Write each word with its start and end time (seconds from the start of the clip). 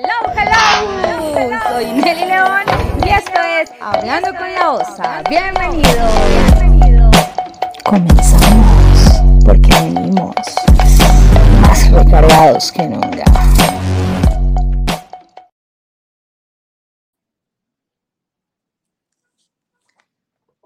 Hello, 0.00 0.32
hello, 0.32 1.58
Soy 1.70 1.86
Nelly 1.86 2.26
León 2.26 2.62
y 3.04 3.08
esto 3.08 3.40
es 3.60 3.68
Hablando 3.80 4.28
con 4.28 4.54
la 4.54 4.70
Osa. 4.70 5.22
Bienvenido. 5.28 6.06
Bienvenido. 6.60 7.10
Comenzamos 7.82 9.22
porque 9.44 9.68
venimos 9.82 10.36
más 11.62 11.90
recargados 11.90 12.70
que 12.70 12.86
nunca. 12.86 13.24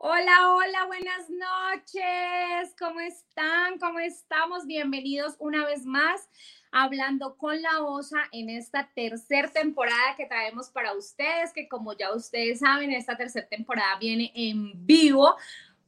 Hola, 0.04 0.48
hola, 0.52 0.86
buenas 0.86 1.30
noches. 1.30 2.74
¿Cómo 2.76 2.98
están? 2.98 3.78
¿Cómo 3.78 4.00
estamos? 4.00 4.66
Bienvenidos 4.66 5.36
una 5.38 5.64
vez 5.64 5.86
más 5.86 6.28
hablando 6.72 7.36
con 7.36 7.62
la 7.62 7.84
OSA 7.84 8.18
en 8.32 8.50
esta 8.50 8.90
tercera 8.96 9.46
temporada 9.46 10.16
que 10.16 10.26
traemos 10.26 10.70
para 10.70 10.92
ustedes, 10.94 11.52
que 11.52 11.68
como 11.68 11.92
ya 11.92 12.12
ustedes 12.16 12.58
saben, 12.58 12.90
esta 12.90 13.16
tercera 13.16 13.46
temporada 13.46 13.96
viene 14.00 14.32
en 14.34 14.72
vivo 14.84 15.36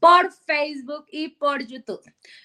por 0.05 0.31
Facebook 0.33 1.07
y 1.11 1.29
por 1.29 1.67
YouTube. 1.67 2.03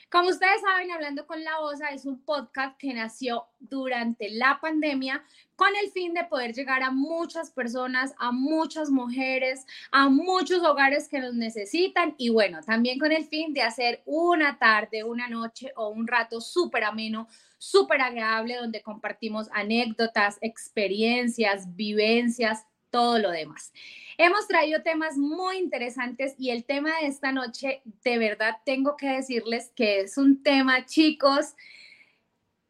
Como 0.09 0.29
ustedes 0.29 0.61
saben, 0.61 0.91
Hablando 0.91 1.27
con 1.27 1.43
la 1.43 1.59
OSA 1.59 1.89
es 1.89 2.05
un 2.05 2.23
podcast 2.23 2.77
que 2.77 2.93
nació 2.93 3.47
durante 3.59 4.29
la 4.29 4.59
pandemia 4.61 5.21
con 5.57 5.67
el 5.83 5.91
fin 5.91 6.13
de 6.13 6.23
poder 6.23 6.53
llegar 6.53 6.83
a 6.83 6.91
muchas 6.91 7.51
personas, 7.51 8.15
a 8.17 8.31
muchas 8.31 8.89
mujeres, 8.89 9.65
a 9.91 10.07
muchos 10.07 10.63
hogares 10.63 11.09
que 11.09 11.19
nos 11.19 11.33
necesitan 11.33 12.15
y 12.17 12.29
bueno, 12.29 12.61
también 12.65 12.97
con 12.97 13.11
el 13.11 13.25
fin 13.25 13.53
de 13.53 13.63
hacer 13.63 14.03
una 14.05 14.57
tarde, 14.57 15.03
una 15.03 15.27
noche 15.27 15.73
o 15.75 15.89
un 15.89 16.07
rato 16.07 16.39
súper 16.39 16.85
ameno, 16.85 17.27
súper 17.57 17.99
agradable 17.99 18.55
donde 18.55 18.81
compartimos 18.81 19.49
anécdotas, 19.51 20.37
experiencias, 20.39 21.75
vivencias, 21.75 22.63
todo 22.89 23.19
lo 23.19 23.31
demás. 23.31 23.71
Hemos 24.17 24.47
traído 24.47 24.81
temas 24.81 25.17
muy 25.17 25.57
interesantes 25.57 26.35
y 26.37 26.49
el 26.49 26.65
tema 26.65 26.91
de 26.99 27.07
esta 27.07 27.31
noche, 27.31 27.81
de 28.03 28.17
verdad 28.17 28.57
tengo 28.65 28.97
que 28.97 29.07
decirles 29.07 29.71
que 29.75 30.01
es 30.01 30.17
un 30.17 30.43
tema, 30.43 30.85
chicos, 30.85 31.55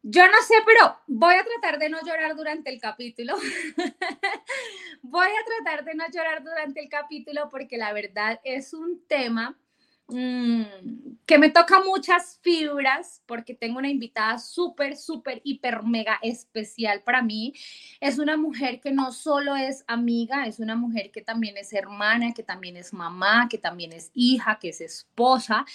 yo 0.02 0.26
no 0.28 0.42
sé, 0.48 0.54
pero 0.66 0.98
voy 1.08 1.36
a 1.36 1.44
tratar 1.44 1.78
de 1.80 1.90
no 1.90 2.00
llorar 2.02 2.36
durante 2.36 2.70
el 2.70 2.80
capítulo. 2.80 3.36
voy 5.02 5.28
a 5.28 5.64
tratar 5.64 5.84
de 5.84 5.96
no 5.96 6.06
llorar 6.10 6.44
durante 6.44 6.80
el 6.80 6.90
capítulo 6.90 7.50
porque 7.50 7.78
la 7.78 7.92
verdad 7.92 8.40
es 8.44 8.74
un 8.74 9.06
tema 9.08 9.58
Mm, 10.12 10.64
que 11.26 11.38
me 11.38 11.52
toca 11.52 11.82
muchas 11.84 12.40
fibras 12.42 13.22
porque 13.28 13.54
tengo 13.54 13.78
una 13.78 13.90
invitada 13.90 14.40
súper, 14.40 14.98
súper, 14.98 15.40
hiper, 15.44 15.84
mega 15.84 16.18
especial 16.24 17.04
para 17.04 17.22
mí. 17.22 17.54
Es 18.00 18.18
una 18.18 18.36
mujer 18.36 18.80
que 18.82 18.92
no 18.92 19.12
solo 19.12 19.56
es 19.56 19.84
amiga, 19.88 20.48
es 20.48 20.60
una 20.60 20.76
mujer 20.76 21.12
que 21.12 21.22
también 21.22 21.58
es 21.58 21.72
hermana, 21.74 22.34
que 22.34 22.44
también 22.44 22.78
es 22.78 22.94
mamá, 22.94 23.48
que 23.50 23.60
también 23.60 23.94
es 23.94 24.10
hija, 24.14 24.58
que 24.60 24.70
es 24.70 24.82
esposa. 24.82 25.66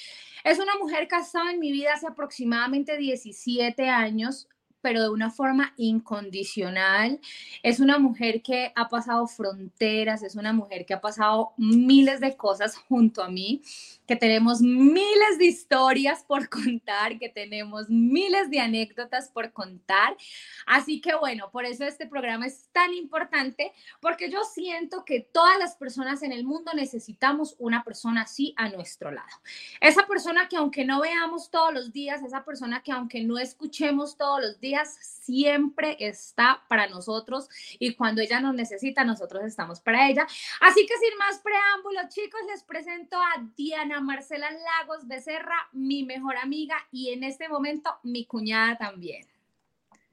Es 0.42 0.58
una 0.58 0.76
mujer 0.78 1.06
estado 1.20 1.48
en 1.48 1.60
mi 1.60 1.72
vida 1.72 1.94
hace 1.94 2.06
aproximadamente 2.06 2.96
17 2.96 3.88
años 3.88 4.48
pero 4.84 5.00
de 5.00 5.08
una 5.08 5.30
forma 5.30 5.72
incondicional. 5.78 7.18
Es 7.62 7.80
una 7.80 7.98
mujer 7.98 8.42
que 8.42 8.70
ha 8.76 8.90
pasado 8.90 9.26
fronteras, 9.26 10.22
es 10.22 10.34
una 10.34 10.52
mujer 10.52 10.84
que 10.84 10.92
ha 10.92 11.00
pasado 11.00 11.54
miles 11.56 12.20
de 12.20 12.36
cosas 12.36 12.76
junto 12.76 13.22
a 13.22 13.30
mí, 13.30 13.62
que 14.06 14.14
tenemos 14.14 14.60
miles 14.60 15.38
de 15.38 15.46
historias 15.46 16.22
por 16.24 16.48
contar, 16.50 17.18
que 17.18 17.30
tenemos 17.30 17.88
miles 17.88 18.50
de 18.50 18.60
anécdotas 18.60 19.30
por 19.30 19.54
contar. 19.54 20.18
Así 20.66 21.00
que 21.00 21.14
bueno, 21.14 21.50
por 21.50 21.64
eso 21.64 21.86
este 21.86 22.06
programa 22.06 22.46
es 22.46 22.68
tan 22.72 22.92
importante, 22.92 23.72
porque 24.00 24.30
yo 24.30 24.44
siento 24.44 25.06
que 25.06 25.20
todas 25.20 25.58
las 25.58 25.76
personas 25.76 26.22
en 26.22 26.32
el 26.32 26.44
mundo 26.44 26.72
necesitamos 26.74 27.56
una 27.58 27.84
persona 27.84 28.22
así 28.22 28.52
a 28.58 28.68
nuestro 28.68 29.10
lado. 29.10 29.40
Esa 29.80 30.06
persona 30.06 30.46
que 30.46 30.58
aunque 30.58 30.84
no 30.84 31.00
veamos 31.00 31.50
todos 31.50 31.72
los 31.72 31.90
días, 31.90 32.22
esa 32.22 32.44
persona 32.44 32.82
que 32.82 32.92
aunque 32.92 33.22
no 33.22 33.38
escuchemos 33.38 34.18
todos 34.18 34.42
los 34.42 34.60
días, 34.60 34.73
siempre 34.84 35.96
está 36.00 36.64
para 36.68 36.88
nosotros 36.88 37.48
y 37.78 37.94
cuando 37.94 38.20
ella 38.20 38.40
nos 38.40 38.54
necesita, 38.54 39.04
nosotros 39.04 39.44
estamos 39.44 39.80
para 39.80 40.08
ella. 40.08 40.26
Así 40.60 40.86
que 40.86 40.94
sin 40.98 41.18
más 41.18 41.38
preámbulos, 41.40 42.08
chicos, 42.08 42.40
les 42.48 42.62
presento 42.64 43.16
a 43.16 43.46
Diana 43.56 44.00
Marcela 44.00 44.50
Lagos 44.50 45.06
Becerra, 45.06 45.68
mi 45.72 46.04
mejor 46.04 46.36
amiga 46.36 46.76
y 46.90 47.10
en 47.10 47.24
este 47.24 47.48
momento 47.48 47.90
mi 48.02 48.24
cuñada 48.24 48.76
también. 48.76 49.26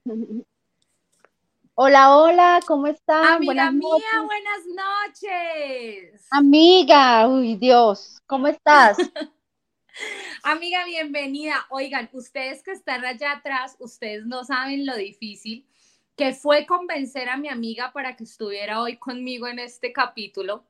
Hola, 1.74 2.18
hola, 2.18 2.60
¿cómo 2.68 2.86
están? 2.88 3.26
Amiga 3.26 3.72
mía, 3.72 4.22
buenas 4.26 4.66
noches. 4.68 6.28
Amiga, 6.30 7.28
uy 7.28 7.56
Dios, 7.56 8.22
¿cómo 8.28 8.48
estás? 8.50 8.98
Amiga, 10.44 10.86
bienvenida. 10.86 11.66
Oigan, 11.70 12.10
ustedes 12.14 12.64
que 12.64 12.72
están 12.72 13.06
allá 13.06 13.34
atrás, 13.34 13.76
ustedes 13.80 14.26
no 14.26 14.44
saben 14.44 14.86
lo 14.86 14.96
difícil 14.96 15.68
que 16.16 16.34
fue 16.34 16.66
convencer 16.66 17.30
a 17.30 17.38
mi 17.38 17.48
amiga 17.48 17.92
para 17.94 18.16
que 18.16 18.26
estuviera 18.26 18.82
hoy 18.82 18.98
conmigo 18.98 19.48
en 19.48 19.60
este 19.60 19.92
capítulo, 19.94 20.66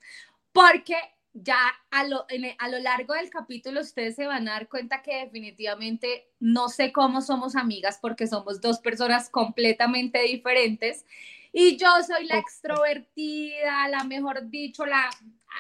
porque 0.54 0.96
ya 1.34 1.60
a 1.90 2.04
lo, 2.06 2.26
a 2.58 2.70
lo 2.70 2.80
largo 2.80 3.14
del 3.14 3.30
capítulo 3.30 3.82
ustedes 3.82 4.16
se 4.16 4.28
van 4.28 4.48
a 4.48 4.54
dar 4.54 4.70
cuenta 4.70 5.02
que 5.02 5.18
definitivamente 5.24 6.30
no 6.40 6.70
sé 6.70 6.92
cómo 6.92 7.22
somos 7.22 7.56
amigas 7.56 8.00
porque 8.02 8.28
somos 8.28 8.60
dos 8.60 8.80
personas 8.80 9.30
completamente 9.30 10.22
diferentes 10.22 11.06
y 11.54 11.78
yo 11.78 11.88
soy 12.06 12.26
la 12.28 12.38
extrovertida, 12.38 13.88
la 13.90 14.04
mejor 14.04 14.50
dicho, 14.50 14.86
la 14.86 15.10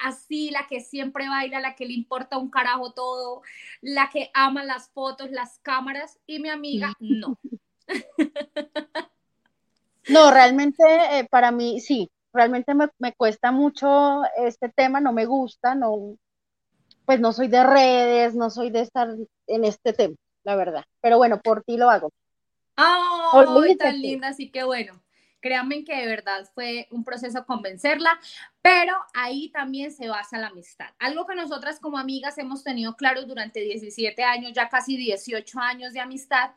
así, 0.03 0.51
la 0.51 0.67
que 0.67 0.81
siempre 0.81 1.27
baila, 1.27 1.59
la 1.59 1.75
que 1.75 1.85
le 1.85 1.93
importa 1.93 2.37
un 2.37 2.49
carajo 2.49 2.93
todo, 2.93 3.41
la 3.81 4.09
que 4.09 4.31
ama 4.33 4.63
las 4.63 4.89
fotos, 4.89 5.31
las 5.31 5.59
cámaras, 5.59 6.19
y 6.25 6.39
mi 6.39 6.49
amiga 6.49 6.93
no. 6.99 7.37
No, 10.07 10.31
realmente 10.31 10.83
eh, 10.83 11.27
para 11.29 11.51
mí 11.51 11.79
sí, 11.79 12.09
realmente 12.33 12.73
me, 12.73 12.89
me, 12.97 13.13
cuesta 13.13 13.51
mucho 13.51 14.23
este 14.35 14.67
tema, 14.69 14.99
no 14.99 15.13
me 15.13 15.25
gusta, 15.25 15.75
no, 15.75 16.17
pues 17.05 17.19
no 17.19 17.31
soy 17.33 17.47
de 17.47 17.63
redes, 17.63 18.35
no 18.35 18.49
soy 18.49 18.71
de 18.71 18.81
estar 18.81 19.09
en 19.47 19.63
este 19.63 19.93
tema, 19.93 20.15
la 20.43 20.55
verdad. 20.55 20.83
Pero 21.01 21.17
bueno, 21.17 21.39
por 21.39 21.63
ti 21.63 21.77
lo 21.77 21.89
hago. 21.89 22.11
¡Oh, 22.77 23.43
tan 23.77 24.01
linda! 24.01 24.29
Así 24.29 24.49
que 24.49 24.63
bueno. 24.63 24.93
Créanme 25.41 25.83
que 25.83 25.95
de 25.95 26.05
verdad 26.05 26.49
fue 26.53 26.87
un 26.91 27.03
proceso 27.03 27.45
convencerla, 27.45 28.19
pero 28.61 28.95
ahí 29.13 29.49
también 29.49 29.91
se 29.91 30.07
basa 30.07 30.37
la 30.37 30.47
amistad. 30.47 30.89
Algo 30.99 31.25
que 31.25 31.35
nosotras 31.35 31.79
como 31.79 31.97
amigas 31.97 32.37
hemos 32.37 32.63
tenido 32.63 32.95
claro 32.95 33.23
durante 33.25 33.59
17 33.59 34.23
años, 34.23 34.53
ya 34.53 34.69
casi 34.69 34.95
18 34.97 35.59
años 35.59 35.93
de 35.93 35.99
amistad, 35.99 36.51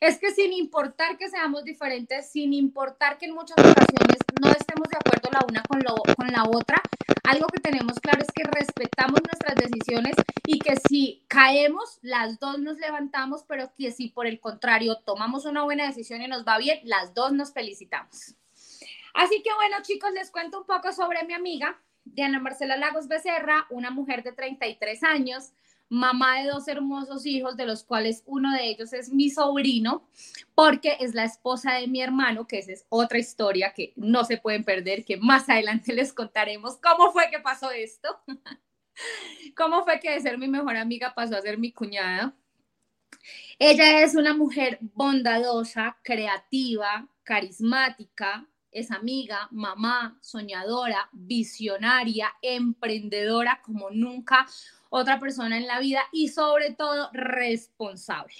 es 0.00 0.18
que 0.18 0.32
sin 0.32 0.52
importar 0.52 1.16
que 1.16 1.30
seamos 1.30 1.64
diferentes, 1.64 2.30
sin 2.30 2.52
importar 2.52 3.16
que 3.16 3.26
en 3.26 3.34
muchas 3.34 3.56
ocasiones 3.58 4.18
no 4.40 4.50
estemos 4.74 4.88
de 4.88 4.96
acuerdo 4.96 5.30
la 5.30 5.46
una 5.48 5.62
con, 5.62 5.80
lo, 5.82 5.94
con 6.16 6.26
la 6.28 6.44
otra, 6.44 6.82
algo 7.22 7.46
que 7.46 7.60
tenemos 7.60 8.00
claro 8.00 8.22
es 8.22 8.32
que 8.34 8.42
respetamos 8.42 9.20
nuestras 9.22 9.54
decisiones 9.54 10.16
y 10.46 10.58
que 10.58 10.74
si 10.88 11.24
caemos, 11.28 11.98
las 12.02 12.40
dos 12.40 12.58
nos 12.58 12.78
levantamos, 12.78 13.44
pero 13.46 13.72
que 13.78 13.92
si 13.92 14.08
por 14.08 14.26
el 14.26 14.40
contrario 14.40 14.96
tomamos 15.04 15.44
una 15.44 15.62
buena 15.62 15.86
decisión 15.86 16.22
y 16.22 16.28
nos 16.28 16.44
va 16.44 16.58
bien, 16.58 16.80
las 16.84 17.14
dos 17.14 17.32
nos 17.32 17.52
felicitamos. 17.52 18.34
Así 19.14 19.42
que 19.42 19.54
bueno, 19.54 19.76
chicos, 19.82 20.10
les 20.12 20.30
cuento 20.32 20.58
un 20.60 20.66
poco 20.66 20.92
sobre 20.92 21.22
mi 21.24 21.34
amiga, 21.34 21.80
Diana 22.04 22.40
Marcela 22.40 22.76
Lagos 22.76 23.06
Becerra, 23.06 23.66
una 23.70 23.90
mujer 23.90 24.24
de 24.24 24.32
33 24.32 25.04
años, 25.04 25.52
mamá 25.88 26.40
de 26.40 26.48
dos 26.48 26.68
hermosos 26.68 27.26
hijos, 27.26 27.56
de 27.56 27.66
los 27.66 27.84
cuales 27.84 28.22
uno 28.26 28.52
de 28.52 28.68
ellos 28.68 28.92
es 28.92 29.10
mi 29.10 29.30
sobrino, 29.30 30.08
porque 30.54 30.96
es 31.00 31.14
la 31.14 31.24
esposa 31.24 31.74
de 31.74 31.86
mi 31.86 32.02
hermano, 32.02 32.46
que 32.46 32.58
esa 32.58 32.72
es 32.72 32.86
otra 32.88 33.18
historia 33.18 33.72
que 33.72 33.92
no 33.96 34.24
se 34.24 34.38
pueden 34.38 34.64
perder, 34.64 35.04
que 35.04 35.16
más 35.16 35.48
adelante 35.48 35.92
les 35.94 36.12
contaremos 36.12 36.76
cómo 36.76 37.12
fue 37.12 37.30
que 37.30 37.38
pasó 37.38 37.70
esto, 37.70 38.20
cómo 39.56 39.84
fue 39.84 40.00
que 40.00 40.10
de 40.10 40.20
ser 40.20 40.38
mi 40.38 40.48
mejor 40.48 40.76
amiga 40.76 41.14
pasó 41.14 41.36
a 41.36 41.42
ser 41.42 41.58
mi 41.58 41.72
cuñada. 41.72 42.34
Ella 43.58 44.02
es 44.02 44.14
una 44.16 44.34
mujer 44.34 44.78
bondadosa, 44.80 45.96
creativa, 46.02 47.08
carismática, 47.22 48.46
es 48.74 48.90
amiga, 48.90 49.48
mamá, 49.52 50.18
soñadora, 50.20 51.08
visionaria, 51.12 52.34
emprendedora 52.42 53.60
como 53.62 53.90
nunca 53.90 54.46
otra 54.96 55.18
persona 55.18 55.56
en 55.56 55.66
la 55.66 55.80
vida 55.80 56.02
y 56.12 56.28
sobre 56.28 56.72
todo 56.72 57.10
responsable. 57.12 58.34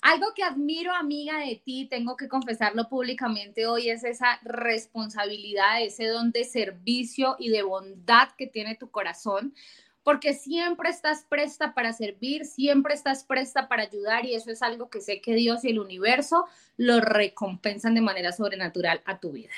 Algo 0.00 0.28
que 0.34 0.42
admiro, 0.42 0.94
amiga, 0.94 1.38
de 1.40 1.60
ti, 1.62 1.86
tengo 1.90 2.16
que 2.16 2.26
confesarlo 2.26 2.88
públicamente 2.88 3.66
hoy, 3.66 3.90
es 3.90 4.02
esa 4.02 4.38
responsabilidad, 4.42 5.82
ese 5.82 6.06
don 6.06 6.30
de 6.30 6.44
servicio 6.44 7.36
y 7.38 7.50
de 7.50 7.62
bondad 7.62 8.30
que 8.38 8.46
tiene 8.46 8.76
tu 8.76 8.90
corazón, 8.90 9.54
porque 10.02 10.32
siempre 10.32 10.88
estás 10.88 11.26
presta 11.28 11.74
para 11.74 11.92
servir, 11.92 12.46
siempre 12.46 12.94
estás 12.94 13.24
presta 13.24 13.68
para 13.68 13.82
ayudar 13.82 14.24
y 14.24 14.34
eso 14.34 14.50
es 14.50 14.62
algo 14.62 14.88
que 14.88 15.02
sé 15.02 15.20
que 15.20 15.34
Dios 15.34 15.64
y 15.64 15.70
el 15.70 15.80
universo 15.80 16.46
lo 16.78 17.00
recompensan 17.00 17.94
de 17.94 18.00
manera 18.00 18.32
sobrenatural 18.32 19.02
a 19.04 19.18
tu 19.18 19.32
vida. 19.32 19.52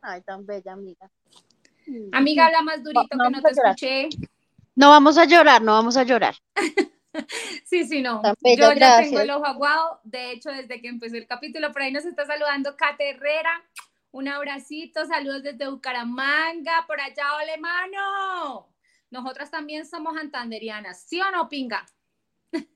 Ay, 0.00 0.22
tan 0.22 0.44
bella, 0.44 0.72
amiga. 0.72 1.08
Amiga, 2.12 2.46
habla 2.46 2.62
más 2.62 2.82
durito 2.82 3.06
que 3.08 3.30
no 3.30 3.42
te 3.42 3.50
escuché. 3.50 4.08
No 4.76 4.90
vamos 4.90 5.18
a 5.18 5.24
llorar, 5.24 5.62
no 5.62 5.72
vamos 5.72 5.96
a 5.96 6.02
llorar. 6.02 6.34
sí, 7.64 7.84
sí, 7.84 8.02
no. 8.02 8.22
Yo 8.42 8.72
ya 8.72 9.02
tengo 9.02 9.20
el 9.20 9.30
ojo 9.30 9.46
aguado. 9.46 10.00
De 10.02 10.32
hecho, 10.32 10.50
desde 10.50 10.80
que 10.80 10.88
empezó 10.88 11.16
el 11.16 11.26
capítulo, 11.26 11.72
por 11.72 11.82
ahí 11.82 11.92
nos 11.92 12.04
está 12.04 12.26
saludando 12.26 12.76
Cate 12.76 13.10
Herrera. 13.10 13.62
Un 14.10 14.28
abracito, 14.28 15.06
saludos 15.06 15.42
desde 15.42 15.68
Bucaramanga, 15.68 16.84
por 16.86 17.00
allá, 17.00 17.24
ole 17.42 17.58
mano. 17.58 18.68
Nosotras 19.10 19.50
también 19.50 19.86
somos 19.86 20.16
antanderianas, 20.16 21.02
¿sí 21.02 21.20
o 21.20 21.30
no, 21.30 21.48
pinga? 21.48 21.84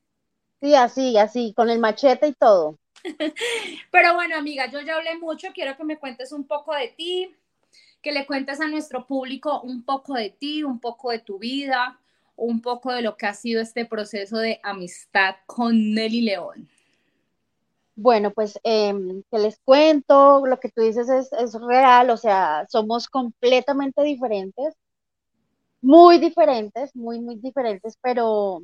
Sí, 0.61 0.75
así, 0.75 1.17
así, 1.17 1.53
con 1.55 1.71
el 1.71 1.79
machete 1.79 2.27
y 2.27 2.33
todo. 2.33 2.81
Pero 3.93 4.15
bueno, 4.15 4.37
amiga, 4.37 4.69
yo 4.69 4.81
ya 4.81 4.97
hablé 4.97 5.17
mucho, 5.17 5.53
quiero 5.55 5.77
que 5.77 5.85
me 5.85 5.99
cuentes 5.99 6.33
un 6.33 6.49
poco 6.49 6.75
de 6.75 6.89
ti, 6.89 7.33
le 8.13 8.27
cuentes 8.27 8.61
a 8.61 8.69
nuestro 8.69 9.07
público 9.07 9.61
un 9.63 9.85
poco 9.85 10.15
de 10.15 10.31
ti, 10.31 10.63
un 10.63 10.81
poco 10.81 11.11
de 11.11 11.19
tu 11.19 11.39
vida, 11.39 11.99
un 12.37 12.63
poco 12.63 12.93
de 12.93 13.03
lo 13.03 13.17
que 13.17 13.27
ha 13.27 13.35
sido 13.35 13.61
este 13.61 13.85
proceso 13.85 14.39
de 14.39 14.61
amistad 14.63 15.37
con 15.47 15.95
Nelly 15.95 16.23
León. 16.23 16.69
Bueno, 17.97 18.31
pues 18.31 18.61
em, 18.63 19.25
que 19.31 19.39
les 19.41 19.59
cuento, 19.65 20.47
lo 20.47 20.61
que 20.61 20.69
tú 20.69 20.83
dices 20.83 21.09
es, 21.09 21.33
es 21.33 21.55
real, 21.61 22.11
o 22.11 22.17
sea, 22.17 22.65
somos 22.71 23.09
completamente 23.09 24.03
diferentes, 24.05 24.75
muy 25.81 26.19
diferentes, 26.19 26.95
muy, 26.95 27.21
muy 27.21 27.37
diferentes, 27.37 27.99
pero, 28.01 28.63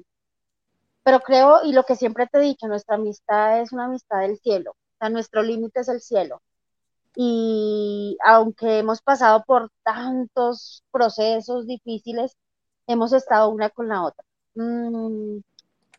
pero 1.03 1.19
creo, 1.21 1.65
y 1.65 1.73
lo 1.73 1.83
que 1.83 1.97
siempre 1.97 2.29
te 2.29 2.39
he 2.39 2.43
dicho, 2.43 2.69
nuestra 2.69 2.95
amistad 2.95 3.61
es 3.61 3.73
una 3.73 3.87
amistad 3.87 4.21
del 4.21 4.39
cielo, 4.39 4.73
o 4.73 4.97
sea, 5.01 5.09
nuestro 5.11 5.43
límite 5.43 5.81
es 5.81 5.89
el 5.89 6.01
cielo. 6.01 6.41
Y 7.17 8.17
aunque 8.25 8.79
hemos 8.81 9.01
pasado 9.03 9.45
por 9.47 9.71
tantos 9.85 10.83
procesos 10.91 11.67
difíciles, 11.67 12.37
hemos 12.87 13.13
estado 13.13 13.51
una 13.51 13.71
con 13.71 13.89
la 13.89 14.05
otra. 14.05 14.25
Mm, 14.55 15.39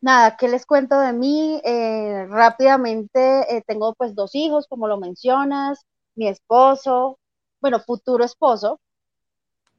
Nada, 0.01 0.37
¿qué 0.37 0.47
les 0.47 0.65
cuento 0.65 0.99
de 0.99 1.13
mí? 1.13 1.61
Eh, 1.65 2.25
rápidamente, 2.29 3.57
eh, 3.57 3.63
tengo 3.67 3.93
pues 3.95 4.15
dos 4.15 4.35
hijos, 4.35 4.67
como 4.67 4.87
lo 4.87 4.97
mencionas, 4.99 5.85
mi 6.15 6.27
esposo, 6.27 7.19
bueno, 7.61 7.79
futuro 7.81 8.23
esposo. 8.23 8.79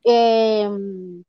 Em, 0.05 1.25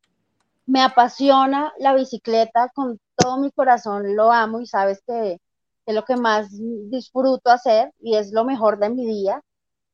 me 0.68 0.82
apasiona 0.84 1.74
la 1.80 1.94
bicicleta 1.96 2.70
con 2.76 3.00
todo 3.18 3.38
mi 3.40 3.52
corazón, 3.52 4.16
lo 4.16 4.32
amo 4.32 4.62
y 4.62 4.68
sabes 4.68 5.02
que 5.08 5.40
es 5.86 5.96
lo 5.96 6.06
que 6.06 6.18
más 6.18 6.50
disfruto 6.92 7.52
hacer 7.52 7.94
y 8.00 8.16
es 8.18 8.32
lo 8.34 8.46
mejor 8.46 8.80
de 8.80 8.90
mi 8.90 9.06
día. 9.08 9.42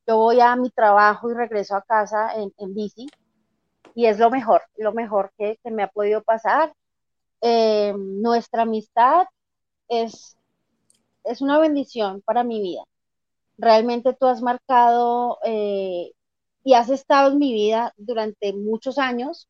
Yo 0.06 0.18
voy 0.18 0.40
a 0.40 0.54
mi 0.56 0.70
trabajo 0.70 1.30
y 1.30 1.34
regreso 1.34 1.76
a 1.76 1.82
casa 1.82 2.32
en, 2.34 2.74
bici 2.74 3.06
y 3.94 4.06
es 4.06 4.18
lo 4.18 4.30
mejor, 4.30 4.62
lo 4.76 4.92
mejor 4.92 5.32
que, 5.38 5.58
me 5.64 5.82
ha 5.82 5.88
podido 5.88 6.22
pasar 6.22 6.74
eh, 7.40 7.94
nuestra 7.96 8.62
amistad 8.62 9.26
es, 9.88 10.36
es 11.24 11.40
una 11.40 11.58
bendición 11.58 12.22
para 12.22 12.44
mi 12.44 12.60
vida. 12.60 12.82
Realmente 13.56 14.14
tú 14.14 14.26
has 14.26 14.42
marcado 14.42 15.38
eh, 15.44 16.12
y 16.64 16.74
has 16.74 16.90
estado 16.90 17.32
en 17.32 17.38
mi 17.38 17.52
vida 17.52 17.94
durante 17.96 18.52
muchos 18.52 18.98
años 18.98 19.48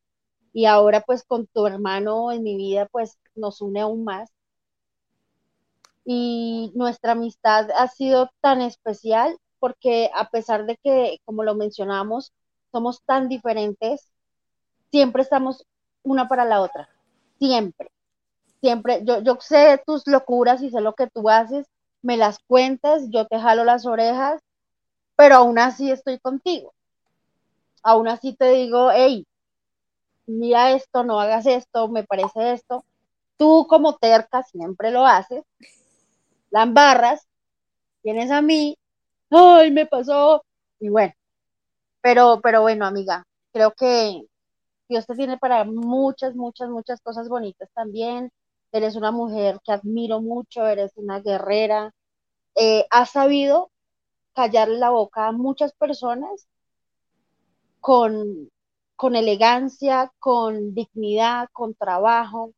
y 0.53 0.65
ahora 0.65 1.01
pues 1.01 1.23
con 1.25 1.47
tu 1.47 1.67
hermano 1.67 2.31
en 2.31 2.43
mi 2.43 2.55
vida 2.55 2.87
pues 2.91 3.17
nos 3.35 3.61
une 3.61 3.81
aún 3.81 4.05
más. 4.05 4.31
Y 6.05 6.71
nuestra 6.75 7.13
amistad 7.13 7.71
ha 7.71 7.87
sido 7.87 8.29
tan 8.39 8.61
especial 8.61 9.37
porque 9.65 10.11
a 10.13 10.29
pesar 10.29 10.67
de 10.67 10.77
que, 10.77 11.17
como 11.25 11.41
lo 11.41 11.55
mencionamos, 11.55 12.31
somos 12.71 13.01
tan 13.01 13.29
diferentes, 13.29 14.07
siempre 14.91 15.23
estamos 15.23 15.65
una 16.03 16.27
para 16.27 16.45
la 16.45 16.61
otra 16.61 16.87
siempre, 17.39 17.89
siempre, 18.61 19.03
yo, 19.03 19.23
yo 19.23 19.39
sé 19.41 19.81
tus 19.87 20.05
locuras 20.05 20.61
y 20.61 20.69
sé 20.69 20.81
lo 20.81 20.93
que 20.93 21.07
tú 21.07 21.31
haces, 21.31 21.65
me 22.03 22.15
las 22.15 22.37
cuentas, 22.47 23.09
yo 23.09 23.25
te 23.25 23.39
jalo 23.39 23.63
las 23.63 23.87
orejas, 23.87 24.39
pero 25.15 25.37
aún 25.37 25.57
así 25.57 25.89
estoy 25.89 26.19
contigo. 26.19 26.75
Aún 27.81 28.07
así 28.07 28.35
te 28.35 28.51
digo, 28.51 28.91
hey, 28.91 29.25
mira 30.27 30.73
esto, 30.73 31.03
no 31.03 31.19
hagas 31.19 31.47
esto, 31.47 31.87
me 31.87 32.03
parece 32.03 32.53
esto. 32.53 32.85
Tú 33.35 33.65
como 33.67 33.97
terca 33.97 34.43
siempre 34.43 34.91
lo 34.91 35.07
haces, 35.07 35.43
la 36.51 36.61
embarras, 36.61 37.27
tienes 38.03 38.29
a 38.29 38.43
mí, 38.43 38.77
ay, 39.29 39.71
me 39.71 39.85
pasó, 39.85 40.43
y 40.79 40.89
bueno, 40.89 41.13
pero, 42.01 42.39
pero 42.41 42.61
bueno, 42.61 42.85
amiga, 42.85 43.25
creo 43.51 43.71
que 43.73 44.23
Dios 44.89 45.05
te 45.07 45.15
tiene 45.15 45.37
para 45.37 45.63
muchas, 45.65 46.35
muchas, 46.35 46.69
muchas 46.69 47.01
cosas 47.01 47.29
bonitas 47.29 47.69
también. 47.73 48.31
Eres 48.71 48.95
una 48.95 49.11
mujer 49.11 49.59
que 49.63 49.71
admiro 49.71 50.21
mucho, 50.21 50.67
eres 50.67 50.91
una 50.97 51.19
guerrera. 51.21 51.93
Eh, 52.55 52.85
has 52.91 53.11
sabido 53.11 53.71
callar 54.35 54.69
la 54.69 54.91
boca 54.91 55.27
a 55.27 55.31
muchas 55.31 55.73
personas 55.73 56.47
con, 57.79 58.49
con 58.95 59.15
elegancia, 59.15 60.11
con 60.19 60.73
dignidad, 60.73 61.49
con 61.53 61.75
trabajo. 61.75 62.53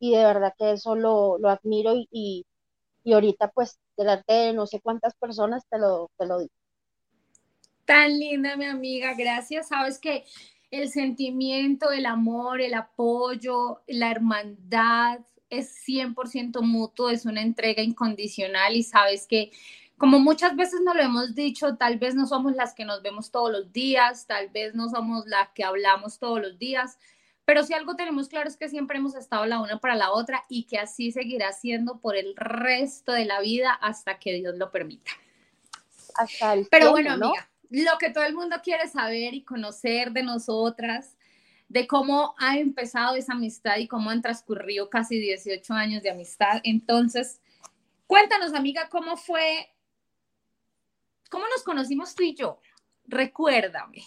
Y 0.00 0.12
de 0.16 0.24
verdad 0.24 0.54
que 0.58 0.72
eso 0.72 0.96
lo, 0.96 1.38
lo 1.38 1.48
admiro 1.50 1.94
y, 1.94 2.08
y, 2.10 2.46
y, 3.04 3.12
ahorita 3.14 3.48
pues 3.50 3.78
de 4.04 4.52
no 4.52 4.66
sé 4.66 4.80
cuántas 4.80 5.14
personas 5.14 5.64
te 5.68 5.78
lo, 5.78 6.10
te 6.18 6.26
lo 6.26 6.38
digo. 6.40 6.52
Tan 7.84 8.18
linda 8.18 8.56
mi 8.56 8.64
amiga, 8.64 9.14
gracias. 9.14 9.68
Sabes 9.68 9.98
que 9.98 10.24
el 10.70 10.88
sentimiento, 10.90 11.90
el 11.90 12.06
amor, 12.06 12.60
el 12.60 12.74
apoyo, 12.74 13.82
la 13.86 14.10
hermandad 14.10 15.20
es 15.48 15.72
100% 15.86 16.62
mutuo, 16.62 17.10
es 17.10 17.24
una 17.24 17.42
entrega 17.42 17.82
incondicional 17.82 18.74
y 18.74 18.82
sabes 18.82 19.26
que 19.26 19.52
como 19.96 20.18
muchas 20.18 20.54
veces 20.56 20.80
nos 20.82 20.94
lo 20.94 21.02
hemos 21.02 21.34
dicho, 21.34 21.76
tal 21.76 21.98
vez 21.98 22.14
no 22.14 22.26
somos 22.26 22.54
las 22.54 22.74
que 22.74 22.84
nos 22.84 23.02
vemos 23.02 23.30
todos 23.30 23.50
los 23.50 23.72
días, 23.72 24.26
tal 24.26 24.50
vez 24.50 24.74
no 24.74 24.90
somos 24.90 25.26
las 25.26 25.50
que 25.52 25.64
hablamos 25.64 26.18
todos 26.18 26.40
los 26.40 26.58
días, 26.58 26.98
pero 27.46 27.62
si 27.62 27.74
algo 27.74 27.94
tenemos 27.94 28.28
claro 28.28 28.48
es 28.48 28.56
que 28.56 28.68
siempre 28.68 28.98
hemos 28.98 29.14
estado 29.14 29.46
la 29.46 29.60
una 29.60 29.78
para 29.78 29.94
la 29.94 30.10
otra 30.10 30.42
y 30.48 30.64
que 30.64 30.78
así 30.78 31.12
seguirá 31.12 31.52
siendo 31.52 32.00
por 32.00 32.16
el 32.16 32.34
resto 32.34 33.12
de 33.12 33.24
la 33.24 33.40
vida 33.40 33.72
hasta 33.72 34.18
que 34.18 34.34
Dios 34.34 34.56
lo 34.56 34.72
permita. 34.72 35.12
Hasta 36.16 36.54
el 36.54 36.66
Pero 36.68 36.90
bueno, 36.90 37.12
amiga, 37.12 37.48
lo 37.70 37.98
que 37.98 38.10
todo 38.10 38.24
el 38.24 38.34
mundo 38.34 38.56
quiere 38.64 38.88
saber 38.88 39.32
y 39.32 39.44
conocer 39.44 40.10
de 40.10 40.24
nosotras, 40.24 41.16
de 41.68 41.86
cómo 41.86 42.34
ha 42.36 42.58
empezado 42.58 43.14
esa 43.14 43.34
amistad 43.34 43.76
y 43.76 43.86
cómo 43.86 44.10
han 44.10 44.22
transcurrido 44.22 44.90
casi 44.90 45.16
18 45.20 45.72
años 45.72 46.02
de 46.02 46.10
amistad. 46.10 46.60
Entonces, 46.64 47.40
cuéntanos, 48.08 48.54
amiga, 48.54 48.88
cómo 48.88 49.16
fue, 49.16 49.72
cómo 51.30 51.44
nos 51.54 51.62
conocimos 51.62 52.16
tú 52.16 52.24
y 52.24 52.34
yo. 52.34 52.60
Recuérdame. 53.04 54.02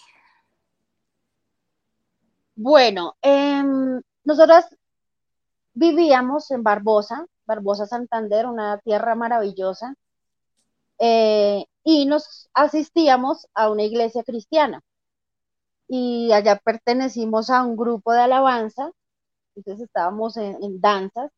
Bueno, 2.62 3.16
em, 3.22 4.02
nosotras 4.24 4.66
vivíamos 5.74 6.50
en 6.50 6.62
Barbosa, 6.62 7.26
Barbosa 7.46 7.86
Santander, 7.86 8.46
una 8.46 8.78
tierra 8.80 9.14
maravillosa. 9.14 9.94
Eh, 10.98 11.64
y 11.84 12.06
nos 12.06 12.50
asistíamos 12.54 13.48
a 13.54 13.70
una 13.70 13.84
iglesia 13.84 14.24
cristiana. 14.24 14.82
Y 15.88 16.32
allá 16.32 16.56
pertenecimos 16.62 17.50
a 17.50 17.64
un 17.64 17.76
grupo 17.76 18.12
de 18.12 18.20
alabanza, 18.20 18.90
entonces 19.56 19.86
estábamos 19.86 20.36
en, 20.36 20.80
danzas 20.80 21.32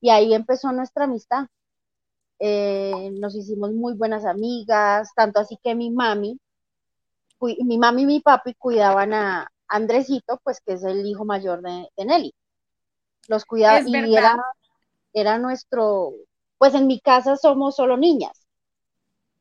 y 0.00 0.10
ahí 0.10 0.34
empezó 0.34 0.72
nuestra 0.72 1.04
amistad. 1.04 1.46
Eh, 2.38 3.10
nos 3.20 3.34
hicimos 3.34 3.72
muy 3.72 3.94
buenas 3.94 4.26
amigas, 4.26 5.10
tanto 5.16 5.40
así 5.40 5.58
que 5.62 5.74
mi 5.74 5.90
mami, 5.90 6.38
mi 7.40 7.78
mami 7.78 8.02
y 8.02 8.06
mi 8.06 8.20
papi 8.20 8.54
cuidaban 8.54 9.14
a 9.14 9.50
Andresito, 9.68 10.40
pues 10.42 10.60
que 10.60 10.74
es 10.74 10.84
el 10.84 11.04
hijo 11.06 11.24
mayor 11.24 11.62
de, 11.62 11.88
Nelly. 12.04 12.34
Los 13.28 13.44
cuidaba 13.44 13.80
y 13.84 14.14
era, 14.14 14.36
era 15.12 15.38
nuestro, 15.38 16.12
pues 16.58 16.74
en 16.74 16.86
mi 16.86 17.00
casa 17.00 17.36
somos 17.36 17.76
solo 17.76 17.96
niñas 17.96 18.46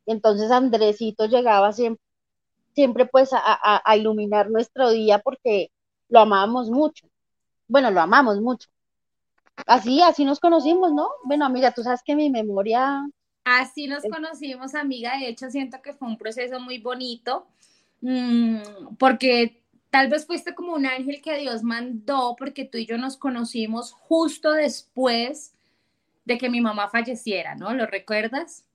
entonces 0.05 0.51
Andresito 0.51 1.25
llegaba 1.25 1.71
siempre, 1.73 2.03
siempre 2.73 3.05
pues 3.05 3.31
a, 3.33 3.95
iluminar 3.95 4.49
nuestro 4.49 4.89
día 4.91 5.19
porque 5.19 5.71
lo 6.09 6.19
amábamos 6.19 6.69
mucho. 6.69 7.07
Bueno, 7.67 7.89
lo 7.91 8.01
amamos 8.01 8.39
mucho. 8.41 8.69
Así, 9.65 10.01
así 10.01 10.25
nos 10.25 10.39
conocimos, 10.39 10.93
¿no? 10.93 11.09
Bueno, 11.23 11.45
amiga, 11.45 11.71
tú 11.71 11.81
sabes 11.81 12.01
que 12.03 12.15
mi 12.15 12.29
memoria... 12.29 13.07
Así 13.45 13.87
nos 13.87 14.03
conocimos, 14.03 14.75
amiga. 14.75 15.17
De 15.17 15.29
hecho, 15.29 15.49
siento 15.49 15.81
que 15.81 15.93
fue 15.93 16.07
un 16.07 16.17
proceso 16.17 16.59
muy 16.59 16.79
bonito, 16.79 17.45
mm, 18.01 18.95
porque 18.99 19.61
tal 19.95 20.09
vez 20.09 20.25
fuiste 20.25 20.53
como 20.53 20.73
un 20.73 20.85
ángel 20.85 21.21
que 21.21 21.37
Dios 21.37 21.63
mandó, 21.63 22.35
porque 22.37 22.65
tú 22.65 22.77
y 22.77 22.85
yo 22.85 22.97
nos 22.97 23.15
conocimos 23.15 23.93
justo 23.93 24.51
después 24.51 25.53
de 26.25 26.37
que 26.37 26.49
mi 26.49 26.59
mamá 26.59 26.89
falleciera, 26.89 27.55
¿no? 27.55 27.73
¿Lo 27.73 27.85
recuerdas? 27.85 28.65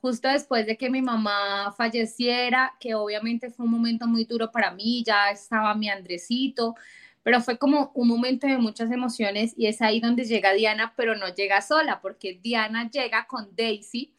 justo 0.00 0.28
después 0.28 0.64
de 0.66 0.76
que 0.76 0.88
mi 0.88 1.02
mamá 1.02 1.74
falleciera, 1.76 2.74
que 2.78 2.94
obviamente 2.94 3.50
fue 3.50 3.66
un 3.66 3.72
momento 3.72 4.06
muy 4.06 4.24
duro 4.24 4.52
para 4.52 4.70
mí, 4.70 5.02
ya 5.04 5.30
estaba 5.30 5.74
mi 5.74 5.90
Andresito, 5.90 6.76
pero 7.24 7.40
fue 7.40 7.58
como 7.58 7.90
un 7.94 8.06
momento 8.06 8.46
de 8.46 8.56
muchas 8.56 8.92
emociones 8.92 9.52
y 9.56 9.66
es 9.66 9.82
ahí 9.82 9.98
donde 9.98 10.24
llega 10.24 10.52
Diana, 10.52 10.94
pero 10.96 11.16
no 11.16 11.34
llega 11.34 11.62
sola, 11.62 12.00
porque 12.00 12.38
Diana 12.40 12.88
llega 12.88 13.26
con 13.26 13.54
Daisy, 13.56 14.14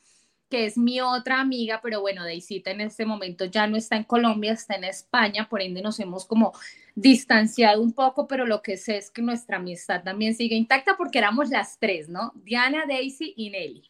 que 0.51 0.65
es 0.65 0.77
mi 0.77 0.99
otra 0.99 1.39
amiga, 1.39 1.79
pero 1.81 2.01
bueno, 2.01 2.23
Daisy 2.23 2.61
en 2.65 2.81
este 2.81 3.05
momento 3.05 3.45
ya 3.45 3.65
no 3.65 3.77
está 3.77 3.95
en 3.95 4.03
Colombia, 4.03 4.51
está 4.51 4.75
en 4.75 4.83
España, 4.83 5.47
por 5.49 5.61
ende 5.61 5.81
nos 5.81 5.99
hemos 5.99 6.25
como 6.25 6.53
distanciado 6.93 7.81
un 7.81 7.93
poco, 7.93 8.27
pero 8.27 8.45
lo 8.45 8.61
que 8.61 8.75
sé 8.75 8.97
es 8.97 9.09
que 9.09 9.21
nuestra 9.21 9.57
amistad 9.57 10.03
también 10.03 10.35
sigue 10.35 10.55
intacta 10.55 10.97
porque 10.97 11.19
éramos 11.19 11.49
las 11.49 11.79
tres, 11.79 12.09
¿no? 12.09 12.33
Diana, 12.35 12.85
Daisy 12.85 13.33
y 13.37 13.49
Nelly. 13.49 13.89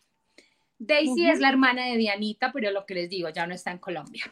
Daisy 0.77 1.29
es 1.29 1.39
la 1.39 1.49
hermana 1.49 1.87
de 1.87 1.97
Dianita, 1.97 2.51
pero 2.51 2.71
lo 2.71 2.85
que 2.85 2.93
les 2.93 3.09
digo, 3.09 3.29
ya 3.29 3.47
no 3.47 3.55
está 3.55 3.71
en 3.71 3.79
Colombia. 3.79 4.31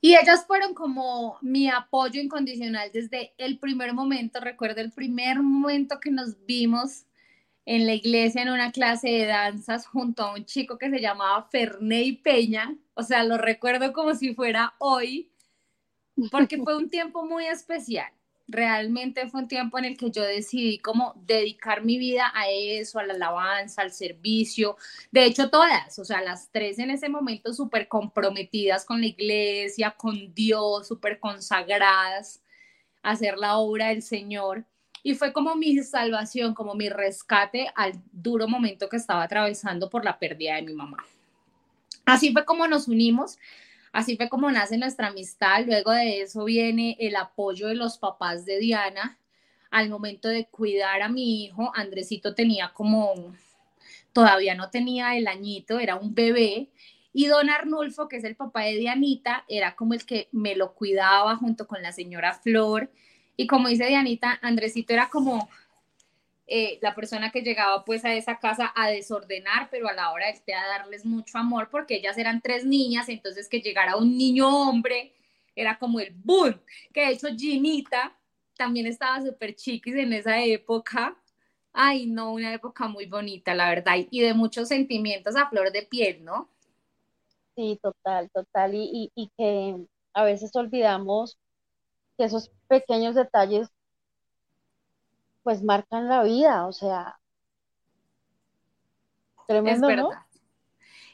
Y 0.00 0.16
ellas 0.16 0.46
fueron 0.46 0.74
como 0.74 1.38
mi 1.42 1.68
apoyo 1.68 2.20
incondicional 2.20 2.90
desde 2.92 3.34
el 3.38 3.58
primer 3.58 3.92
momento. 3.92 4.40
Recuerdo 4.40 4.80
el 4.80 4.90
primer 4.90 5.40
momento 5.40 6.00
que 6.00 6.10
nos 6.10 6.44
vimos 6.44 7.04
en 7.64 7.86
la 7.86 7.94
iglesia 7.94 8.42
en 8.42 8.50
una 8.50 8.72
clase 8.72 9.08
de 9.08 9.26
danzas 9.26 9.86
junto 9.86 10.24
a 10.24 10.34
un 10.34 10.44
chico 10.44 10.78
que 10.78 10.90
se 10.90 11.00
llamaba 11.00 11.48
Ferney 11.50 12.12
Peña. 12.16 12.74
O 12.94 13.02
sea, 13.02 13.24
lo 13.24 13.38
recuerdo 13.38 13.92
como 13.92 14.14
si 14.14 14.34
fuera 14.34 14.74
hoy, 14.78 15.30
porque 16.30 16.58
fue 16.58 16.76
un 16.76 16.90
tiempo 16.90 17.24
muy 17.24 17.46
especial 17.46 18.12
realmente 18.52 19.28
fue 19.28 19.42
un 19.42 19.48
tiempo 19.48 19.78
en 19.78 19.86
el 19.86 19.96
que 19.96 20.10
yo 20.10 20.22
decidí 20.22 20.78
como 20.78 21.14
dedicar 21.26 21.84
mi 21.84 21.98
vida 21.98 22.30
a 22.34 22.50
eso, 22.50 22.98
a 22.98 23.04
la 23.04 23.14
alabanza, 23.14 23.82
al 23.82 23.92
servicio. 23.92 24.76
De 25.10 25.24
hecho, 25.24 25.50
todas, 25.50 25.98
o 25.98 26.04
sea, 26.04 26.22
las 26.22 26.50
tres 26.50 26.78
en 26.78 26.90
ese 26.90 27.08
momento 27.08 27.52
súper 27.52 27.88
comprometidas 27.88 28.84
con 28.84 29.00
la 29.00 29.06
iglesia, 29.06 29.92
con 29.96 30.34
Dios, 30.34 30.86
súper 30.88 31.18
consagradas 31.18 32.42
a 33.02 33.12
hacer 33.12 33.38
la 33.38 33.56
obra 33.56 33.88
del 33.88 34.02
Señor. 34.02 34.66
Y 35.02 35.14
fue 35.14 35.32
como 35.32 35.56
mi 35.56 35.78
salvación, 35.82 36.54
como 36.54 36.74
mi 36.74 36.88
rescate 36.88 37.70
al 37.74 37.92
duro 38.12 38.46
momento 38.46 38.88
que 38.88 38.96
estaba 38.96 39.24
atravesando 39.24 39.90
por 39.90 40.04
la 40.04 40.18
pérdida 40.18 40.56
de 40.56 40.62
mi 40.62 40.72
mamá. 40.72 41.04
Así 42.04 42.32
fue 42.32 42.44
como 42.44 42.66
nos 42.68 42.88
unimos 42.88 43.38
Así 43.92 44.16
fue 44.16 44.30
como 44.30 44.50
nace 44.50 44.78
nuestra 44.78 45.08
amistad. 45.08 45.64
Luego 45.66 45.92
de 45.92 46.22
eso 46.22 46.44
viene 46.44 46.96
el 46.98 47.14
apoyo 47.14 47.68
de 47.68 47.74
los 47.74 47.98
papás 47.98 48.46
de 48.46 48.58
Diana 48.58 49.18
al 49.70 49.90
momento 49.90 50.28
de 50.28 50.46
cuidar 50.46 51.02
a 51.02 51.10
mi 51.10 51.44
hijo. 51.44 51.70
Andresito 51.74 52.34
tenía 52.34 52.72
como, 52.72 53.34
todavía 54.14 54.54
no 54.54 54.70
tenía 54.70 55.16
el 55.16 55.28
añito, 55.28 55.78
era 55.78 55.96
un 55.96 56.14
bebé. 56.14 56.70
Y 57.12 57.26
don 57.26 57.50
Arnulfo, 57.50 58.08
que 58.08 58.16
es 58.16 58.24
el 58.24 58.34
papá 58.34 58.62
de 58.62 58.76
Dianita, 58.76 59.44
era 59.46 59.76
como 59.76 59.92
el 59.92 60.06
que 60.06 60.28
me 60.32 60.56
lo 60.56 60.72
cuidaba 60.72 61.36
junto 61.36 61.66
con 61.66 61.82
la 61.82 61.92
señora 61.92 62.32
Flor. 62.32 62.90
Y 63.42 63.48
como 63.48 63.66
dice 63.66 63.86
Dianita, 63.86 64.38
Andresito 64.40 64.92
era 64.92 65.08
como 65.08 65.48
eh, 66.46 66.78
la 66.80 66.94
persona 66.94 67.32
que 67.32 67.40
llegaba 67.40 67.84
pues 67.84 68.04
a 68.04 68.14
esa 68.14 68.38
casa 68.38 68.72
a 68.76 68.88
desordenar, 68.88 69.68
pero 69.68 69.88
a 69.88 69.92
la 69.92 70.12
hora 70.12 70.26
de 70.28 70.40
darles 70.46 71.04
mucho 71.04 71.38
amor, 71.38 71.68
porque 71.68 71.96
ellas 71.96 72.16
eran 72.18 72.40
tres 72.40 72.64
niñas, 72.64 73.08
entonces 73.08 73.48
que 73.48 73.60
llegara 73.60 73.96
un 73.96 74.16
niño 74.16 74.48
hombre 74.48 75.12
era 75.56 75.76
como 75.76 75.98
el 75.98 76.12
boom, 76.12 76.60
que 76.94 77.00
de 77.00 77.08
hecho 77.14 77.26
Ginita 77.36 78.16
también 78.56 78.86
estaba 78.86 79.20
súper 79.20 79.56
chiquis 79.56 79.96
en 79.96 80.12
esa 80.12 80.40
época. 80.40 81.16
Ay, 81.72 82.06
no, 82.06 82.34
una 82.34 82.54
época 82.54 82.86
muy 82.86 83.06
bonita, 83.06 83.56
la 83.56 83.70
verdad, 83.70 83.96
y 84.08 84.20
de 84.20 84.34
muchos 84.34 84.68
sentimientos 84.68 85.34
a 85.34 85.48
flor 85.48 85.72
de 85.72 85.82
piel, 85.82 86.24
¿no? 86.24 86.48
Sí, 87.56 87.76
total, 87.82 88.30
total, 88.30 88.70
y 88.74 89.10
que 89.36 89.84
a 90.14 90.22
veces 90.22 90.54
olvidamos 90.54 91.38
que 92.22 92.26
esos 92.26 92.52
pequeños 92.68 93.16
detalles 93.16 93.68
pues 95.42 95.60
marcan 95.60 96.08
la 96.08 96.22
vida, 96.22 96.68
o 96.68 96.72
sea, 96.72 97.18
tremendo, 99.48 99.90
¿no? 99.90 100.10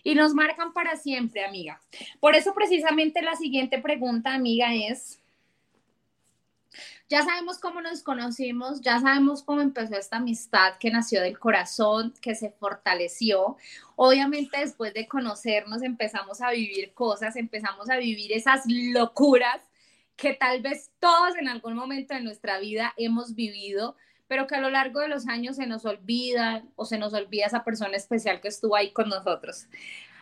Y 0.05 0.15
nos 0.15 0.35
marcan 0.35 0.75
para 0.75 0.97
siempre, 0.97 1.47
amiga. 1.47 1.81
Por 2.21 2.35
eso 2.35 2.53
precisamente 2.53 3.23
la 3.23 3.37
siguiente 3.37 3.79
pregunta, 3.79 4.35
amiga, 4.35 4.75
es, 4.75 5.19
ya 7.09 7.23
sabemos 7.23 7.59
cómo 7.59 7.81
nos 7.81 8.03
conocimos, 8.03 8.83
ya 8.83 9.01
sabemos 9.01 9.43
cómo 9.43 9.63
empezó 9.63 9.95
esta 9.97 10.19
amistad 10.19 10.75
que 10.79 10.91
nació 10.91 11.23
del 11.23 11.39
corazón, 11.39 12.13
que 12.21 12.35
se 12.35 12.51
fortaleció. 12.51 13.57
Obviamente 13.97 14.61
después 14.61 14.93
de 14.93 15.09
conocernos 15.09 15.83
empezamos 15.83 16.43
a 16.43 16.51
vivir 16.51 16.93
cosas, 16.93 17.35
empezamos 17.37 17.89
a 17.89 17.97
vivir 17.97 18.31
esas 18.35 18.65
locuras 18.67 19.68
que 20.19 20.35
tal 20.35 20.61
vez 20.61 20.91
todos 20.99 21.37
en 21.37 21.47
algún 21.47 21.75
momento 21.75 22.13
de 22.13 22.21
nuestra 22.21 22.59
vida 22.59 22.93
hemos 22.97 23.37
vivido, 23.37 23.97
pero 24.27 24.49
que 24.49 24.57
a 24.57 24.61
lo 24.61 24.69
largo 24.69 24.99
de 24.99 25.07
los 25.07 25.29
años 25.29 25.57
se 25.57 25.67
nos 25.67 25.85
olvida 25.87 26.65
o 26.75 26.85
se 26.85 26.99
nos 26.99 27.15
olvida 27.15 27.47
esa 27.47 27.63
persona 27.63 27.97
especial 27.97 28.41
que 28.41 28.49
estuvo 28.49 28.75
ahí 28.75 28.91
con 28.91 29.09
nosotros. 29.09 29.69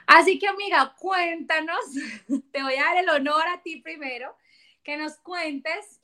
Así 0.06 0.38
que 0.38 0.48
amiga, 0.48 0.94
cuéntanos, 0.98 1.80
te 2.52 2.62
voy 2.62 2.74
a 2.74 2.84
dar 2.84 2.98
el 2.98 3.08
honor 3.08 3.48
a 3.48 3.62
ti 3.62 3.80
primero, 3.80 4.36
que 4.84 4.98
nos 4.98 5.16
cuentes 5.16 6.02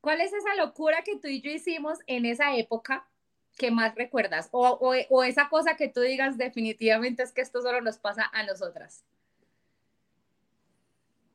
cuál 0.00 0.22
es 0.22 0.32
esa 0.32 0.54
locura 0.54 1.02
que 1.04 1.18
tú 1.18 1.28
y 1.28 1.42
yo 1.42 1.50
hicimos 1.50 1.98
en 2.06 2.24
esa 2.24 2.56
época 2.56 3.06
que 3.58 3.70
más 3.70 3.94
recuerdas 3.94 4.48
o, 4.52 4.80
o 5.10 5.22
esa 5.22 5.50
cosa 5.50 5.76
que 5.76 5.88
tú 5.88 6.00
digas 6.00 6.38
definitivamente 6.38 7.22
es 7.22 7.32
que 7.32 7.42
esto 7.42 7.60
solo 7.60 7.82
nos 7.82 7.98
pasa 7.98 8.30
a 8.32 8.42
nosotras. 8.44 9.04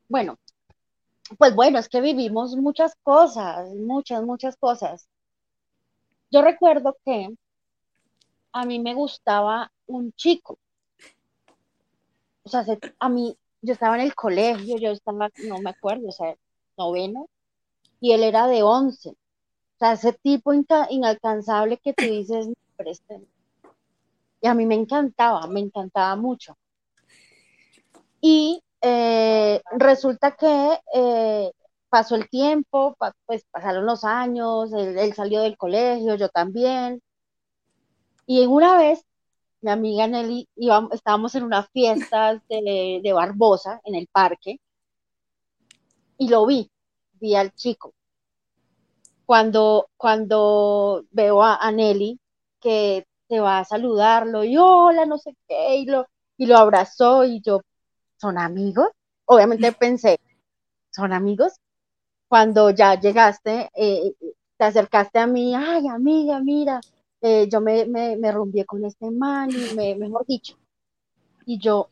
Bueno, 0.10 0.40
pues 1.38 1.56
bueno, 1.56 1.80
es 1.80 1.90
que 1.90 2.02
vivimos 2.02 2.56
muchas 2.56 2.96
cosas, 3.04 3.74
muchas, 3.76 4.24
muchas 4.24 4.56
cosas. 4.58 5.08
Yo 6.32 6.42
recuerdo 6.42 6.98
que 7.06 7.30
a 8.52 8.66
mí 8.66 8.80
me 8.80 8.94
gustaba 8.94 9.72
un 9.88 10.12
chico. 10.14 10.58
O 12.44 12.50
sea, 12.50 12.66
a 13.00 13.10
mí, 13.10 13.38
yo 13.62 13.74
estaba 13.74 13.96
en 13.96 14.02
el 14.02 14.16
colegio, 14.16 14.78
yo 14.78 14.92
estaba, 14.92 15.30
no 15.44 15.60
me 15.60 15.72
acuerdo, 15.72 16.08
o 16.08 16.12
sea, 16.12 16.36
noveno, 16.78 17.28
y 18.00 18.14
él 18.14 18.24
era 18.24 18.48
de 18.48 18.64
once. 18.64 19.10
O 19.10 19.80
sea, 19.80 19.94
ese 19.94 20.14
tipo 20.14 20.54
inalcanzable 20.54 21.78
que 21.78 21.94
tú 21.94 22.06
dices, 22.06 22.48
este, 22.80 23.22
y 24.42 24.48
a 24.48 24.54
mí 24.54 24.66
me 24.66 24.76
encantaba, 24.76 25.46
me 25.48 25.60
encantaba 25.60 26.16
mucho. 26.16 26.58
Y 28.22 28.64
eh, 28.82 29.62
resulta 29.78 30.36
que 30.36 30.80
eh, 30.94 31.52
pasó 31.90 32.16
el 32.16 32.30
tiempo, 32.30 32.96
pues 33.26 33.46
pasaron 33.52 33.86
los 33.86 34.04
años, 34.04 34.72
él, 34.74 35.14
salió 35.14 35.42
del 35.42 35.58
colegio, 35.58 36.16
yo 36.16 36.30
también. 36.30 37.02
Y 38.26 38.46
una 38.46 38.78
vez, 38.78 39.04
mi 39.62 39.72
amiga 39.72 40.08
Nelly, 40.08 40.48
íbamos, 40.56 40.94
estábamos 40.94 41.36
en 41.36 41.44
una 41.44 41.64
fiesta 41.64 42.42
de, 42.50 43.12
Barbosa, 43.14 43.82
en 43.86 43.96
el 43.96 44.08
parque, 44.08 44.60
y 46.18 46.30
lo 46.30 46.46
vi, 46.46 46.70
vi 47.14 47.36
al 47.36 47.54
chico. 47.54 47.94
Cuando, 49.26 49.90
cuando 49.98 51.06
veo 51.12 51.44
a, 51.44 51.72
Nelly, 51.72 52.20
que 52.62 53.06
se 53.28 53.40
va 53.40 53.60
a 53.60 53.66
saludarlo, 53.66 54.44
y 54.44 54.58
hola, 54.58 55.06
no 55.06 55.18
sé 55.18 55.36
qué, 55.48 55.78
y 55.78 55.86
lo, 55.86 56.08
y 56.38 56.46
lo 56.46 56.58
abrazó, 56.58 57.26
y 57.26 57.42
yo, 57.42 57.62
¿son 58.18 58.38
amigos? 58.38 58.90
Obviamente 59.26 59.72
pensé, 59.80 60.20
¿son 60.92 61.14
amigos? 61.14 61.54
cuando 62.28 62.70
ya 62.72 63.00
llegaste, 63.00 63.70
eh, 63.74 64.14
te 64.58 64.66
acercaste 64.66 65.20
a 65.20 65.28
mí, 65.28 65.56
ay, 65.56 65.88
amiga, 65.88 66.40
mira, 66.40 66.82
eh, 67.22 67.48
yo 67.50 67.62
me, 67.62 67.86
me, 67.86 68.18
me 68.18 68.66
con 68.66 68.86
este 68.86 69.10
man 69.12 69.50
y 69.52 69.76
me, 69.76 69.96
mejor 69.96 70.26
dicho. 70.26 70.56
Y 71.46 71.60
yo, 71.60 71.90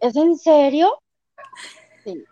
¿es 0.00 0.16
en 0.16 0.36
serio? 0.36 0.98
Sí. 2.04 2.24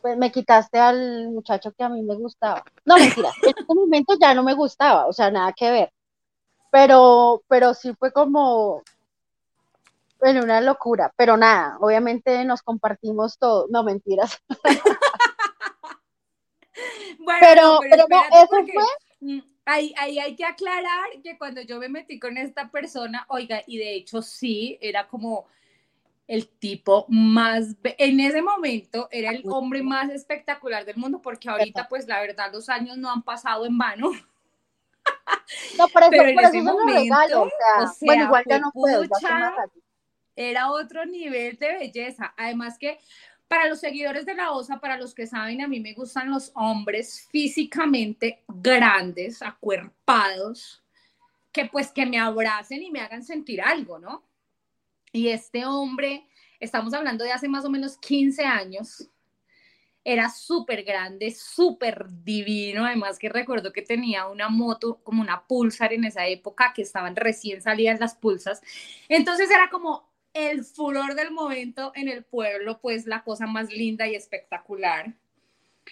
Pues 0.00 0.16
me 0.16 0.32
quitaste 0.32 0.78
al 0.78 1.30
muchacho 1.30 1.72
que 1.72 1.84
a 1.84 1.88
mí 1.88 2.02
me 2.02 2.16
gustaba. 2.16 2.64
No, 2.84 2.96
mentira, 2.96 3.30
en 3.42 3.50
ese 3.50 3.74
momento 3.74 4.14
ya 4.20 4.34
no 4.34 4.42
me 4.42 4.54
gustaba, 4.54 5.06
o 5.06 5.12
sea, 5.12 5.30
nada 5.30 5.52
que 5.52 5.70
ver. 5.70 5.92
Pero, 6.70 7.42
pero 7.48 7.74
sí 7.74 7.92
fue 7.98 8.12
como, 8.12 8.82
bueno, 10.22 10.44
una 10.44 10.60
locura, 10.60 11.12
pero 11.16 11.36
nada, 11.36 11.76
obviamente 11.80 12.44
nos 12.44 12.62
compartimos 12.62 13.38
todo, 13.38 13.66
no 13.70 13.82
mentiras. 13.82 14.40
pero, 17.40 17.80
pero, 17.80 18.06
eso 18.30 18.64
fue. 18.72 18.84
Mm, 19.18 19.40
ahí, 19.64 19.92
ahí 19.98 20.20
hay 20.20 20.36
que 20.36 20.44
aclarar 20.44 21.08
que 21.24 21.36
cuando 21.36 21.60
yo 21.62 21.80
me 21.80 21.88
metí 21.88 22.20
con 22.20 22.38
esta 22.38 22.70
persona, 22.70 23.26
oiga, 23.30 23.64
y 23.66 23.78
de 23.78 23.96
hecho 23.96 24.22
sí, 24.22 24.78
era 24.80 25.08
como 25.08 25.48
el 26.28 26.46
tipo 26.46 27.04
más, 27.08 27.74
en 27.82 28.20
ese 28.20 28.42
momento 28.42 29.08
era 29.10 29.32
el 29.32 29.42
hombre 29.48 29.82
más 29.82 30.08
espectacular 30.08 30.84
del 30.84 30.98
mundo, 30.98 31.20
porque 31.20 31.50
ahorita 31.50 31.88
pues 31.88 32.06
la 32.06 32.20
verdad 32.20 32.52
los 32.52 32.68
años 32.68 32.96
no 32.96 33.10
han 33.10 33.22
pasado 33.22 33.66
en 33.66 33.76
vano. 33.76 34.12
No, 35.76 35.88
por 35.88 36.02
eso, 36.02 36.10
pero 36.12 36.34
por 36.34 36.44
eso 36.44 36.62
momento, 36.62 37.00
regalo, 37.00 37.42
o 37.42 37.48
sea, 37.48 37.92
bueno, 38.02 38.24
igual 38.26 38.44
ya 38.48 38.60
no 38.60 38.70
puedo, 38.70 39.02
era 40.36 40.70
otro 40.70 41.04
nivel 41.04 41.56
de 41.58 41.72
belleza. 41.72 42.34
Además 42.36 42.78
que 42.78 42.98
para 43.48 43.68
los 43.68 43.80
seguidores 43.80 44.24
de 44.24 44.34
la 44.34 44.52
OSA, 44.52 44.80
para 44.80 44.96
los 44.96 45.14
que 45.14 45.26
saben, 45.26 45.60
a 45.60 45.68
mí 45.68 45.78
me 45.78 45.92
gustan 45.92 46.30
los 46.30 46.52
hombres 46.54 47.28
físicamente 47.30 48.42
grandes, 48.48 49.42
acuerpados, 49.42 50.82
que 51.52 51.66
pues 51.66 51.92
que 51.92 52.06
me 52.06 52.18
abracen 52.18 52.82
y 52.82 52.90
me 52.90 53.00
hagan 53.00 53.22
sentir 53.22 53.60
algo, 53.60 53.98
¿no? 53.98 54.24
Y 55.12 55.28
este 55.28 55.66
hombre, 55.66 56.24
estamos 56.60 56.94
hablando 56.94 57.24
de 57.24 57.32
hace 57.32 57.46
más 57.46 57.66
o 57.66 57.70
menos 57.70 57.98
15 57.98 58.42
años, 58.44 59.10
era 60.04 60.30
súper 60.30 60.82
grande, 60.82 61.30
súper 61.30 62.06
divino, 62.24 62.86
además 62.86 63.18
que 63.18 63.28
recuerdo 63.28 63.72
que 63.72 63.82
tenía 63.82 64.26
una 64.28 64.48
moto 64.48 65.00
como 65.04 65.20
una 65.20 65.46
Pulsar 65.46 65.92
en 65.92 66.04
esa 66.04 66.26
época, 66.26 66.72
que 66.74 66.82
estaban 66.82 67.14
recién 67.14 67.60
salidas 67.60 68.00
las 68.00 68.14
Pulsas, 68.14 68.62
entonces 69.08 69.50
era 69.50 69.68
como 69.70 70.10
el 70.34 70.64
furor 70.64 71.14
del 71.14 71.30
momento 71.30 71.92
en 71.94 72.08
el 72.08 72.24
pueblo, 72.24 72.80
pues 72.80 73.06
la 73.06 73.22
cosa 73.22 73.46
más 73.46 73.70
linda 73.70 74.06
y 74.06 74.14
espectacular. 74.14 75.14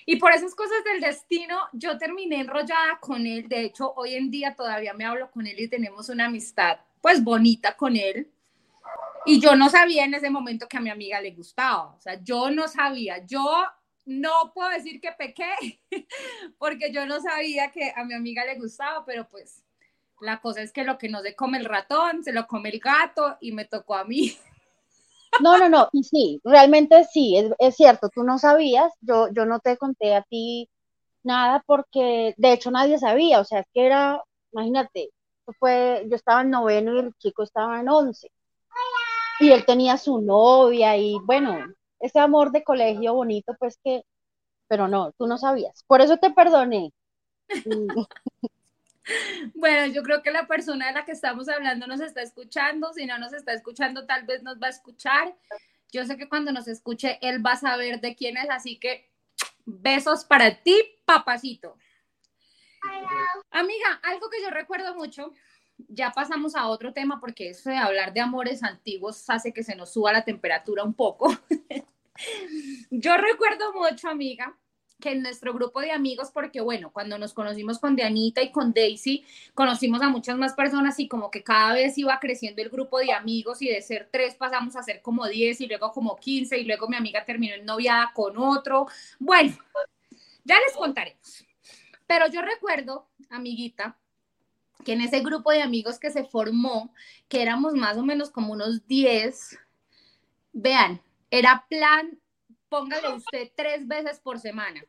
Y 0.06 0.16
por 0.16 0.32
esas 0.32 0.54
cosas 0.54 0.82
del 0.84 1.00
destino, 1.00 1.58
yo 1.72 1.98
terminé 1.98 2.40
enrollada 2.40 2.98
con 3.00 3.26
él. 3.26 3.48
De 3.48 3.62
hecho, 3.64 3.92
hoy 3.94 4.14
en 4.14 4.30
día 4.30 4.54
todavía 4.54 4.94
me 4.94 5.04
hablo 5.04 5.30
con 5.30 5.46
él 5.46 5.58
y 5.58 5.68
tenemos 5.68 6.08
una 6.08 6.26
amistad, 6.26 6.78
pues 7.00 7.22
bonita 7.22 7.76
con 7.76 7.96
él. 7.96 8.30
Y 9.26 9.40
yo 9.40 9.54
no 9.56 9.68
sabía 9.68 10.04
en 10.04 10.14
ese 10.14 10.30
momento 10.30 10.68
que 10.68 10.78
a 10.78 10.80
mi 10.80 10.90
amiga 10.90 11.20
le 11.20 11.32
gustaba. 11.32 11.94
O 11.94 12.00
sea, 12.00 12.22
yo 12.22 12.50
no 12.50 12.68
sabía. 12.68 13.24
Yo 13.26 13.64
no 14.06 14.52
puedo 14.54 14.70
decir 14.70 15.00
que 15.00 15.12
pequé, 15.12 15.80
porque 16.58 16.92
yo 16.92 17.06
no 17.06 17.20
sabía 17.20 17.70
que 17.70 17.92
a 17.94 18.04
mi 18.04 18.14
amiga 18.14 18.44
le 18.44 18.58
gustaba, 18.58 19.04
pero 19.04 19.28
pues 19.28 19.62
la 20.20 20.40
cosa 20.40 20.62
es 20.62 20.72
que 20.72 20.84
lo 20.84 20.98
que 20.98 21.08
no 21.08 21.22
se 21.22 21.34
come 21.34 21.58
el 21.58 21.64
ratón, 21.64 22.22
se 22.24 22.32
lo 22.32 22.46
come 22.46 22.70
el 22.70 22.80
gato 22.80 23.36
y 23.40 23.52
me 23.52 23.64
tocó 23.64 23.94
a 23.94 24.04
mí. 24.04 24.32
No, 25.40 25.56
no, 25.56 25.68
no, 25.68 25.88
sí, 26.02 26.40
realmente 26.42 27.04
sí, 27.04 27.36
es, 27.60 27.76
cierto, 27.76 28.08
tú 28.08 28.24
no 28.24 28.36
sabías, 28.36 28.92
yo, 29.00 29.28
yo 29.32 29.46
no 29.46 29.60
te 29.60 29.76
conté 29.76 30.12
a 30.12 30.22
ti 30.22 30.68
nada 31.22 31.62
porque 31.66 32.34
de 32.36 32.52
hecho 32.52 32.72
nadie 32.72 32.98
sabía, 32.98 33.38
o 33.38 33.44
sea, 33.44 33.64
que 33.72 33.86
era, 33.86 34.20
imagínate, 34.52 35.10
fue, 35.60 36.04
yo 36.08 36.16
estaba 36.16 36.42
en 36.42 36.50
noveno 36.50 36.96
y 36.96 36.98
el 36.98 37.14
chico 37.14 37.44
estaba 37.44 37.80
en 37.80 37.88
once. 37.88 38.28
Y 39.38 39.52
él 39.52 39.64
tenía 39.64 39.96
su 39.96 40.20
novia 40.20 40.96
y 40.96 41.16
bueno, 41.24 41.64
ese 42.00 42.18
amor 42.18 42.50
de 42.50 42.64
colegio 42.64 43.14
bonito, 43.14 43.54
pues 43.58 43.78
que, 43.82 44.02
pero 44.68 44.88
no, 44.88 45.12
tú 45.12 45.26
no 45.26 45.38
sabías. 45.38 45.84
Por 45.86 46.00
eso 46.00 46.16
te 46.16 46.30
perdoné. 46.30 46.92
Bueno, 49.54 49.92
yo 49.92 50.02
creo 50.02 50.22
que 50.22 50.30
la 50.30 50.46
persona 50.46 50.86
de 50.86 50.92
la 50.92 51.04
que 51.04 51.12
estamos 51.12 51.48
hablando 51.48 51.86
nos 51.86 52.00
está 52.00 52.22
escuchando. 52.22 52.92
Si 52.92 53.06
no 53.06 53.18
nos 53.18 53.32
está 53.32 53.52
escuchando, 53.52 54.06
tal 54.06 54.24
vez 54.24 54.42
nos 54.42 54.60
va 54.60 54.68
a 54.68 54.70
escuchar. 54.70 55.34
Yo 55.92 56.04
sé 56.04 56.16
que 56.16 56.28
cuando 56.28 56.52
nos 56.52 56.68
escuche, 56.68 57.18
él 57.20 57.44
va 57.44 57.52
a 57.52 57.56
saber 57.56 58.00
de 58.00 58.14
quién 58.14 58.36
es. 58.36 58.48
Así 58.50 58.78
que 58.78 59.10
besos 59.64 60.24
para 60.24 60.62
ti, 60.62 60.76
papacito. 61.04 61.76
Amiga, 63.50 64.00
algo 64.02 64.30
que 64.30 64.40
yo 64.42 64.50
recuerdo 64.50 64.94
mucho, 64.94 65.34
ya 65.88 66.12
pasamos 66.12 66.54
a 66.54 66.68
otro 66.68 66.92
tema 66.92 67.20
porque 67.20 67.50
eso 67.50 67.70
de 67.70 67.76
hablar 67.76 68.12
de 68.12 68.20
amores 68.20 68.62
antiguos 68.62 69.28
hace 69.28 69.52
que 69.52 69.62
se 69.62 69.76
nos 69.76 69.92
suba 69.92 70.12
la 70.12 70.24
temperatura 70.24 70.82
un 70.82 70.94
poco. 70.94 71.36
yo 72.90 73.16
recuerdo 73.16 73.72
mucho, 73.74 74.08
amiga, 74.08 74.56
que 75.00 75.12
en 75.12 75.22
nuestro 75.22 75.52
grupo 75.52 75.80
de 75.80 75.90
amigos, 75.90 76.30
porque 76.32 76.60
bueno, 76.60 76.90
cuando 76.92 77.18
nos 77.18 77.34
conocimos 77.34 77.78
con 77.78 77.96
Dianita 77.96 78.42
y 78.42 78.52
con 78.52 78.72
Daisy, 78.72 79.24
conocimos 79.54 80.02
a 80.02 80.08
muchas 80.08 80.36
más 80.36 80.54
personas 80.54 81.00
y 81.00 81.08
como 81.08 81.30
que 81.30 81.42
cada 81.42 81.74
vez 81.74 81.98
iba 81.98 82.18
creciendo 82.20 82.62
el 82.62 82.68
grupo 82.68 82.98
de 82.98 83.12
amigos 83.12 83.62
y 83.62 83.68
de 83.68 83.82
ser 83.82 84.08
tres 84.12 84.34
pasamos 84.34 84.76
a 84.76 84.82
ser 84.82 85.02
como 85.02 85.26
diez 85.26 85.60
y 85.60 85.66
luego 85.66 85.92
como 85.92 86.16
quince 86.16 86.58
y 86.58 86.64
luego 86.64 86.88
mi 86.88 86.96
amiga 86.96 87.24
terminó 87.24 87.54
en 87.54 87.64
noviada 87.64 88.12
con 88.14 88.38
otro. 88.38 88.86
Bueno, 89.18 89.56
ya 90.44 90.56
les 90.60 90.76
contaremos. 90.76 91.44
Pero 92.06 92.26
yo 92.28 92.42
recuerdo, 92.42 93.08
amiguita, 93.28 93.96
que 94.84 94.92
en 94.92 95.00
ese 95.00 95.20
grupo 95.20 95.50
de 95.50 95.62
amigos 95.62 95.98
que 95.98 96.10
se 96.10 96.24
formó, 96.24 96.92
que 97.28 97.42
éramos 97.42 97.74
más 97.74 97.96
o 97.96 98.04
menos 98.04 98.30
como 98.30 98.52
unos 98.52 98.86
diez, 98.86 99.58
vean, 100.52 101.00
era 101.30 101.66
plan 101.68 102.19
póngale 102.70 103.12
usted 103.14 103.50
tres 103.54 103.86
veces 103.86 104.18
por 104.20 104.38
semana. 104.38 104.80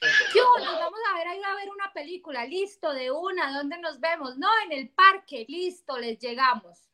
¿Qué 0.00 0.40
Nos 0.64 0.78
vamos 0.78 1.00
a 1.10 1.18
ver 1.18 1.28
ahí 1.28 1.40
a 1.44 1.54
ver 1.56 1.70
una 1.70 1.92
película, 1.92 2.46
listo, 2.46 2.92
de 2.94 3.10
una, 3.10 3.52
¿dónde 3.52 3.78
nos 3.78 3.98
vemos? 4.00 4.38
No, 4.38 4.48
en 4.64 4.72
el 4.72 4.88
parque, 4.90 5.44
listo, 5.48 5.98
les 5.98 6.18
llegamos. 6.20 6.88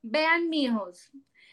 Vean, 0.00 0.48
mijos, 0.48 1.10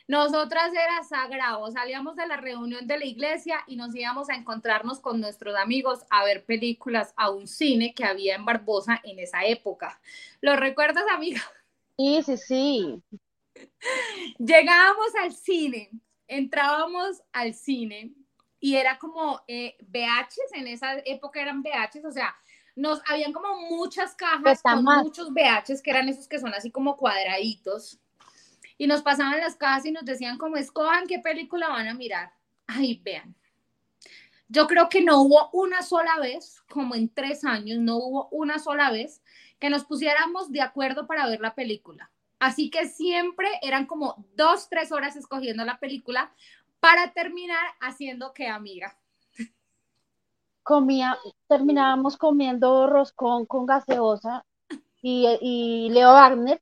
nosotras 0.08 0.72
era 0.72 1.04
sagrado, 1.04 1.70
salíamos 1.72 2.16
de 2.16 2.28
la 2.28 2.38
reunión 2.38 2.88
de 2.88 2.98
la 2.98 3.06
iglesia 3.06 3.64
y 3.68 3.76
nos 3.76 3.94
íbamos 3.96 4.30
a 4.30 4.36
encontrarnos 4.36 5.00
con 5.00 5.20
nuestros 5.20 5.56
amigos 5.56 6.00
a 6.10 6.24
ver 6.24 6.46
películas 6.46 7.14
a 7.18 7.30
un 7.30 7.48
cine 7.48 7.94
que 7.94 8.06
había 8.06 8.36
en 8.36 8.46
Barbosa 8.46 9.02
en 9.04 9.20
esa 9.20 9.46
época. 9.46 10.00
¿Lo 10.40 10.56
recuerdas, 10.56 11.06
amiga? 11.12 11.42
Sí, 11.98 12.22
sí, 12.24 12.38
sí. 12.38 13.04
Llegábamos 14.40 15.16
al 15.22 15.32
cine, 15.34 15.90
entrábamos 16.28 17.22
al 17.32 17.54
cine 17.54 18.14
y 18.60 18.76
era 18.76 18.98
como 18.98 19.42
eh, 19.48 19.76
VHs, 19.82 20.54
en 20.54 20.68
esa 20.68 21.00
época 21.06 21.42
eran 21.42 21.62
VHs, 21.62 22.06
o 22.06 22.12
sea, 22.12 22.36
nos 22.76 23.02
habían 23.08 23.34
como 23.34 23.70
muchas 23.70 24.16
cajas 24.16 24.62
con 24.62 24.84
muchos 24.84 25.32
VHs 25.32 25.82
que 25.82 25.92
eran 25.92 26.10
esos 26.10 26.28
que 26.28 26.40
son 26.40 26.54
así 26.54 26.72
como 26.72 26.98
cuadraditos 26.98 28.00
y 28.78 28.88
nos 28.88 29.02
pasaban 29.02 29.40
las 29.40 29.56
cajas 29.56 29.86
y 29.86 29.92
nos 29.92 30.06
decían 30.06 30.38
como 30.38 30.58
escojan 30.58 31.08
qué 31.08 31.20
película 31.20 31.70
van 31.70 31.88
a 31.88 31.94
mirar. 31.94 32.34
Ay, 32.68 33.02
vean. 33.04 33.36
Yo 34.48 34.68
creo 34.68 34.90
que 34.90 35.02
no 35.02 35.22
hubo 35.22 35.50
una 35.52 35.82
sola 35.82 36.20
vez, 36.20 36.62
como 36.70 36.96
en 36.96 37.10
tres 37.10 37.44
años, 37.44 37.80
no 37.80 37.98
hubo 37.98 38.30
una 38.30 38.60
sola 38.60 38.92
vez 38.92 39.22
que 39.60 39.70
nos 39.70 39.86
pusiéramos 39.86 40.52
de 40.52 40.62
acuerdo 40.62 41.08
para 41.08 41.28
ver 41.28 41.42
la 41.42 41.56
película. 41.56 42.12
Así 42.44 42.70
que 42.70 42.90
siempre 42.90 43.48
eran 43.62 43.86
como 43.86 44.26
dos, 44.36 44.68
tres 44.68 44.92
horas 44.92 45.16
escogiendo 45.16 45.64
la 45.64 45.80
película 45.80 46.34
para 46.82 47.14
terminar 47.14 47.66
haciendo 47.80 48.34
que 48.34 48.50
amiga. 48.50 48.98
Comía, 50.62 51.18
terminábamos 51.48 52.18
comiendo 52.18 52.88
roscón 52.88 53.46
con 53.46 53.66
gaseosa 53.66 54.44
y, 55.02 55.88
Leo 55.90 56.12
Wagner 56.12 56.62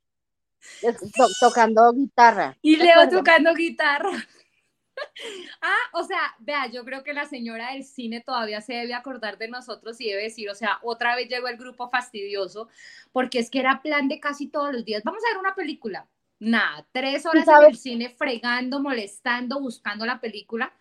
tocando 1.39 1.91
guitarra. 1.93 2.55
Y 2.61 2.75
Leo 2.75 3.09
tocando 3.09 3.51
guitarra. 3.55 4.11
Ah, 5.61 5.89
o 5.93 6.03
sea, 6.03 6.35
vea, 6.39 6.67
yo 6.67 6.83
creo 6.85 7.03
que 7.03 7.13
la 7.13 7.25
señora 7.25 7.71
del 7.71 7.83
cine 7.83 8.21
todavía 8.21 8.61
se 8.61 8.73
debe 8.73 8.93
acordar 8.93 9.37
de 9.37 9.47
nosotros 9.47 9.99
y 10.01 10.09
debe 10.09 10.23
decir, 10.23 10.49
o 10.49 10.55
sea, 10.55 10.79
otra 10.83 11.15
vez 11.15 11.29
llegó 11.29 11.47
el 11.47 11.57
grupo 11.57 11.89
fastidioso, 11.89 12.67
porque 13.11 13.39
es 13.39 13.49
que 13.49 13.59
era 13.59 13.81
plan 13.81 14.07
de 14.07 14.19
casi 14.19 14.47
todos 14.47 14.73
los 14.73 14.85
días. 14.85 15.03
Vamos 15.03 15.21
a 15.23 15.33
ver 15.33 15.39
una 15.39 15.55
película. 15.55 16.07
Nada, 16.39 16.87
tres 16.91 17.25
horas 17.25 17.47
en 17.47 17.65
el 17.69 17.77
cine 17.77 18.09
fregando, 18.09 18.79
molestando, 18.79 19.59
buscando 19.59 20.05
la 20.05 20.19
película, 20.19 20.73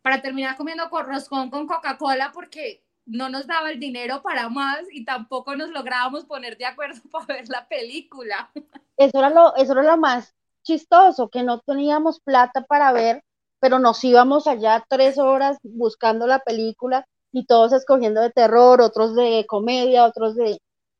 para 0.00 0.22
terminar 0.22 0.56
comiendo 0.56 0.88
roscón 0.88 1.50
con 1.50 1.66
Coca-Cola 1.66 2.30
porque 2.32 2.84
no 3.08 3.28
nos 3.28 3.46
daba 3.46 3.70
el 3.70 3.80
dinero 3.80 4.22
para 4.22 4.48
más 4.48 4.80
y 4.92 5.04
tampoco 5.04 5.56
nos 5.56 5.70
lográbamos 5.70 6.24
poner 6.26 6.56
de 6.56 6.66
acuerdo 6.66 7.00
para 7.10 7.34
ver 7.34 7.48
la 7.48 7.66
película. 7.66 8.50
Eso 8.96 9.18
era 9.18 9.30
lo, 9.30 9.56
eso 9.56 9.72
era 9.72 9.82
lo 9.82 9.96
más 9.96 10.34
chistoso, 10.62 11.30
que 11.30 11.42
no 11.42 11.60
teníamos 11.60 12.20
plata 12.20 12.62
para 12.62 12.92
ver 12.92 13.24
pero 13.60 13.78
nos 13.78 14.02
íbamos 14.04 14.46
allá 14.46 14.84
tres 14.88 15.18
horas 15.18 15.58
buscando 15.62 16.26
la 16.26 16.38
película 16.40 17.06
y 17.32 17.46
todos 17.46 17.72
escogiendo 17.72 18.20
de 18.20 18.30
terror, 18.30 18.80
otros 18.80 19.14
de 19.14 19.44
comedia, 19.46 20.04
otros 20.04 20.36
de... 20.36 20.58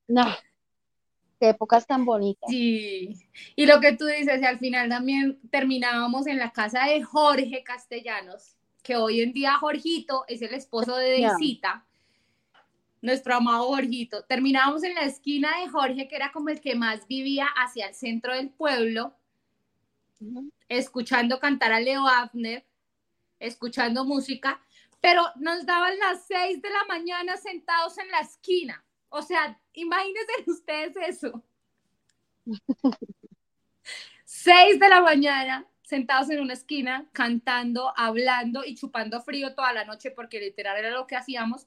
No, 0.09 0.25
qué 1.39 1.51
épocas 1.51 1.87
tan 1.87 2.05
bonitas. 2.05 2.51
Sí, 2.51 3.17
y 3.55 3.67
lo 3.67 3.81
que 3.81 3.93
tú 3.93 4.07
dices, 4.07 4.41
y 4.41 4.45
al 4.45 4.59
final 4.59 4.89
también 4.89 5.41
terminábamos 5.51 6.27
en 6.27 6.39
la 6.39 6.53
casa 6.53 6.87
de 6.87 7.03
Jorge 7.03 7.63
Castellanos, 7.65 8.57
que 8.83 8.97
hoy 8.97 9.21
en 9.21 9.33
día 9.33 9.55
Jorgito 9.55 10.25
es 10.29 10.43
el 10.43 10.55
esposo 10.55 10.97
de 10.97 11.11
Deisita, 11.11 11.87
nuestro 13.01 13.37
amado 13.37 13.69
Jorgito. 13.69 14.25
Terminábamos 14.25 14.83
en 14.83 14.95
la 14.95 15.03
esquina 15.03 15.51
de 15.61 15.69
Jorge, 15.69 16.09
que 16.09 16.17
era 16.17 16.33
como 16.33 16.49
el 16.49 16.61
que 16.61 16.75
más 16.75 17.07
vivía 17.07 17.47
hacia 17.57 17.87
el 17.87 17.95
centro 17.95 18.35
del 18.35 18.51
pueblo, 18.51 19.15
escuchando 20.69 21.39
cantar 21.39 21.73
a 21.73 21.81
Leo 21.81 22.07
Abner, 22.07 22.67
escuchando 23.39 24.05
música, 24.05 24.61
pero 25.01 25.23
nos 25.37 25.65
daban 25.65 25.99
las 25.99 26.27
seis 26.27 26.61
de 26.61 26.71
la 26.71 26.85
mañana 26.89 27.37
sentados 27.37 27.99
en 27.99 28.09
la 28.11 28.21
esquina. 28.21 28.85
O 29.09 29.23
sea, 29.23 29.61
imagínense 29.73 30.33
ustedes 30.47 30.97
eso. 30.97 31.45
Seis 34.25 34.79
de 34.79 34.89
la 34.89 35.01
mañana 35.01 35.67
sentados 35.89 36.29
en 36.29 36.41
una 36.41 36.53
esquina, 36.53 37.09
cantando, 37.13 37.95
hablando 37.97 38.63
y 38.63 38.75
chupando 38.75 39.23
frío 39.23 39.55
toda 39.55 39.73
la 39.73 39.87
noche, 39.87 40.11
porque 40.11 40.39
literal 40.39 40.77
era 40.77 40.91
lo 40.91 41.07
que 41.07 41.17
hacíamos, 41.17 41.67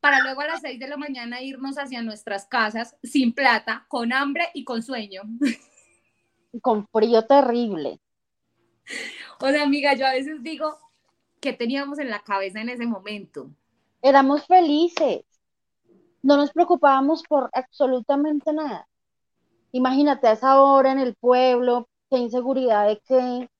para 0.00 0.20
luego 0.20 0.40
a 0.40 0.48
las 0.48 0.60
6 0.60 0.80
de 0.80 0.88
la 0.88 0.96
mañana 0.96 1.40
irnos 1.40 1.78
hacia 1.78 2.02
nuestras 2.02 2.46
casas 2.46 2.96
sin 3.04 3.32
plata, 3.32 3.86
con 3.88 4.12
hambre 4.12 4.48
y 4.54 4.64
con 4.64 4.82
sueño. 4.82 5.22
Con 6.60 6.86
frío 6.88 7.26
terrible. 7.26 8.00
O 9.40 9.48
sea, 9.48 9.62
amiga, 9.62 9.94
yo 9.94 10.06
a 10.06 10.12
veces 10.12 10.42
digo, 10.42 10.78
¿qué 11.40 11.52
teníamos 11.52 11.98
en 11.98 12.10
la 12.10 12.22
cabeza 12.22 12.60
en 12.60 12.68
ese 12.68 12.86
momento? 12.86 13.50
Éramos 14.02 14.46
felices. 14.46 15.24
No 16.22 16.36
nos 16.36 16.52
preocupábamos 16.52 17.22
por 17.22 17.50
absolutamente 17.52 18.52
nada. 18.52 18.88
Imagínate 19.72 20.28
a 20.28 20.32
esa 20.32 20.60
hora 20.60 20.92
en 20.92 20.98
el 20.98 21.14
pueblo, 21.14 21.88
qué 22.08 22.18
inseguridad 22.18 22.86
de 22.86 23.00
que, 23.00 23.50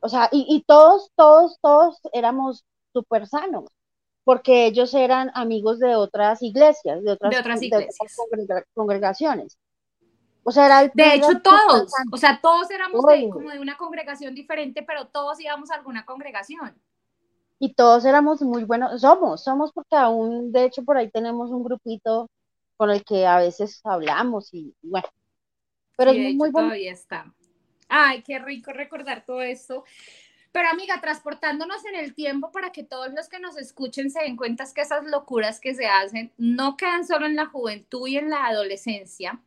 o 0.00 0.08
sea, 0.08 0.28
y, 0.32 0.64
todos, 0.66 1.10
todos, 1.14 1.58
todos 1.62 2.00
éramos 2.12 2.64
súper 2.92 3.26
sanos, 3.26 3.64
porque 4.24 4.66
ellos 4.66 4.92
eran 4.94 5.30
amigos 5.34 5.78
de 5.78 5.94
otras 5.94 6.42
iglesias, 6.42 7.02
de 7.04 7.12
otras, 7.12 7.30
de 7.30 7.38
otras, 7.38 7.62
iglesias. 7.62 8.16
congregaciones. 8.74 9.56
O 10.44 10.50
sea, 10.50 10.66
era 10.66 10.90
de 10.92 11.14
hecho, 11.14 11.40
todos, 11.40 11.92
o 12.10 12.16
sea, 12.16 12.40
todos 12.40 12.70
éramos 12.70 13.04
de, 13.06 13.28
como 13.30 13.50
de 13.50 13.60
una 13.60 13.76
congregación 13.76 14.34
diferente, 14.34 14.82
pero 14.82 15.06
todos 15.06 15.40
íbamos 15.40 15.70
a 15.70 15.76
alguna 15.76 16.04
congregación. 16.04 16.74
Y 17.60 17.74
todos 17.74 18.04
éramos 18.04 18.42
muy 18.42 18.64
buenos, 18.64 19.00
somos, 19.00 19.44
somos 19.44 19.72
porque 19.72 19.94
aún, 19.94 20.50
de 20.50 20.64
hecho, 20.64 20.84
por 20.84 20.96
ahí 20.96 21.10
tenemos 21.10 21.50
un 21.50 21.62
grupito 21.62 22.28
con 22.76 22.90
el 22.90 23.04
que 23.04 23.24
a 23.24 23.38
veces 23.38 23.80
hablamos 23.84 24.52
y 24.52 24.74
bueno, 24.82 25.06
pero 25.96 26.10
es 26.10 26.34
muy 26.34 26.50
bueno. 26.50 26.68
Todavía 26.68 26.92
está. 26.92 27.32
Ay, 27.88 28.22
qué 28.22 28.38
rico 28.40 28.72
recordar 28.72 29.24
todo 29.24 29.42
esto. 29.42 29.84
Pero 30.50 30.68
amiga, 30.68 31.00
transportándonos 31.00 31.84
en 31.86 31.94
el 31.94 32.14
tiempo 32.14 32.50
para 32.50 32.72
que 32.72 32.84
todos 32.84 33.12
los 33.14 33.28
que 33.28 33.38
nos 33.38 33.56
escuchen 33.56 34.10
se 34.10 34.22
den 34.22 34.36
cuenta 34.36 34.64
que 34.74 34.82
esas 34.82 35.04
locuras 35.04 35.60
que 35.60 35.74
se 35.74 35.86
hacen 35.86 36.32
no 36.36 36.76
quedan 36.76 37.06
solo 37.06 37.26
en 37.26 37.36
la 37.36 37.46
juventud 37.46 38.06
y 38.06 38.18
en 38.18 38.28
la 38.28 38.46
adolescencia, 38.46 39.40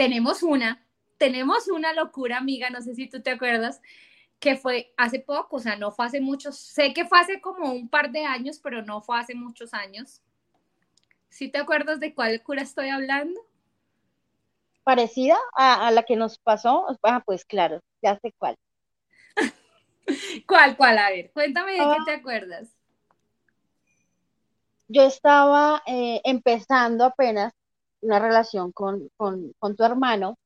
tenemos 0.00 0.42
una, 0.42 0.82
tenemos 1.18 1.68
una 1.68 1.92
locura, 1.92 2.38
amiga, 2.38 2.70
no 2.70 2.80
sé 2.80 2.94
si 2.94 3.06
tú 3.06 3.20
te 3.20 3.32
acuerdas, 3.32 3.82
que 4.38 4.56
fue 4.56 4.94
hace 4.96 5.20
poco, 5.20 5.56
o 5.56 5.58
sea, 5.58 5.76
no 5.76 5.92
fue 5.92 6.06
hace 6.06 6.22
muchos, 6.22 6.56
sé 6.56 6.94
que 6.94 7.04
fue 7.04 7.20
hace 7.20 7.42
como 7.42 7.70
un 7.70 7.86
par 7.86 8.10
de 8.10 8.24
años, 8.24 8.60
pero 8.62 8.80
no 8.80 9.02
fue 9.02 9.20
hace 9.20 9.34
muchos 9.34 9.74
años. 9.74 10.22
¿Sí 11.28 11.50
te 11.50 11.58
acuerdas 11.58 12.00
de 12.00 12.14
cuál 12.14 12.32
locura 12.36 12.62
estoy 12.62 12.88
hablando? 12.88 13.38
Parecida 14.84 15.36
a, 15.54 15.90
la 15.90 16.02
que 16.04 16.16
nos 16.16 16.38
pasó, 16.38 16.86
ah, 17.02 17.22
pues 17.26 17.44
claro, 17.44 17.82
ya 18.00 18.18
sé 18.20 18.32
cuál. 18.38 18.56
¿Cuál, 20.48 20.78
cuál? 20.78 20.96
A 20.96 21.10
ver, 21.10 21.30
cuéntame 21.32 21.72
de 21.72 21.78
qué 21.78 21.84
ah. 21.84 22.04
te 22.06 22.12
acuerdas. 22.12 22.74
Yo 24.88 25.02
estaba 25.02 25.82
eh, 25.86 26.22
empezando 26.24 27.04
apenas 27.04 27.52
una 28.02 28.18
relación 28.18 28.72
con, 28.72 29.10
tu 29.76 29.84
hermano. 29.84 30.38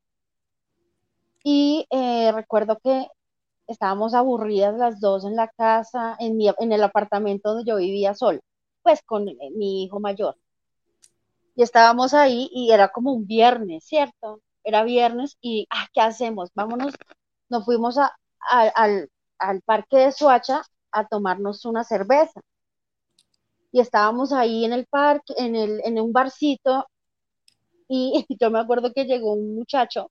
Y 1.42 1.86
eh, 1.90 2.32
recuerdo 2.32 2.78
que 2.82 3.06
estábamos 3.66 4.14
aburridas 4.14 4.76
las 4.76 5.00
dos 5.00 5.24
en 5.24 5.36
la 5.36 5.48
casa, 5.48 6.16
en, 6.18 6.38
en 6.58 6.72
el 6.72 6.82
apartamento 6.82 7.50
donde 7.50 7.70
yo 7.70 7.76
vivía 7.76 8.14
sola, 8.14 8.40
pues 8.82 9.02
con 9.02 9.28
eh, 9.28 9.36
mi 9.54 9.84
hijo 9.84 10.00
mayor. 10.00 10.36
Y 11.56 11.62
estábamos 11.62 12.14
ahí 12.14 12.50
y 12.52 12.72
era 12.72 12.88
como 12.88 13.12
un 13.12 13.26
viernes, 13.26 13.84
¿cierto? 13.84 14.40
Era 14.64 14.82
viernes 14.84 15.36
y, 15.40 15.66
ah, 15.70 15.86
¿qué 15.92 16.00
hacemos? 16.00 16.50
Vámonos, 16.54 16.94
nos 17.48 17.64
fuimos 17.64 17.98
a, 17.98 18.12
al, 18.50 19.10
al 19.38 19.62
parque 19.62 19.98
de 19.98 20.12
Suacha 20.12 20.62
a 20.92 21.06
tomarnos 21.06 21.64
una 21.64 21.84
cerveza. 21.84 22.40
Y 23.72 23.80
estábamos 23.80 24.32
ahí 24.32 24.64
en 24.64 24.72
el 24.72 24.86
parque, 24.86 25.34
en, 25.36 25.56
el, 25.56 25.80
en 25.84 26.00
un 26.00 26.12
barcito, 26.12 26.86
y 27.88 28.26
yo 28.40 28.50
me 28.50 28.60
acuerdo 28.60 28.92
que 28.92 29.04
llegó 29.04 29.32
un 29.32 29.54
muchacho 29.54 30.10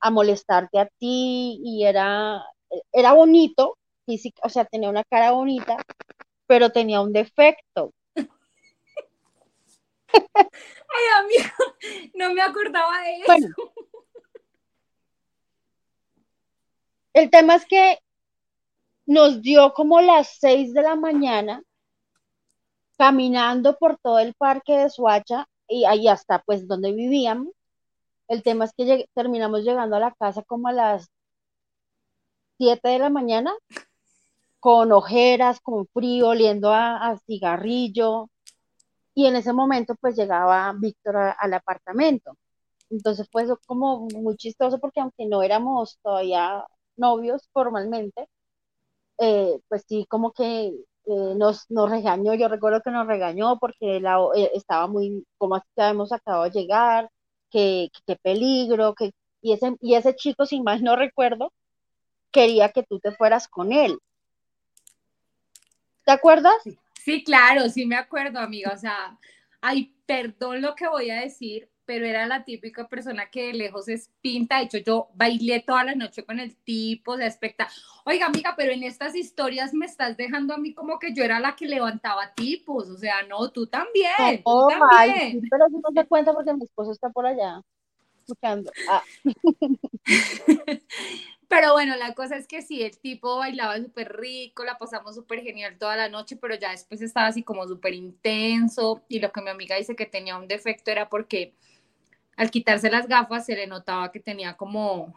a 0.00 0.10
molestarte 0.10 0.78
a 0.78 0.86
ti 0.86 1.60
y 1.62 1.84
era, 1.84 2.44
era 2.92 3.12
bonito, 3.12 3.78
física, 4.04 4.40
o 4.44 4.48
sea, 4.48 4.64
tenía 4.64 4.88
una 4.88 5.04
cara 5.04 5.32
bonita, 5.32 5.78
pero 6.46 6.70
tenía 6.70 7.00
un 7.00 7.12
defecto. 7.12 7.92
Ay, 10.14 11.04
amigo, 11.18 11.50
no 12.14 12.32
me 12.32 12.42
acordaba 12.42 13.02
de 13.02 13.20
eso. 13.20 13.48
el 17.12 17.30
tema 17.30 17.54
es 17.56 17.66
que 17.66 17.98
nos 19.06 19.40
dio 19.40 19.72
como 19.72 20.00
las 20.00 20.38
seis 20.38 20.74
de 20.74 20.82
la 20.82 20.96
mañana 20.96 21.62
caminando 22.98 23.76
por 23.78 23.98
todo 23.98 24.18
el 24.18 24.34
parque 24.34 24.76
de 24.76 24.90
Suacha 24.90 25.46
y 25.68 25.84
ahí 25.84 26.08
hasta 26.08 26.42
pues 26.42 26.66
donde 26.68 26.92
vivíamos. 26.92 27.48
El 28.28 28.42
tema 28.42 28.64
es 28.64 28.72
que 28.74 29.08
terminamos 29.14 29.62
llegando 29.64 29.96
a 29.96 30.00
la 30.00 30.12
casa 30.14 30.42
como 30.42 30.68
a 30.68 30.72
las 30.72 31.10
7 32.58 32.88
de 32.88 32.98
la 32.98 33.10
mañana, 33.10 33.54
con 34.60 34.92
ojeras, 34.92 35.60
con 35.60 35.86
frío, 35.88 36.28
oliendo 36.28 36.72
a, 36.72 37.18
cigarrillo. 37.26 38.30
Y 39.14 39.26
en 39.26 39.36
ese 39.36 39.52
momento 39.52 39.94
pues 40.00 40.16
llegaba 40.16 40.72
Víctor 40.78 41.16
al 41.16 41.54
apartamento. 41.54 42.36
Entonces 42.90 43.28
fue 43.30 43.46
como 43.66 44.08
muy 44.14 44.36
chistoso 44.36 44.78
porque 44.78 45.00
aunque 45.00 45.26
no 45.26 45.42
éramos 45.42 45.98
todavía 46.02 46.64
novios 46.96 47.48
formalmente, 47.52 48.28
eh, 49.18 49.60
pues 49.68 49.84
sí, 49.88 50.06
como 50.08 50.32
que 50.32 50.72
eh, 51.06 51.34
nos, 51.36 51.70
nos 51.70 51.90
regañó, 51.90 52.34
yo 52.34 52.48
recuerdo 52.48 52.82
que 52.82 52.90
nos 52.90 53.06
regañó 53.06 53.58
porque 53.58 53.98
eh, 53.98 54.50
estaba 54.54 54.86
muy, 54.88 55.24
como 55.38 55.62
habíamos 55.76 56.12
acabado 56.12 56.44
de 56.44 56.50
llegar, 56.50 57.10
que, 57.50 57.90
que, 58.06 58.16
peligro, 58.16 58.94
que, 58.94 59.12
y 59.40 59.52
ese, 59.52 59.76
y 59.80 59.94
ese 59.94 60.16
chico, 60.16 60.46
sin 60.46 60.64
más 60.64 60.82
no 60.82 60.96
recuerdo, 60.96 61.52
quería 62.32 62.70
que 62.70 62.82
tú 62.82 62.98
te 62.98 63.12
fueras 63.12 63.46
con 63.48 63.72
él. 63.72 63.98
¿Te 66.04 66.12
acuerdas? 66.12 66.56
Sí, 66.94 67.22
claro, 67.22 67.68
sí 67.68 67.86
me 67.86 67.96
acuerdo, 67.96 68.40
amiga. 68.40 68.72
O 68.74 68.76
sea, 68.76 69.18
ay, 69.60 69.94
perdón 70.06 70.60
lo 70.60 70.74
que 70.74 70.88
voy 70.88 71.10
a 71.10 71.20
decir, 71.20 71.68
pero 71.86 72.04
era 72.04 72.26
la 72.26 72.44
típica 72.44 72.88
persona 72.88 73.30
que 73.30 73.46
de 73.46 73.52
lejos 73.54 73.88
es 73.88 74.10
pinta. 74.20 74.58
De 74.58 74.64
hecho, 74.64 74.78
yo 74.78 75.08
bailé 75.14 75.60
toda 75.60 75.84
la 75.84 75.94
noche 75.94 76.24
con 76.24 76.40
el 76.40 76.56
tipo, 76.56 77.12
o 77.12 77.16
sea, 77.16 77.26
espectacular. 77.26 77.78
Oiga, 78.04 78.26
amiga, 78.26 78.54
pero 78.56 78.72
en 78.72 78.82
estas 78.82 79.14
historias 79.14 79.72
me 79.72 79.86
estás 79.86 80.16
dejando 80.16 80.54
a 80.54 80.58
mí 80.58 80.74
como 80.74 80.98
que 80.98 81.14
yo 81.14 81.24
era 81.24 81.40
la 81.40 81.56
que 81.56 81.66
levantaba 81.66 82.34
tipos. 82.34 82.88
O 82.90 82.98
sea, 82.98 83.22
no, 83.22 83.50
tú 83.50 83.66
también. 83.66 84.42
tú 84.44 84.68
también. 84.68 85.40
pero 85.50 85.66
si 85.68 85.76
no 85.76 85.90
te 85.94 86.06
cuenta 86.06 86.34
porque 86.34 86.52
mi 86.52 86.64
esposo 86.64 86.92
está 86.92 87.08
por 87.08 87.26
allá 87.26 87.62
escuchando. 88.26 88.70
Ah. 88.90 89.02
Pero 91.48 91.74
bueno, 91.74 91.94
la 91.96 92.12
cosa 92.14 92.36
es 92.36 92.48
que 92.48 92.60
sí, 92.60 92.82
el 92.82 92.98
tipo 92.98 93.36
bailaba 93.36 93.78
súper 93.78 94.16
rico, 94.16 94.64
la 94.64 94.78
pasamos 94.78 95.14
súper 95.14 95.42
genial 95.42 95.78
toda 95.78 95.94
la 95.94 96.08
noche, 96.08 96.34
pero 96.34 96.56
ya 96.56 96.72
después 96.72 97.00
estaba 97.00 97.28
así 97.28 97.44
como 97.44 97.68
súper 97.68 97.94
intenso. 97.94 99.04
Y 99.08 99.20
lo 99.20 99.30
que 99.30 99.42
mi 99.42 99.50
amiga 99.50 99.76
dice 99.76 99.94
que 99.94 100.06
tenía 100.06 100.36
un 100.36 100.48
defecto 100.48 100.90
era 100.90 101.08
porque 101.08 101.54
al 102.36 102.50
quitarse 102.50 102.90
las 102.90 103.08
gafas 103.08 103.46
se 103.46 103.56
le 103.56 103.66
notaba 103.66 104.12
que 104.12 104.20
tenía 104.20 104.56
como 104.56 105.14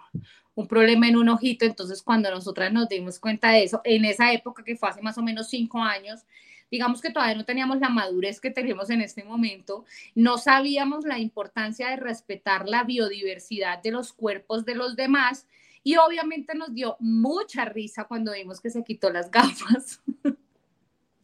un 0.56 0.68
problema 0.68 1.08
en 1.08 1.18
un 1.18 1.30
ojito, 1.30 1.66
entonces 1.66 2.02
cuando 2.02 2.30
nosotras 2.32 2.72
nos 2.74 2.90
dimos 2.90 3.20
cuenta 3.20 3.52
de 3.52 3.64
eso, 3.64 3.82
en 3.84 4.06
esa 4.06 4.34
época 4.34 4.64
que 4.64 4.76
fue 4.76 4.90
hace 4.90 5.02
más 5.02 5.18
o 5.18 5.22
menos 5.22 5.50
cinco 5.50 5.80
años, 5.80 6.26
digamos 6.72 7.02
que 7.02 7.12
todavía 7.12 7.36
no 7.36 7.46
teníamos 7.46 7.80
la 7.80 7.90
madurez 7.90 8.40
que 8.40 8.52
tenemos 8.52 8.90
en 8.90 9.02
este 9.02 9.24
momento, 9.24 9.86
no 10.16 10.38
sabíamos 10.38 11.06
la 11.06 11.20
importancia 11.20 11.90
de 11.90 11.96
respetar 11.96 12.68
la 12.68 12.84
biodiversidad 12.84 13.82
de 13.82 13.92
los 13.92 14.14
cuerpos 14.14 14.66
de 14.66 14.76
los 14.76 14.96
demás 14.96 15.48
y 15.84 15.96
obviamente 15.96 16.56
nos 16.56 16.74
dio 16.74 16.98
mucha 17.00 17.66
risa 17.66 18.04
cuando 18.04 18.34
vimos 18.34 18.60
que 18.60 18.70
se 18.70 18.84
quitó 18.84 19.10
las 19.10 19.32
gafas. 19.32 20.02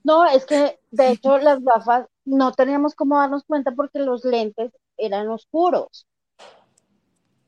No, 0.04 0.24
es 0.26 0.46
que 0.46 0.80
de 0.92 1.10
hecho 1.10 1.40
las 1.40 1.64
gafas 1.64 2.06
no 2.26 2.52
teníamos 2.52 2.94
cómo 2.94 3.18
darnos 3.18 3.44
cuenta 3.44 3.72
porque 3.72 3.98
los 3.98 4.24
lentes 4.24 4.72
eran 4.98 5.28
oscuros. 5.30 6.08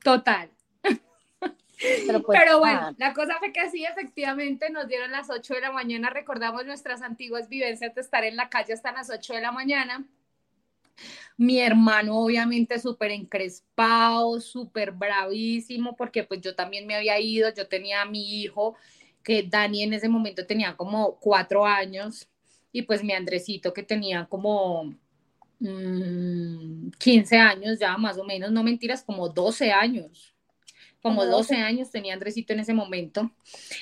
Total. 0.04 0.50
Pero, 0.82 2.22
pues, 2.26 2.40
bueno, 2.60 2.80
ah. 2.82 2.96
la 2.98 3.14
cosa 3.14 3.38
fue 3.40 3.52
que 3.52 3.60
así 3.60 3.86
efectivamente 3.86 4.70
nos 4.70 4.88
dieron 4.88 5.12
las 5.12 5.30
8 5.30 5.56
de 5.56 5.62
la 5.62 5.72
mañana, 5.72 6.10
recordamos 6.10 6.66
nuestras 6.66 7.02
antiguas 7.02 7.50
vivencias 7.50 7.94
de 7.94 8.02
estar 8.02 8.24
en 8.24 8.36
la 8.36 8.50
calle 8.50 8.74
hasta 8.74 8.92
las 8.92 9.10
8 9.10 9.34
de 9.34 9.42
la 9.42 9.52
mañana. 9.52 10.06
Mi 11.38 11.60
hermano 11.60 12.18
obviamente 12.18 12.80
súper 12.80 13.12
encrespado, 13.12 14.40
súper 14.42 14.92
bravísimo, 14.92 15.96
porque 15.96 16.24
pues 16.24 16.42
yo 16.42 16.56
también 16.56 16.88
me 16.88 16.96
había 16.96 17.20
ido, 17.20 17.54
yo 17.54 17.68
tenía 17.68 18.02
a 18.02 18.06
mi 18.06 18.42
hijo, 18.42 18.76
que 19.24 19.44
Dani 19.44 19.84
en 19.84 19.94
ese 19.94 20.10
momento 20.10 20.48
tenía 20.48 20.76
como 20.76 21.20
cuatro 21.20 21.66
años, 21.66 22.28
y 22.72 22.84
pues 22.84 23.04
mi 23.04 23.14
Andresito 23.14 23.74
que 23.74 23.84
tenía 23.84 24.26
como 24.26 24.96
15 25.60 27.36
mm, 27.36 27.40
años 27.40 27.80
ya, 27.80 27.98
más 27.98 28.18
o 28.18 28.24
menos, 28.24 28.52
no 28.52 28.64
mentiras, 28.64 29.04
como 29.04 29.30
12 29.30 29.72
años. 29.72 30.34
Como 31.02 31.26
12 31.26 31.56
años 31.56 31.92
tenía 31.92 32.14
Andresito 32.14 32.54
en 32.54 32.60
ese 32.60 32.74
momento. 32.74 33.32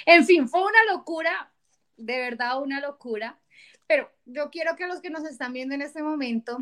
En 0.06 0.26
fin, 0.26 0.48
fue 0.48 0.62
una 0.62 0.94
locura, 0.94 1.52
de 1.98 2.18
verdad 2.18 2.62
una 2.62 2.82
locura. 2.82 3.40
pero 3.88 4.12
yo 4.26 4.50
quiero 4.50 4.76
que 4.76 4.88
los 4.88 5.00
que 5.02 5.10
nos 5.10 5.26
están 5.26 5.54
viendo 5.54 5.76
en 5.76 5.82
este 5.82 6.02
momento 6.04 6.60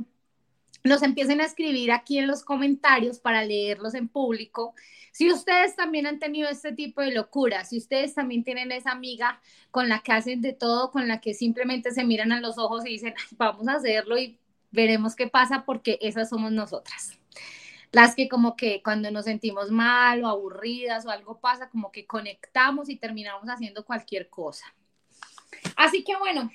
nos 0.83 1.01
empiecen 1.01 1.39
a 1.39 1.45
escribir 1.45 1.91
aquí 1.91 2.17
en 2.17 2.27
los 2.27 2.43
comentarios 2.43 3.19
para 3.19 3.43
leerlos 3.45 3.93
en 3.93 4.09
público. 4.09 4.73
Si 5.13 5.31
ustedes 5.31 5.75
también 5.75 6.07
han 6.07 6.19
tenido 6.19 6.49
este 6.49 6.73
tipo 6.73 7.01
de 7.01 7.11
locura, 7.11 7.63
si 7.63 7.77
ustedes 7.77 8.13
también 8.13 8.43
tienen 8.43 8.71
esa 8.71 8.91
amiga 8.91 9.39
con 9.71 9.87
la 9.87 9.99
que 9.99 10.11
hacen 10.11 10.41
de 10.41 10.53
todo, 10.53 10.91
con 10.91 11.07
la 11.07 11.21
que 11.21 11.33
simplemente 11.33 11.91
se 11.91 12.03
miran 12.03 12.31
a 12.31 12.41
los 12.41 12.57
ojos 12.57 12.85
y 12.85 12.89
dicen, 12.89 13.13
vamos 13.37 13.67
a 13.67 13.75
hacerlo 13.75 14.17
y 14.17 14.37
veremos 14.73 15.15
qué 15.15 15.27
pasa 15.27 15.63
porque 15.65 15.97
esas 16.01 16.29
somos 16.29 16.51
nosotras. 16.51 17.17
Las 17.91 18.15
que 18.15 18.27
como 18.27 18.55
que 18.55 18.81
cuando 18.81 19.11
nos 19.11 19.25
sentimos 19.25 19.69
mal 19.69 20.23
o 20.23 20.27
aburridas 20.27 21.05
o 21.05 21.11
algo 21.11 21.39
pasa, 21.39 21.69
como 21.69 21.91
que 21.91 22.07
conectamos 22.07 22.89
y 22.89 22.97
terminamos 22.97 23.47
haciendo 23.47 23.85
cualquier 23.85 24.29
cosa. 24.29 24.65
Así 25.77 26.03
que 26.03 26.15
bueno, 26.17 26.51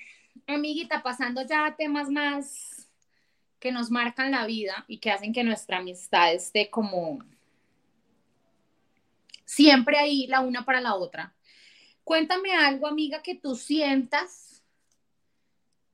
amiguita, 0.49 1.03
pasando 1.03 1.43
ya 1.47 1.65
a 1.65 1.77
temas 1.77 2.11
más 2.11 2.89
que 3.61 3.71
nos 3.71 3.91
marcan 3.91 4.33
la 4.33 4.47
vida 4.47 4.85
y 4.89 4.99
que 4.99 5.13
hacen 5.13 5.33
que 5.33 5.45
nuestra 5.45 5.79
amistad 5.79 6.33
esté 6.33 6.71
como 6.71 7.21
siempre 9.45 9.97
ahí 9.97 10.27
la 10.27 10.41
una 10.41 10.65
para 10.65 10.81
la 10.81 10.97
otra. 10.97 11.35
Cuéntame 12.03 12.53
algo, 12.53 12.89
amiga, 12.89 13.23
que 13.23 13.37
tú 13.37 13.55
sientas 13.55 14.58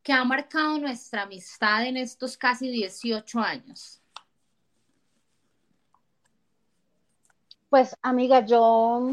que 0.04 0.12
ha 0.12 0.22
marcado 0.22 0.78
nuestra 0.78 1.22
amistad 1.22 1.86
en 1.86 1.96
estos 1.96 2.36
casi 2.36 2.68
18 2.68 3.40
años. 3.40 4.02
Pues, 7.70 7.96
amiga, 8.02 8.44
yo, 8.44 9.10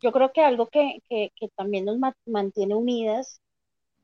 yo 0.00 0.12
creo 0.12 0.32
que 0.32 0.42
algo 0.42 0.68
que, 0.68 1.02
que, 1.08 1.32
que 1.34 1.48
también 1.48 1.84
nos 1.84 1.98
mantiene 2.24 2.74
unidas 2.76 3.42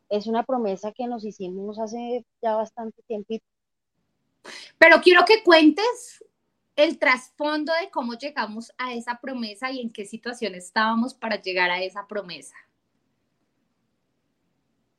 es 0.09 0.27
una 0.27 0.43
promesa 0.43 0.93
que 0.93 1.07
nos 1.07 1.25
hicimos 1.25 1.79
hace 1.79 2.27
ya 2.43 2.57
bastante 2.57 3.01
tiempo. 3.05 3.37
Pero 4.79 5.01
quiero 5.01 5.25
que 5.25 5.45
cuentes 5.45 6.25
el 6.75 6.99
trasfondo 6.99 7.73
de 7.81 7.91
cómo 7.91 8.15
llegamos 8.15 8.73
a 8.77 8.93
esa 8.93 9.21
promesa 9.21 9.71
y 9.71 9.81
en 9.81 9.93
qué 9.93 10.05
situación 10.05 10.57
estábamos 10.57 11.15
para 11.15 11.41
llegar 11.41 11.71
a 11.71 11.81
esa 11.81 12.07
promesa. 12.07 12.57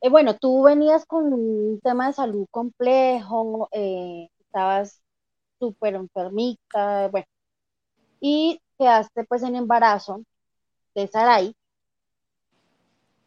Eh, 0.02 0.10
bueno, 0.10 0.36
tú 0.38 0.64
venías 0.64 1.06
con 1.06 1.34
un 1.34 1.80
tema 1.82 2.08
de 2.08 2.14
salud 2.14 2.48
complejo, 2.52 3.68
eh, 3.72 4.30
estabas 4.40 5.02
súper 5.60 5.96
enfermita, 5.96 7.08
bueno, 7.10 7.26
y 8.22 8.62
quedaste 8.78 9.26
pues 9.26 9.44
en 9.44 9.56
embarazo 9.56 10.24
de 10.96 11.08
Sarai, 11.08 11.56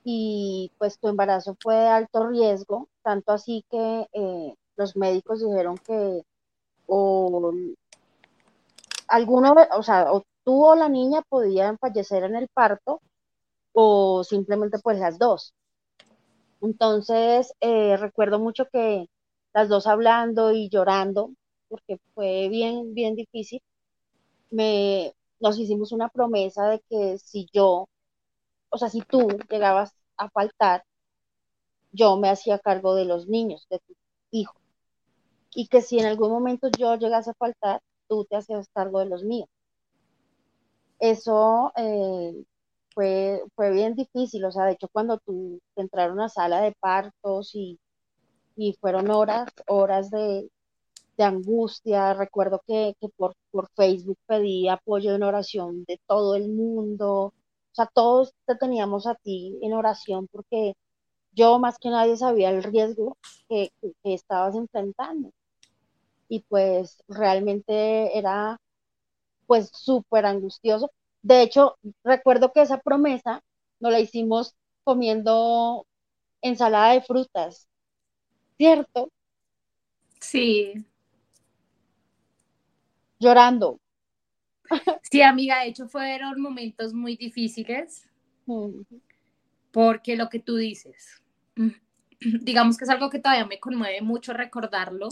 y 0.04 0.72
pues 0.78 0.98
tu 0.98 1.08
embarazo 1.08 1.56
fue 1.60 1.74
de 1.76 1.88
alto 1.88 2.28
riesgo, 2.28 2.88
tanto 3.02 3.32
así 3.32 3.64
que 3.70 4.06
eh, 4.12 4.54
los 4.76 4.96
médicos 4.96 5.40
dijeron 5.40 5.76
que 5.78 6.22
o 6.86 7.52
alguno, 9.08 9.54
o 9.76 9.82
sea, 9.82 10.12
o 10.12 10.24
tú 10.44 10.64
o 10.64 10.74
la 10.76 10.88
niña 10.88 11.22
podían 11.28 11.78
fallecer 11.78 12.24
en 12.24 12.36
el 12.36 12.48
parto 12.48 13.00
o 13.72 14.24
simplemente 14.24 14.78
pues 14.78 14.98
las 14.98 15.18
dos. 15.18 15.54
Entonces, 16.60 17.54
eh, 17.60 17.96
recuerdo 17.96 18.38
mucho 18.38 18.66
que 18.72 19.06
las 19.54 19.68
dos 19.68 19.86
hablando 19.86 20.52
y 20.52 20.68
llorando, 20.68 21.32
porque 21.68 21.98
fue 22.14 22.48
bien, 22.48 22.94
bien 22.94 23.14
difícil, 23.16 23.62
me, 24.50 25.14
nos 25.40 25.58
hicimos 25.58 25.92
una 25.92 26.08
promesa 26.10 26.68
de 26.68 26.80
que 26.90 27.18
si 27.18 27.48
yo, 27.52 27.88
o 28.70 28.78
sea, 28.78 28.90
si 28.90 29.02
tú 29.02 29.28
llegabas 29.50 29.94
a 30.16 30.30
faltar, 30.30 30.84
yo 31.92 32.16
me 32.16 32.28
hacía 32.30 32.58
cargo 32.58 32.94
de 32.94 33.04
los 33.04 33.28
niños, 33.28 33.66
de 33.70 33.78
tu 33.80 33.94
hijo. 34.30 34.54
Y 35.54 35.68
que 35.68 35.82
si 35.82 35.98
en 35.98 36.06
algún 36.06 36.30
momento 36.30 36.68
yo 36.76 36.96
llegase 36.96 37.30
a 37.30 37.34
faltar, 37.34 37.80
tú 38.08 38.24
te 38.24 38.36
hacías 38.36 38.68
cargo 38.74 39.00
de 39.00 39.06
los 39.06 39.24
míos. 39.24 39.48
Eso 41.00 41.72
eh, 41.76 42.44
fue, 43.00 43.42
fue 43.56 43.72
bien 43.72 43.94
difícil, 43.94 44.44
o 44.44 44.52
sea, 44.52 44.66
de 44.66 44.72
hecho 44.72 44.88
cuando 44.92 45.18
tú 45.18 45.58
entraron 45.76 46.20
a 46.20 46.28
sala 46.28 46.60
de 46.60 46.72
partos 46.80 47.54
y, 47.54 47.78
y 48.56 48.74
fueron 48.74 49.10
horas, 49.10 49.48
horas 49.68 50.10
de, 50.10 50.50
de 51.16 51.24
angustia, 51.24 52.12
recuerdo 52.12 52.62
que, 52.66 52.94
que 53.00 53.08
por, 53.16 53.34
por, 53.50 53.70
Facebook 53.74 54.18
pedí 54.26 54.68
apoyo 54.68 55.14
en 55.14 55.22
oración 55.22 55.84
de 55.86 55.98
todo 56.06 56.34
el 56.36 56.50
mundo, 56.50 57.08
o 57.28 57.34
sea, 57.72 57.86
todos 57.86 58.34
te 58.46 58.56
teníamos 58.56 59.06
a 59.06 59.14
ti 59.14 59.58
en 59.62 59.72
oración 59.72 60.28
porque 60.30 60.74
yo 61.32 61.58
más 61.58 61.78
que 61.78 61.88
nadie 61.88 62.16
sabía 62.18 62.50
el 62.50 62.62
riesgo 62.62 63.16
que, 63.48 63.72
estabas 64.04 64.54
enfrentando. 64.56 65.30
Y 66.28 66.40
pues 66.40 67.02
realmente 67.08 68.18
era 68.18 68.58
pues 69.46 69.70
súper 69.72 70.26
angustioso. 70.26 70.90
De 71.22 71.42
hecho, 71.42 71.76
recuerdo 72.04 72.52
que 72.52 72.62
esa 72.62 72.78
promesa 72.78 73.42
nos 73.80 73.92
la 73.92 74.00
hicimos 74.00 74.54
comiendo 74.84 75.86
ensalada 76.42 76.92
de 76.92 77.02
frutas, 77.02 77.68
¿cierto? 78.58 79.10
Sí. 80.20 80.84
Llorando. 83.20 83.78
Sí, 85.10 85.22
amiga, 85.22 85.60
de 85.60 85.68
hecho 85.68 85.88
fueron 85.88 86.40
momentos 86.40 86.94
muy 86.94 87.16
difíciles 87.16 88.06
porque 89.70 90.16
lo 90.16 90.28
que 90.28 90.38
tú 90.38 90.56
dices, 90.56 91.22
digamos 92.20 92.76
que 92.76 92.84
es 92.84 92.90
algo 92.90 93.10
que 93.10 93.18
todavía 93.18 93.46
me 93.46 93.60
conmueve 93.60 94.00
mucho 94.02 94.32
recordarlo, 94.32 95.08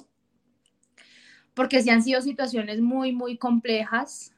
porque 1.54 1.82
sí 1.82 1.90
han 1.90 2.02
sido 2.02 2.20
situaciones 2.20 2.80
muy, 2.80 3.12
muy 3.12 3.36
complejas, 3.36 4.32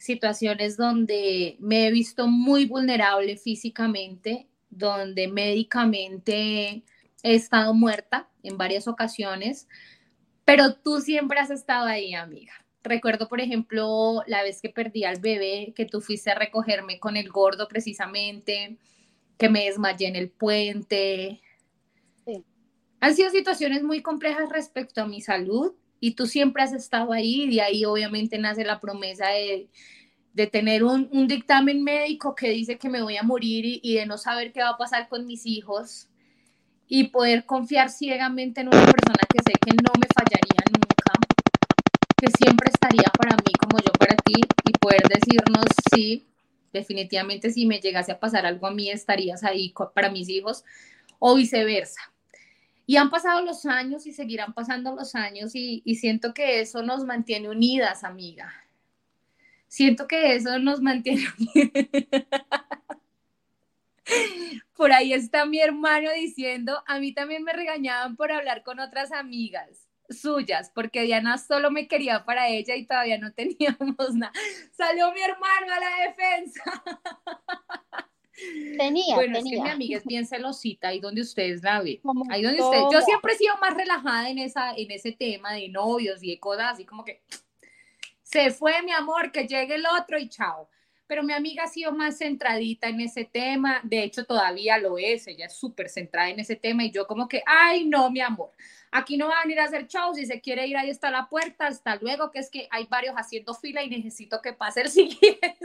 situaciones 0.00 0.78
donde 0.78 1.56
me 1.60 1.86
he 1.86 1.90
visto 1.90 2.26
muy 2.26 2.64
vulnerable 2.64 3.36
físicamente, 3.36 4.48
donde 4.70 5.28
médicamente 5.28 6.82
he 7.22 7.34
estado 7.34 7.74
muerta 7.74 8.26
en 8.42 8.56
varias 8.56 8.88
ocasiones, 8.88 9.68
pero 10.46 10.74
tú 10.74 11.02
siempre 11.02 11.38
has 11.38 11.50
estado 11.50 11.86
ahí, 11.86 12.14
amiga. 12.14 12.54
Recuerdo, 12.82 13.28
por 13.28 13.42
ejemplo, 13.42 14.22
la 14.26 14.42
vez 14.42 14.62
que 14.62 14.70
perdí 14.70 15.04
al 15.04 15.20
bebé, 15.20 15.74
que 15.76 15.84
tú 15.84 16.00
fuiste 16.00 16.30
a 16.30 16.34
recogerme 16.34 16.98
con 16.98 17.18
el 17.18 17.28
gordo 17.28 17.68
precisamente, 17.68 18.78
que 19.36 19.50
me 19.50 19.66
desmayé 19.66 20.08
en 20.08 20.16
el 20.16 20.30
puente. 20.30 21.42
Han 23.00 23.14
sido 23.14 23.28
situaciones 23.28 23.82
muy 23.82 24.00
complejas 24.00 24.48
respecto 24.48 25.02
a 25.02 25.06
mi 25.06 25.20
salud 25.20 25.74
y 26.00 26.12
tú 26.12 26.26
siempre 26.26 26.62
has 26.62 26.72
estado 26.72 27.12
ahí 27.12 27.42
y 27.42 27.56
de 27.56 27.62
ahí 27.62 27.84
obviamente 27.84 28.38
nace 28.38 28.64
la 28.64 28.80
promesa 28.80 29.26
de, 29.28 29.68
tener 30.50 30.84
un, 30.84 31.28
dictamen 31.28 31.84
médico 31.84 32.34
que 32.34 32.48
dice 32.48 32.78
que 32.78 32.88
me 32.88 33.02
voy 33.02 33.18
a 33.18 33.22
morir 33.22 33.66
y, 33.66 33.80
y 33.82 33.94
de 33.96 34.06
no 34.06 34.16
saber 34.16 34.52
qué 34.52 34.62
va 34.62 34.70
a 34.70 34.78
pasar 34.78 35.08
con 35.08 35.26
mis 35.26 35.44
hijos 35.44 36.08
y 36.88 37.08
poder 37.08 37.44
confiar 37.44 37.90
ciegamente 37.90 38.62
en 38.62 38.68
una 38.68 38.84
persona 38.86 39.22
que 39.28 39.42
sé 39.44 39.52
que 39.60 39.72
no 39.74 39.92
me 40.00 40.06
fallaría 40.14 40.60
que 42.20 42.30
siempre 42.36 42.70
estaría 42.70 43.10
para 43.16 43.34
mí 43.36 43.52
como 43.58 43.78
yo 43.78 43.92
para 43.92 44.14
ti 44.16 44.34
y 44.66 44.72
poder 44.72 45.02
decirnos 45.08 45.64
sí, 45.90 46.26
definitivamente 46.70 47.50
si 47.50 47.64
me 47.64 47.80
llegase 47.80 48.12
a 48.12 48.20
pasar 48.20 48.44
algo 48.44 48.66
a 48.66 48.72
mí 48.72 48.90
estarías 48.90 49.42
ahí 49.42 49.72
para 49.94 50.10
mis 50.10 50.28
hijos 50.28 50.64
o 51.18 51.34
viceversa. 51.34 52.00
Y 52.90 52.96
han 52.96 53.08
pasado 53.08 53.40
los 53.42 53.66
años 53.66 54.04
y 54.08 54.12
seguirán 54.12 54.52
pasando 54.52 54.92
los 54.96 55.14
años 55.14 55.54
y, 55.54 55.80
y 55.84 55.94
siento 55.94 56.34
que 56.34 56.58
eso 56.58 56.82
nos 56.82 57.04
mantiene 57.04 57.48
unidas, 57.48 58.02
amiga. 58.02 58.52
Siento 59.68 60.08
que 60.08 60.34
eso 60.34 60.58
nos 60.58 60.80
mantiene 60.80 61.22
unidas. 61.38 61.86
Por 64.74 64.90
ahí 64.90 65.12
está 65.12 65.46
mi 65.46 65.60
hermano 65.60 66.10
diciendo, 66.12 66.82
a 66.84 66.98
mí 66.98 67.12
también 67.14 67.44
me 67.44 67.52
regañaban 67.52 68.16
por 68.16 68.32
hablar 68.32 68.64
con 68.64 68.80
otras 68.80 69.12
amigas 69.12 69.86
suyas, 70.08 70.72
porque 70.74 71.02
Diana 71.02 71.38
solo 71.38 71.70
me 71.70 71.86
quería 71.86 72.24
para 72.24 72.48
ella 72.48 72.74
y 72.74 72.86
todavía 72.86 73.18
no 73.18 73.32
teníamos 73.34 74.16
nada. 74.16 74.32
Salió 74.72 75.12
mi 75.12 75.20
hermano 75.20 75.74
a 75.74 75.78
la 75.78 76.08
defensa. 76.08 76.64
Tenía, 78.76 79.14
bueno, 79.14 79.38
es 79.38 79.44
que 79.44 79.60
mi 79.60 79.68
amiga 79.68 79.98
es 79.98 80.04
bien 80.04 80.26
celosita, 80.26 80.88
ahí 80.88 81.00
donde 81.00 81.22
ustedes 81.22 81.62
la 81.62 81.80
ven. 81.80 82.00
Ahí 82.30 82.42
donde 82.42 82.62
ustedes, 82.62 82.84
yo 82.92 83.00
siempre 83.02 83.34
he 83.34 83.36
sido 83.36 83.56
más 83.58 83.74
relajada 83.74 84.30
en, 84.30 84.38
esa, 84.38 84.72
en 84.74 84.90
ese 84.90 85.12
tema 85.12 85.52
de 85.52 85.68
novios 85.68 86.22
y 86.22 86.30
de 86.30 86.40
cosas 86.40 86.72
así 86.72 86.84
como 86.84 87.04
que 87.04 87.22
se 88.22 88.50
fue 88.50 88.82
mi 88.82 88.92
amor, 88.92 89.32
que 89.32 89.46
llegue 89.46 89.74
el 89.74 89.84
otro 89.86 90.18
y 90.18 90.28
chao 90.28 90.68
pero 91.10 91.24
mi 91.24 91.32
amiga 91.32 91.64
ha 91.64 91.66
sido 91.66 91.90
más 91.90 92.18
centradita 92.18 92.86
en 92.88 93.00
ese 93.00 93.24
tema, 93.24 93.80
de 93.82 94.04
hecho 94.04 94.24
todavía 94.24 94.78
lo 94.78 94.96
es, 94.96 95.26
ella 95.26 95.46
es 95.46 95.56
súper 95.56 95.88
centrada 95.88 96.30
en 96.30 96.38
ese 96.38 96.54
tema 96.54 96.84
y 96.84 96.92
yo 96.92 97.08
como 97.08 97.26
que, 97.26 97.42
ay 97.46 97.84
no, 97.84 98.12
mi 98.12 98.20
amor, 98.20 98.52
aquí 98.92 99.16
no 99.16 99.26
van 99.26 99.48
a 99.48 99.50
ir 99.50 99.58
a 99.58 99.64
hacer 99.64 99.88
shows, 99.88 100.16
si 100.16 100.24
se 100.24 100.40
quiere 100.40 100.68
ir 100.68 100.76
ahí 100.76 100.88
está 100.88 101.10
la 101.10 101.28
puerta, 101.28 101.66
hasta 101.66 101.96
luego, 101.96 102.30
que 102.30 102.38
es 102.38 102.48
que 102.48 102.68
hay 102.70 102.86
varios 102.88 103.16
haciendo 103.16 103.54
fila 103.54 103.82
y 103.82 103.90
necesito 103.90 104.40
que 104.40 104.52
pase 104.52 104.82
el 104.82 104.88
siguiente. 104.90 105.56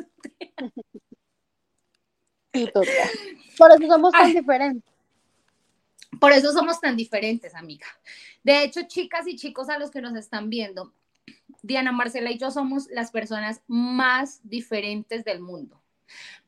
Por 3.57 3.71
eso 3.71 3.87
somos 3.87 4.11
tan 4.11 4.33
diferentes. 4.33 4.93
Por 6.19 6.31
eso 6.31 6.51
somos 6.51 6.79
tan 6.79 6.95
diferentes, 6.95 7.55
amiga. 7.55 7.87
De 8.43 8.63
hecho, 8.63 8.81
chicas 8.87 9.27
y 9.27 9.35
chicos 9.35 9.69
a 9.69 9.79
los 9.79 9.91
que 9.91 10.01
nos 10.01 10.15
están 10.15 10.49
viendo, 10.49 10.93
Diana 11.61 11.91
Marcela 11.91 12.31
y 12.31 12.37
yo 12.37 12.51
somos 12.51 12.87
las 12.89 13.11
personas 13.11 13.61
más 13.67 14.39
diferentes 14.43 15.25
del 15.25 15.41
mundo 15.41 15.81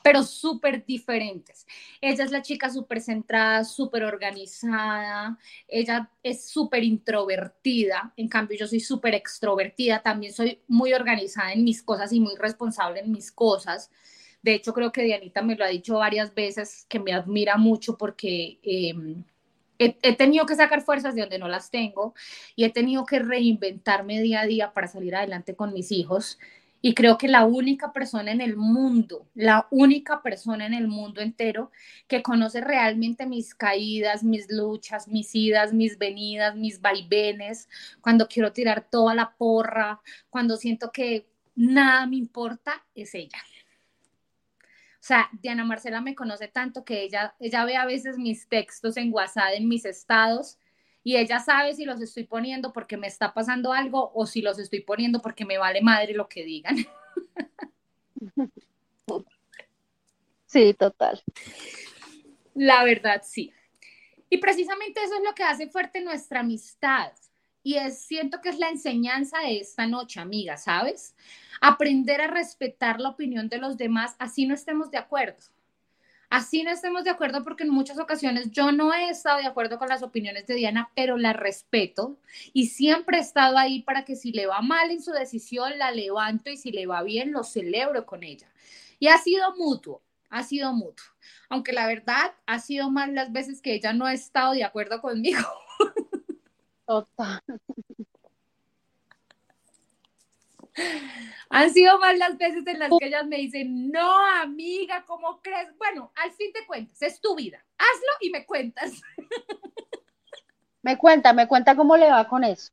pero 0.04 0.24
súper 0.24 0.86
diferentes. 0.86 1.66
Ella 2.00 2.24
es 2.24 2.32
la 2.32 2.42
chica 2.42 2.70
súper 2.70 3.02
centrada, 3.02 3.64
súper 3.64 4.04
organizada, 4.04 5.38
ella 5.68 6.10
es 6.24 6.50
súper 6.50 6.84
introvertida, 6.84 8.14
en 8.16 8.28
cambio 8.30 8.58
yo 8.58 8.68
soy 8.68 8.80
súper 8.80 9.16
extrovertida, 9.16 10.02
también 10.02 10.34
soy 10.34 10.62
muy 10.68 10.94
organizada 10.94 11.52
en 11.54 11.64
mis 11.64 11.84
cosas 11.84 12.14
y 12.14 12.20
muy 12.20 12.36
responsable 12.36 13.02
en 13.02 13.12
mis 13.12 13.32
cosas. 13.32 13.92
De 14.42 14.54
hecho, 14.54 14.74
creo 14.74 14.92
que 14.92 15.04
Dianita 15.04 15.42
me 15.42 15.56
lo 15.56 15.66
ha 15.66 15.70
dicho 15.70 15.98
varias 15.98 16.34
veces, 16.34 16.86
que 16.90 17.00
me 17.00 17.14
admira 17.14 17.58
mucho 17.58 17.98
porque... 17.98 18.60
Em, 18.64 19.24
he, 19.80 19.98
he, 20.02 20.16
tenido 20.16 20.46
que 20.46 20.56
sacar 20.56 20.82
fuerzas 20.82 21.14
de 21.16 21.22
donde 21.22 21.38
no 21.40 21.48
las 21.48 21.70
tengo 21.70 22.16
y 22.56 22.64
he 22.64 22.72
tenido 22.72 23.06
que 23.06 23.20
reinventarme 23.20 24.22
día 24.22 24.42
a 24.42 24.46
día 24.48 24.74
para 24.74 24.88
salir 24.88 25.16
adelante 25.16 25.56
con 25.56 25.74
mis 25.74 25.92
hijos. 25.92 26.40
Y 26.82 26.94
creo 26.94 27.18
que 27.18 27.28
la 27.28 27.44
única 27.46 27.92
persona 27.92 28.32
en 28.32 28.40
el 28.40 28.56
mundo, 28.56 29.28
la 29.34 29.68
única 29.72 30.22
persona 30.22 30.66
en 30.66 30.74
el 30.74 30.88
mundo 30.88 31.22
entero 31.22 31.72
que 32.08 32.22
conoce 32.22 32.62
realmente 32.62 33.26
mis 33.26 33.56
caídas, 33.56 34.24
mis 34.24 34.52
luchas, 34.52 35.08
mis 35.08 35.34
idas, 35.34 35.74
mis 35.74 35.98
venidas, 35.98 36.56
mis 36.56 36.80
vaivenes, 36.80 37.68
cuando 38.00 38.28
quiero 38.28 38.54
tirar 38.54 38.88
toda 38.90 39.16
la 39.16 39.34
porra, 39.36 40.02
cuando 40.30 40.56
siento 40.56 40.92
que 40.92 41.26
nada 41.56 42.06
me 42.06 42.18
importa, 42.18 42.86
es 42.94 43.16
ella. 43.16 43.40
O 45.08 45.14
sea, 45.16 45.30
Diana 45.42 45.64
Marcela 45.64 46.02
me 46.02 46.16
conoce 46.16 46.50
tanto 46.50 46.84
que 46.84 47.02
ella, 47.02 47.34
ella 47.40 47.64
ve 47.64 47.78
a 47.78 47.86
veces 47.86 48.18
mis 48.18 48.50
textos 48.50 48.98
en 48.98 49.14
WhatsApp, 49.14 49.54
en 49.54 49.70
mis 49.70 49.86
estados, 49.86 50.58
y 51.02 51.16
ella 51.16 51.40
sabe 51.40 51.74
si 51.74 51.86
los 51.86 52.02
estoy 52.02 52.26
poniendo 52.26 52.74
porque 52.74 52.98
me 52.98 53.08
está 53.08 53.34
pasando 53.34 53.72
algo 53.72 54.12
o 54.14 54.26
si 54.26 54.42
los 54.42 54.60
estoy 54.60 54.82
poniendo 54.82 55.22
porque 55.22 55.46
me 55.46 55.58
vale 55.58 55.82
madre 55.82 56.14
lo 56.14 56.28
que 56.28 56.44
digan. 56.44 56.76
Sí, 60.46 60.74
total. 60.74 61.22
La 62.56 62.84
verdad, 62.86 63.22
sí. 63.24 63.54
Y 64.30 64.38
precisamente 64.38 65.04
eso 65.04 65.16
es 65.16 65.24
lo 65.24 65.36
que 65.36 65.44
hace 65.44 65.70
fuerte 65.70 66.02
nuestra 66.02 66.40
amistad. 66.40 67.12
Y 67.68 67.76
es, 67.76 68.00
siento 68.00 68.40
que 68.40 68.48
es 68.48 68.60
la 68.60 68.70
enseñanza 68.70 69.40
de 69.40 69.60
esta 69.60 69.88
noche, 69.88 70.22
amiga, 70.22 70.56
¿sabes? 70.56 71.14
Aprender 71.60 72.22
a 72.22 72.28
respetar 72.28 73.02
la 73.02 73.10
opinión 73.10 73.50
de 73.50 73.58
los 73.58 73.76
demás, 73.76 74.16
así 74.20 74.46
no 74.46 74.54
estemos 74.54 74.90
de 74.90 74.98
acuerdo. 74.98 75.36
Así 76.30 76.64
no 76.64 76.72
estemos 76.72 77.04
de 77.04 77.10
acuerdo 77.10 77.44
porque 77.44 77.64
en 77.64 77.72
muchas 77.72 78.00
ocasiones 78.00 78.52
yo 78.52 78.72
no 78.72 78.94
he 78.94 79.10
estado 79.10 79.40
de 79.40 79.48
acuerdo 79.48 79.78
con 79.80 79.90
las 79.90 80.02
opiniones 80.02 80.48
de 80.48 80.56
Diana, 80.56 80.92
pero 80.96 81.18
la 81.18 81.34
respeto 81.34 82.18
y 82.54 82.68
siempre 82.68 83.18
he 83.18 83.20
estado 83.20 83.58
ahí 83.58 83.82
para 83.82 84.06
que 84.06 84.16
si 84.16 84.32
le 84.32 84.48
va 84.48 84.62
mal 84.62 84.90
en 84.90 85.04
su 85.04 85.12
decisión, 85.12 85.78
la 85.78 85.92
levanto 85.92 86.50
y 86.50 86.56
si 86.56 86.72
le 86.72 86.86
va 86.86 87.04
bien, 87.04 87.34
lo 87.34 87.44
celebro 87.44 88.06
con 88.06 88.24
ella. 88.24 88.48
Y 88.98 89.08
ha 89.08 89.18
sido 89.18 89.54
mutuo, 89.58 90.02
ha 90.30 90.44
sido 90.44 90.72
mutuo. 90.72 91.06
Aunque 91.50 91.74
la 91.74 91.86
verdad 91.86 92.34
ha 92.46 92.60
sido 92.60 92.90
más 92.90 93.10
las 93.10 93.34
veces 93.34 93.62
que 93.62 93.74
ella 93.74 93.92
no 93.92 94.06
ha 94.06 94.14
estado 94.14 94.54
de 94.54 94.64
acuerdo 94.64 95.02
conmigo. 95.02 95.42
Total. 96.88 97.42
Han 101.50 101.74
sido 101.74 102.00
más 102.00 102.18
las 102.18 102.38
veces 102.38 102.66
en 102.66 102.80
las 102.80 102.92
que 102.98 103.08
ellas 103.08 103.26
me 103.26 103.38
dicen, 103.38 103.92
no, 103.92 104.26
amiga, 104.42 105.04
¿cómo 105.06 105.42
crees? 105.42 105.76
Bueno, 105.78 106.12
al 106.16 106.32
fin 106.32 106.52
te 106.54 106.66
cuentas, 106.66 107.02
es 107.02 107.20
tu 107.20 107.36
vida. 107.36 107.64
Hazlo 107.78 108.12
y 108.22 108.30
me 108.30 108.46
cuentas. 108.46 109.02
Me 110.82 110.98
cuenta, 110.98 111.34
me 111.34 111.48
cuenta 111.48 111.76
cómo 111.76 111.98
le 111.98 112.10
va 112.10 112.28
con 112.30 112.46
eso. 112.46 112.72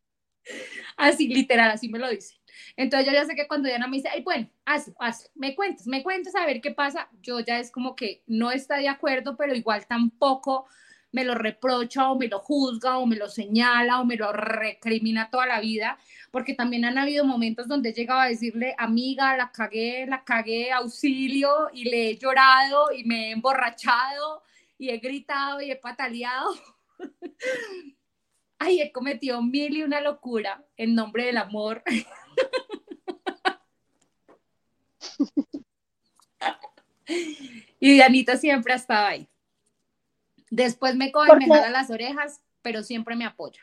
Así, 0.97 1.27
literal, 1.27 1.71
así 1.71 1.89
me 1.89 1.99
lo 1.99 2.09
dice. 2.09 2.37
Entonces 2.77 3.07
yo 3.07 3.13
ya 3.13 3.25
sé 3.25 3.35
que 3.35 3.49
cuando 3.49 3.69
Diana 3.69 3.89
me 3.89 3.97
dice, 3.97 4.09
ay, 4.09 4.23
bueno, 4.23 4.49
hazlo, 4.65 4.95
hazlo, 5.01 5.29
me 5.35 5.57
cuentas, 5.57 5.87
me 5.89 6.05
cuentas 6.05 6.37
a 6.37 6.47
ver 6.47 6.61
qué 6.61 6.71
pasa, 6.71 7.09
yo 7.23 7.41
ya 7.41 7.59
es 7.59 7.73
como 7.73 7.97
que 7.97 8.23
no 8.27 8.53
está 8.53 8.77
de 8.77 8.89
acuerdo, 8.89 9.37
pero 9.37 9.55
igual 9.55 9.87
tampoco 9.87 10.69
me 11.15 11.25
lo 11.25 11.35
reprocha 11.37 12.11
o 12.11 12.19
me 12.19 12.27
lo 12.27 12.41
juzga 12.41 12.99
o 12.99 13.07
me 13.07 13.15
lo 13.15 13.29
señala 13.29 14.01
o 14.01 14.05
me 14.05 14.17
lo 14.17 14.33
recrimina 14.33 15.31
toda 15.31 15.47
la 15.47 15.61
vida, 15.61 15.97
porque 16.33 16.55
también 16.55 16.85
han 16.85 16.99
habido 16.99 17.25
momentos 17.25 17.69
donde 17.69 17.91
he 17.91 17.93
llegado 17.93 18.19
a 18.21 18.27
decirle, 18.27 18.75
amiga, 18.79 19.37
la 19.37 19.53
cagué, 19.53 20.07
la 20.09 20.25
cagué, 20.25 20.73
auxilio, 20.73 21.71
y 21.73 21.85
le 21.85 22.11
he 22.11 22.19
llorado 22.19 22.91
y 22.93 23.05
me 23.05 23.29
he 23.29 23.31
emborrachado 23.31 24.43
y 24.77 24.91
he 24.91 24.99
gritado 24.99 25.63
y 25.63 25.71
he 25.71 25.77
pataleado. 25.77 26.53
Ay, 28.59 28.81
he 28.81 28.91
cometido 28.91 29.41
mil 29.41 29.77
y 29.77 29.85
una 29.85 30.01
locura 30.01 30.65
en 30.77 30.97
nombre 30.97 31.27
del 31.27 31.37
amor. 31.37 31.85
y 37.79 37.93
Dianita 37.93 38.37
siempre 38.37 38.73
ha 38.73 38.77
estado 38.77 39.07
ahí. 39.07 39.29
Después 40.55 40.95
me 40.95 41.11
coge, 41.11 41.35
me 41.37 41.49
jala 41.49 41.69
las 41.69 41.91
orejas, 41.91 42.41
pero 42.63 42.85
siempre 42.85 43.17
me 43.17 43.25
apoya. 43.25 43.61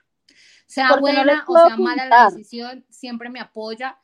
Sea 0.65 0.97
buena 0.97 1.45
o 1.47 1.67
sea 1.67 1.77
mala 1.77 2.05
la 2.05 2.29
decisión, 2.29 2.85
siempre 2.89 3.29
me 3.29 3.39
apoya. 3.39 3.97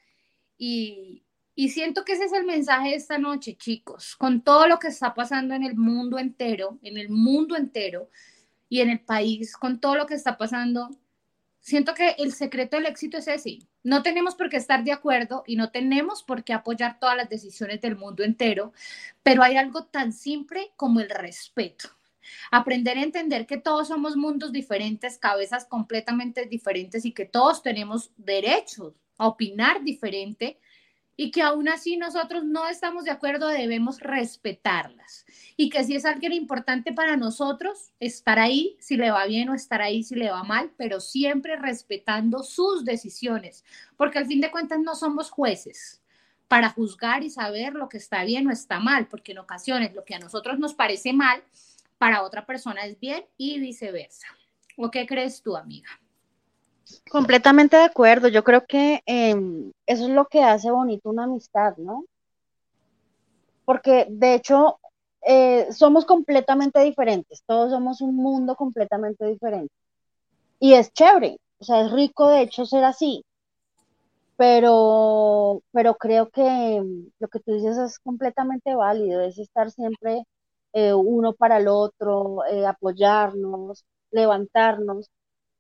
Y, 0.58 1.26
y 1.54 1.70
siento 1.70 2.06
que 2.06 2.14
ese 2.14 2.26
es 2.26 2.34
el 2.34 2.46
mensaje 2.46 2.90
de 2.90 2.96
esta 2.96 3.18
noche, 3.18 3.58
chicos. 3.58 4.16
Con 4.16 4.42
todo 4.42 4.68
lo 4.68 4.80
que 4.80 4.88
está 4.88 5.14
pasando 5.14 5.54
en 5.54 5.64
el 5.64 5.76
mundo 5.76 6.18
entero, 6.18 6.80
en 6.82 6.98
el 6.98 7.10
mundo 7.10 7.58
entero 7.58 8.10
y 8.70 8.80
en 8.80 8.90
el 8.90 9.02
país, 9.02 9.58
con 9.58 9.82
todo 9.82 9.96
lo 9.96 10.06
que 10.06 10.14
está 10.14 10.38
pasando, 10.38 10.90
siento 11.60 11.94
que 11.94 12.16
el 12.20 12.32
secreto 12.32 12.78
del 12.78 12.86
éxito 12.86 13.18
es 13.18 13.28
ese. 13.28 13.60
No 13.84 14.02
tenemos 14.02 14.36
por 14.36 14.50
qué 14.50 14.56
estar 14.56 14.86
de 14.86 14.94
acuerdo 14.94 15.44
y 15.46 15.58
no 15.58 15.72
tenemos 15.72 16.24
por 16.24 16.46
qué 16.46 16.54
apoyar 16.54 17.00
todas 17.00 17.18
las 17.18 17.28
decisiones 17.28 17.82
del 17.82 17.98
mundo 17.98 18.24
entero, 18.24 18.72
pero 19.24 19.44
hay 19.44 19.58
algo 19.58 19.84
tan 19.84 20.14
simple 20.14 20.72
como 20.78 21.02
el 21.02 21.10
respeto. 21.10 21.97
Aprender 22.52 22.98
a 22.98 23.04
entender 23.04 23.46
que 23.46 23.58
todos 23.58 23.88
somos 23.88 24.16
mundos 24.16 24.52
diferentes, 24.52 25.18
cabezas 25.18 25.66
completamente 25.66 26.46
diferentes 26.46 27.06
y 27.06 27.12
que 27.12 27.26
todos 27.26 27.62
tenemos 27.62 28.12
derechos 28.18 28.94
a 29.18 29.28
opinar 29.28 29.84
diferente 29.84 30.60
y 31.20 31.32
que 31.32 31.42
aún 31.42 31.68
así 31.68 31.98
nosotros 31.98 32.46
no 32.46 32.68
estamos 32.68 33.04
de 33.04 33.12
acuerdo, 33.12 33.48
debemos 33.48 34.00
respetarlas. 34.00 35.26
Y 35.58 35.70
que 35.70 35.84
si 35.84 35.96
es 35.96 36.06
alguien 36.06 36.32
importante 36.32 36.94
para 36.94 37.18
nosotros, 37.18 37.92
estar 38.00 38.38
ahí 38.38 38.78
si 38.80 38.98
le 38.98 39.10
va 39.10 39.26
bien 39.26 39.50
o 39.50 39.56
estar 39.56 39.82
ahí 39.82 40.04
si 40.04 40.14
le 40.14 40.30
va 40.30 40.44
mal, 40.44 40.72
pero 40.78 41.00
siempre 41.02 41.56
respetando 41.56 42.44
sus 42.44 42.86
decisiones, 42.86 43.66
porque 43.98 44.20
al 44.20 44.28
fin 44.28 44.42
de 44.42 44.52
cuentas 44.52 44.80
no 44.80 44.94
somos 44.94 45.32
jueces 45.32 46.04
para 46.48 46.70
juzgar 46.70 47.24
y 47.24 47.32
saber 47.32 47.74
lo 47.74 47.90
que 47.90 47.98
está 47.98 48.24
bien 48.24 48.48
o 48.48 48.52
está 48.52 48.80
mal, 48.80 49.08
porque 49.08 49.32
en 49.32 49.40
ocasiones 49.40 49.96
lo 49.96 50.06
que 50.06 50.14
a 50.14 50.20
nosotros 50.20 50.60
nos 50.60 50.76
parece 50.76 51.14
mal 51.14 51.44
para 51.98 52.24
otra 52.24 52.46
persona 52.46 52.86
es 52.86 53.00
bien 53.00 53.26
y 53.38 53.60
viceversa. 53.60 54.28
¿O 54.78 54.92
qué 54.92 55.08
crees 55.08 55.42
tú, 55.42 55.56
amiga? 55.56 55.90
Completamente 57.10 57.78
de 57.78 57.84
acuerdo. 57.84 58.28
Yo 58.28 58.44
creo 58.44 58.66
que 58.66 59.02
em, 59.06 59.72
eso 59.86 60.04
es 60.04 60.10
lo 60.10 60.26
que 60.26 60.44
hace 60.44 60.72
bonito 60.72 61.10
una 61.10 61.24
amistad, 61.24 61.76
¿no? 61.78 62.06
Porque 63.66 64.08
de 64.10 64.36
hecho 64.36 64.80
eh, 65.22 65.68
somos 65.74 66.06
completamente 66.06 66.80
diferentes, 66.82 67.44
todos 67.46 67.72
somos 67.72 68.02
un 68.02 68.16
mundo 68.16 68.56
completamente 68.56 69.26
diferente. 69.26 69.74
Y 70.60 70.74
es 70.74 70.94
chévere, 70.94 71.38
o 71.60 71.64
sea, 71.66 71.82
es 71.82 71.92
rico 71.92 72.30
de 72.30 72.42
hecho 72.42 72.66
ser 72.66 72.84
así. 72.84 73.24
Pero, 74.38 75.64
pero 75.72 75.96
creo 75.96 76.30
que 76.30 76.46
em, 76.76 77.10
lo 77.20 77.28
que 77.28 77.40
tú 77.40 77.54
dices 77.54 77.78
es 77.78 78.00
completamente 78.00 78.76
válido, 78.76 79.22
es 79.22 79.38
estar 79.40 79.72
siempre 79.72 80.24
eh, 80.78 80.94
uno 80.94 81.34
para 81.34 81.58
el 81.58 81.68
otro, 81.68 82.46
eh, 82.46 82.66
apoyarnos, 82.68 83.84
levantarnos. 84.12 85.10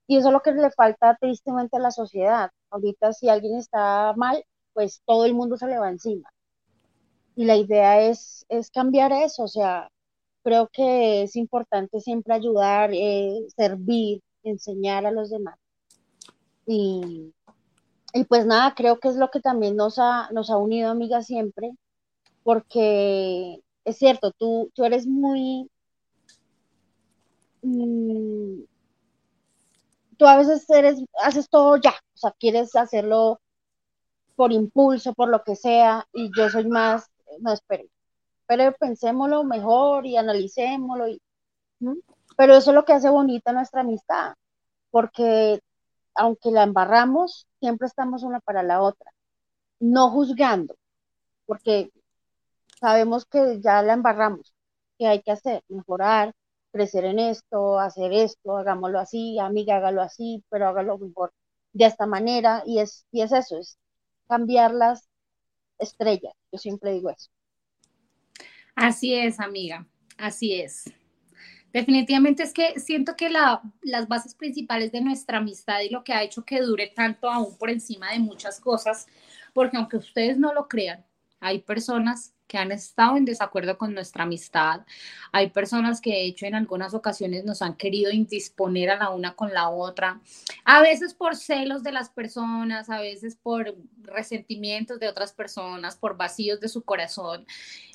Y 0.07 0.17
eso 0.17 0.27
es 0.27 0.33
lo 0.33 0.41
que 0.41 0.51
le 0.51 0.69
falta 0.71 1.17
tristemente 1.19 1.77
a 1.77 1.79
la 1.79 1.91
sociedad. 1.91 2.51
Ahorita 2.69 3.13
si 3.13 3.27
alguien 3.27 3.57
está 3.57 4.13
mal, 4.15 4.43
pues 4.73 5.01
todo 5.05 5.25
el 5.25 5.33
mundo 5.33 5.57
se 5.57 5.65
le 5.67 5.79
va 5.79 5.89
encima. 5.89 6.29
Y 7.35 7.45
la 7.45 7.55
idea 7.55 8.01
es, 8.01 8.45
es 8.49 8.69
cambiar 8.69 9.11
eso, 9.11 9.43
o 9.43 9.47
sea, 9.47 9.89
creo 10.43 10.69
que 10.71 11.23
es 11.23 11.35
importante 11.35 11.99
siempre 11.99 12.35
ayudar, 12.35 12.91
eh, 12.93 13.47
servir, 13.55 14.21
enseñar 14.43 15.07
a 15.07 15.11
los 15.11 15.31
demás. 15.31 15.57
Y, 16.67 17.33
y, 18.13 18.23
pues 18.25 18.45
nada, 18.45 18.75
creo 18.75 18.99
que 18.99 19.07
es 19.09 19.15
lo 19.15 19.29
que 19.31 19.39
también 19.39 19.75
nos 19.75 19.97
ha, 19.99 20.29
nos 20.31 20.51
ha 20.51 20.57
unido, 20.57 20.91
amiga, 20.91 21.23
siempre, 21.23 21.71
porque 22.43 23.63
es 23.87 23.97
cierto, 23.97 24.31
tú, 24.31 24.69
tú 24.75 24.83
eres 24.83 25.07
muy... 25.07 25.69
Mm, 27.61 28.63
tú 30.17 30.27
a 30.27 30.37
veces 30.37 30.69
eres, 30.69 30.99
haces 31.23 31.49
todo 31.49 31.77
ya, 31.77 31.91
o 31.91 32.17
sea, 32.17 32.31
quieres 32.37 32.75
hacerlo 32.75 33.39
por 34.35 34.51
impulso, 34.51 35.13
por 35.13 35.29
lo 35.29 35.41
que 35.43 35.55
sea, 35.55 36.05
y 36.13 36.29
yo 36.37 36.49
soy 36.49 36.67
más, 36.67 37.09
no 37.39 37.53
espere, 37.53 37.89
pero 38.45 38.73
pensémoslo 38.77 39.45
mejor 39.45 40.05
y 40.05 40.17
analicémoslo. 40.17 41.07
Y, 41.07 41.21
Pero 42.37 42.55
eso 42.55 42.71
es 42.71 42.75
lo 42.75 42.85
que 42.85 42.93
hace 42.93 43.09
bonita 43.09 43.53
nuestra 43.53 43.81
amistad, 43.81 44.33
porque 44.91 45.61
aunque 46.15 46.51
la 46.51 46.63
embarramos, 46.63 47.47
siempre 47.61 47.87
estamos 47.87 48.23
una 48.23 48.41
para 48.41 48.63
la 48.63 48.81
otra, 48.81 49.13
no 49.79 50.09
juzgando, 50.11 50.75
porque 51.45 51.91
sabemos 52.79 53.25
que 53.25 53.59
ya 53.61 53.81
la 53.81 53.93
embarramos, 53.93 54.53
que 54.97 55.07
hay 55.07 55.21
que 55.21 55.31
hacer, 55.31 55.63
mejorar, 55.67 56.33
crecer 56.71 57.05
en 57.05 57.19
esto, 57.19 57.79
hacer 57.79 58.13
esto, 58.13 58.57
hagámoslo 58.57 58.99
así, 58.99 59.39
amiga, 59.39 59.77
hágalo 59.77 60.01
así, 60.01 60.43
pero 60.49 60.67
hágalo 60.67 60.97
mejor 60.97 61.33
de 61.73 61.85
esta 61.85 62.05
manera, 62.05 62.63
y 62.65 62.79
es, 62.79 63.05
y 63.11 63.21
es 63.21 63.31
eso, 63.31 63.57
es 63.59 63.77
cambiar 64.27 64.73
las 64.73 65.09
estrellas, 65.79 66.33
yo 66.51 66.57
siempre 66.57 66.91
digo 66.93 67.09
eso. 67.09 67.29
Así 68.75 69.13
es, 69.13 69.39
amiga, 69.39 69.87
así 70.17 70.61
es. 70.61 70.85
Definitivamente 71.73 72.43
es 72.43 72.53
que 72.53 72.79
siento 72.79 73.15
que 73.15 73.29
la, 73.29 73.61
las 73.81 74.07
bases 74.07 74.33
principales 74.33 74.91
de 74.91 75.01
nuestra 75.01 75.39
amistad 75.39 75.81
y 75.81 75.89
lo 75.89 76.03
que 76.03 76.13
ha 76.13 76.23
hecho 76.23 76.45
que 76.45 76.61
dure 76.61 76.87
tanto 76.87 77.29
aún 77.29 77.57
por 77.57 77.69
encima 77.69 78.11
de 78.11 78.19
muchas 78.19 78.59
cosas, 78.59 79.07
porque 79.53 79.77
aunque 79.77 79.97
ustedes 79.97 80.37
no 80.37 80.53
lo 80.53 80.67
crean, 80.67 81.05
hay 81.39 81.59
personas 81.59 82.33
que 82.47 82.57
han 82.57 82.71
estado 82.71 83.17
en 83.17 83.25
desacuerdo 83.25 83.77
con 83.77 83.93
nuestra 83.93 84.23
amistad. 84.23 84.81
Hay 85.31 85.49
personas 85.49 86.01
que 86.01 86.11
de 86.11 86.23
hecho 86.23 86.45
en 86.45 86.55
algunas 86.55 86.93
ocasiones 86.93 87.43
nos 87.43 87.61
han 87.61 87.75
querido 87.75 88.11
indisponer 88.11 88.89
a 88.89 88.97
la 88.97 89.09
una 89.09 89.35
con 89.35 89.53
la 89.53 89.69
otra, 89.69 90.21
a 90.63 90.81
veces 90.81 91.13
por 91.13 91.35
celos 91.35 91.83
de 91.83 91.91
las 91.91 92.09
personas, 92.09 92.89
a 92.89 93.01
veces 93.01 93.35
por 93.35 93.75
resentimientos 94.01 94.99
de 94.99 95.09
otras 95.09 95.33
personas, 95.33 95.97
por 95.97 96.17
vacíos 96.17 96.59
de 96.59 96.69
su 96.69 96.83
corazón 96.83 97.45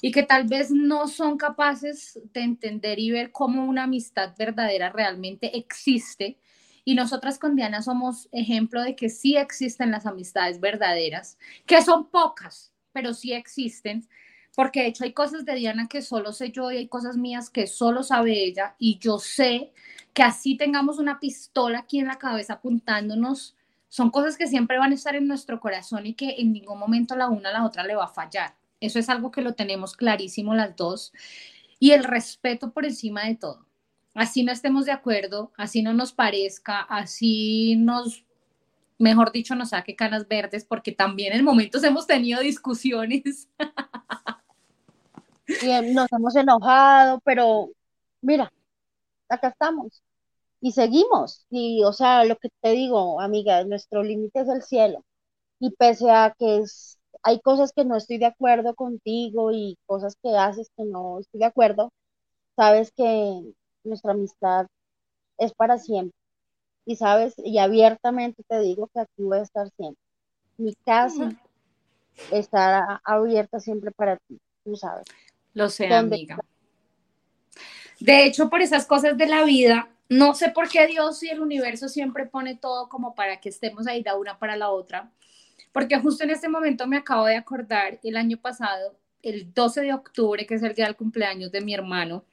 y 0.00 0.12
que 0.12 0.22
tal 0.22 0.44
vez 0.46 0.70
no 0.70 1.08
son 1.08 1.38
capaces 1.38 2.20
de 2.32 2.42
entender 2.42 2.98
y 2.98 3.10
ver 3.10 3.32
cómo 3.32 3.64
una 3.64 3.84
amistad 3.84 4.34
verdadera 4.36 4.90
realmente 4.90 5.56
existe. 5.56 6.38
Y 6.84 6.96
nosotras 6.96 7.38
con 7.38 7.54
Diana 7.54 7.80
somos 7.80 8.28
ejemplo 8.32 8.82
de 8.82 8.96
que 8.96 9.08
sí 9.08 9.36
existen 9.36 9.92
las 9.92 10.04
amistades 10.04 10.58
verdaderas, 10.58 11.38
que 11.64 11.80
son 11.80 12.10
pocas, 12.10 12.71
pero 12.92 13.14
sí 13.14 13.32
existen 13.32 14.06
porque 14.54 14.80
de 14.80 14.88
hecho 14.88 15.04
hay 15.04 15.12
cosas 15.12 15.44
de 15.44 15.54
Diana 15.54 15.88
que 15.88 16.02
solo 16.02 16.32
sé 16.32 16.50
yo 16.50 16.70
y 16.70 16.76
hay 16.76 16.88
cosas 16.88 17.16
mías 17.16 17.48
que 17.48 17.66
solo 17.66 18.02
sabe 18.02 18.44
ella 18.44 18.74
y 18.78 18.98
yo 18.98 19.18
sé 19.18 19.72
que 20.12 20.22
así 20.22 20.56
tengamos 20.56 20.98
una 20.98 21.20
pistola 21.20 21.80
aquí 21.80 21.98
en 21.98 22.06
la 22.06 22.18
cabeza 22.18 22.54
apuntándonos, 22.54 23.56
son 23.88 24.10
cosas 24.10 24.36
que 24.36 24.46
siempre 24.46 24.78
van 24.78 24.92
a 24.92 24.94
estar 24.94 25.16
en 25.16 25.26
nuestro 25.26 25.58
corazón 25.60 26.06
y 26.06 26.14
que 26.14 26.36
en 26.38 26.52
ningún 26.52 26.78
momento 26.78 27.16
la 27.16 27.28
una 27.28 27.48
a 27.48 27.52
la 27.52 27.64
otra 27.64 27.84
le 27.84 27.94
va 27.94 28.04
a 28.04 28.08
fallar. 28.08 28.54
Eso 28.80 28.98
es 28.98 29.08
algo 29.08 29.30
que 29.30 29.42
lo 29.42 29.54
tenemos 29.54 29.96
clarísimo 29.96 30.54
las 30.54 30.76
dos. 30.76 31.12
Y 31.78 31.92
el 31.92 32.04
respeto 32.04 32.72
por 32.72 32.84
encima 32.84 33.24
de 33.24 33.36
todo. 33.36 33.66
Así 34.14 34.44
no 34.44 34.52
estemos 34.52 34.86
de 34.86 34.92
acuerdo, 34.92 35.52
así 35.56 35.82
no 35.82 35.94
nos 35.94 36.12
parezca, 36.12 36.80
así 36.80 37.76
nos, 37.76 38.24
mejor 39.02 39.32
dicho, 39.32 39.54
nos 39.54 39.70
saque 39.70 39.96
canas 39.96 40.28
verdes, 40.28 40.64
porque 40.64 40.92
también 40.92 41.32
en 41.34 41.44
momentos 41.44 41.84
hemos 41.84 42.06
tenido 42.06 42.40
discusiones. 42.40 43.48
nos 45.94 46.12
hemos 46.12 46.36
enojado, 46.36 47.20
pero 47.24 47.70
mira, 48.22 48.52
acá 49.28 49.48
estamos 49.48 50.02
y 50.60 50.72
seguimos. 50.72 51.46
Y, 51.50 51.84
o 51.84 51.92
sea, 51.92 52.24
lo 52.24 52.36
que 52.36 52.48
te 52.62 52.70
digo, 52.70 53.20
amiga, 53.20 53.64
nuestro 53.64 54.02
límite 54.02 54.40
es 54.40 54.48
el 54.48 54.62
cielo. 54.62 55.04
Y 55.60 55.72
pese 55.72 56.10
a 56.10 56.34
que 56.38 56.58
es, 56.58 56.98
hay 57.22 57.40
cosas 57.40 57.72
que 57.74 57.84
no 57.84 57.96
estoy 57.96 58.18
de 58.18 58.26
acuerdo 58.26 58.74
contigo 58.74 59.52
y 59.52 59.76
cosas 59.86 60.16
que 60.22 60.36
haces 60.36 60.70
que 60.76 60.84
no 60.84 61.20
estoy 61.20 61.40
de 61.40 61.46
acuerdo, 61.46 61.92
sabes 62.56 62.92
que 62.92 63.42
nuestra 63.84 64.12
amistad 64.12 64.66
es 65.38 65.52
para 65.54 65.78
siempre. 65.78 66.16
Y 66.84 66.96
sabes, 66.96 67.34
y 67.38 67.58
abiertamente 67.58 68.42
te 68.48 68.58
digo 68.60 68.88
que 68.92 69.00
aquí 69.00 69.22
voy 69.22 69.38
a 69.38 69.42
estar 69.42 69.68
siempre. 69.76 70.02
Mi 70.56 70.74
casa 70.84 71.32
estará 72.30 73.00
abierta 73.04 73.60
siempre 73.60 73.90
para 73.90 74.16
ti, 74.16 74.38
tú 74.64 74.76
sabes. 74.76 75.04
Lo 75.54 75.68
sé, 75.68 75.92
amiga. 75.92 76.38
De 78.00 78.24
hecho, 78.24 78.50
por 78.50 78.60
esas 78.60 78.86
cosas 78.86 79.16
de 79.16 79.26
la 79.26 79.44
vida, 79.44 79.88
no 80.08 80.34
sé 80.34 80.50
por 80.50 80.68
qué 80.68 80.86
Dios 80.86 81.22
y 81.22 81.28
el 81.28 81.40
universo 81.40 81.88
siempre 81.88 82.26
pone 82.26 82.56
todo 82.56 82.88
como 82.88 83.14
para 83.14 83.40
que 83.40 83.48
estemos 83.48 83.86
ahí 83.86 84.02
de 84.02 84.12
una 84.12 84.38
para 84.38 84.56
la 84.56 84.70
otra. 84.70 85.10
Porque 85.72 85.98
justo 85.98 86.24
en 86.24 86.30
este 86.30 86.48
momento 86.48 86.86
me 86.86 86.98
acabo 86.98 87.26
de 87.26 87.36
acordar 87.36 87.98
el 88.02 88.16
año 88.16 88.36
pasado, 88.36 88.96
el 89.22 89.54
12 89.54 89.82
de 89.82 89.94
octubre, 89.94 90.46
que 90.46 90.54
es 90.54 90.62
el 90.62 90.74
día 90.74 90.86
del 90.86 90.96
cumpleaños 90.96 91.52
de 91.52 91.60
mi 91.60 91.72
hermano, 91.74 92.24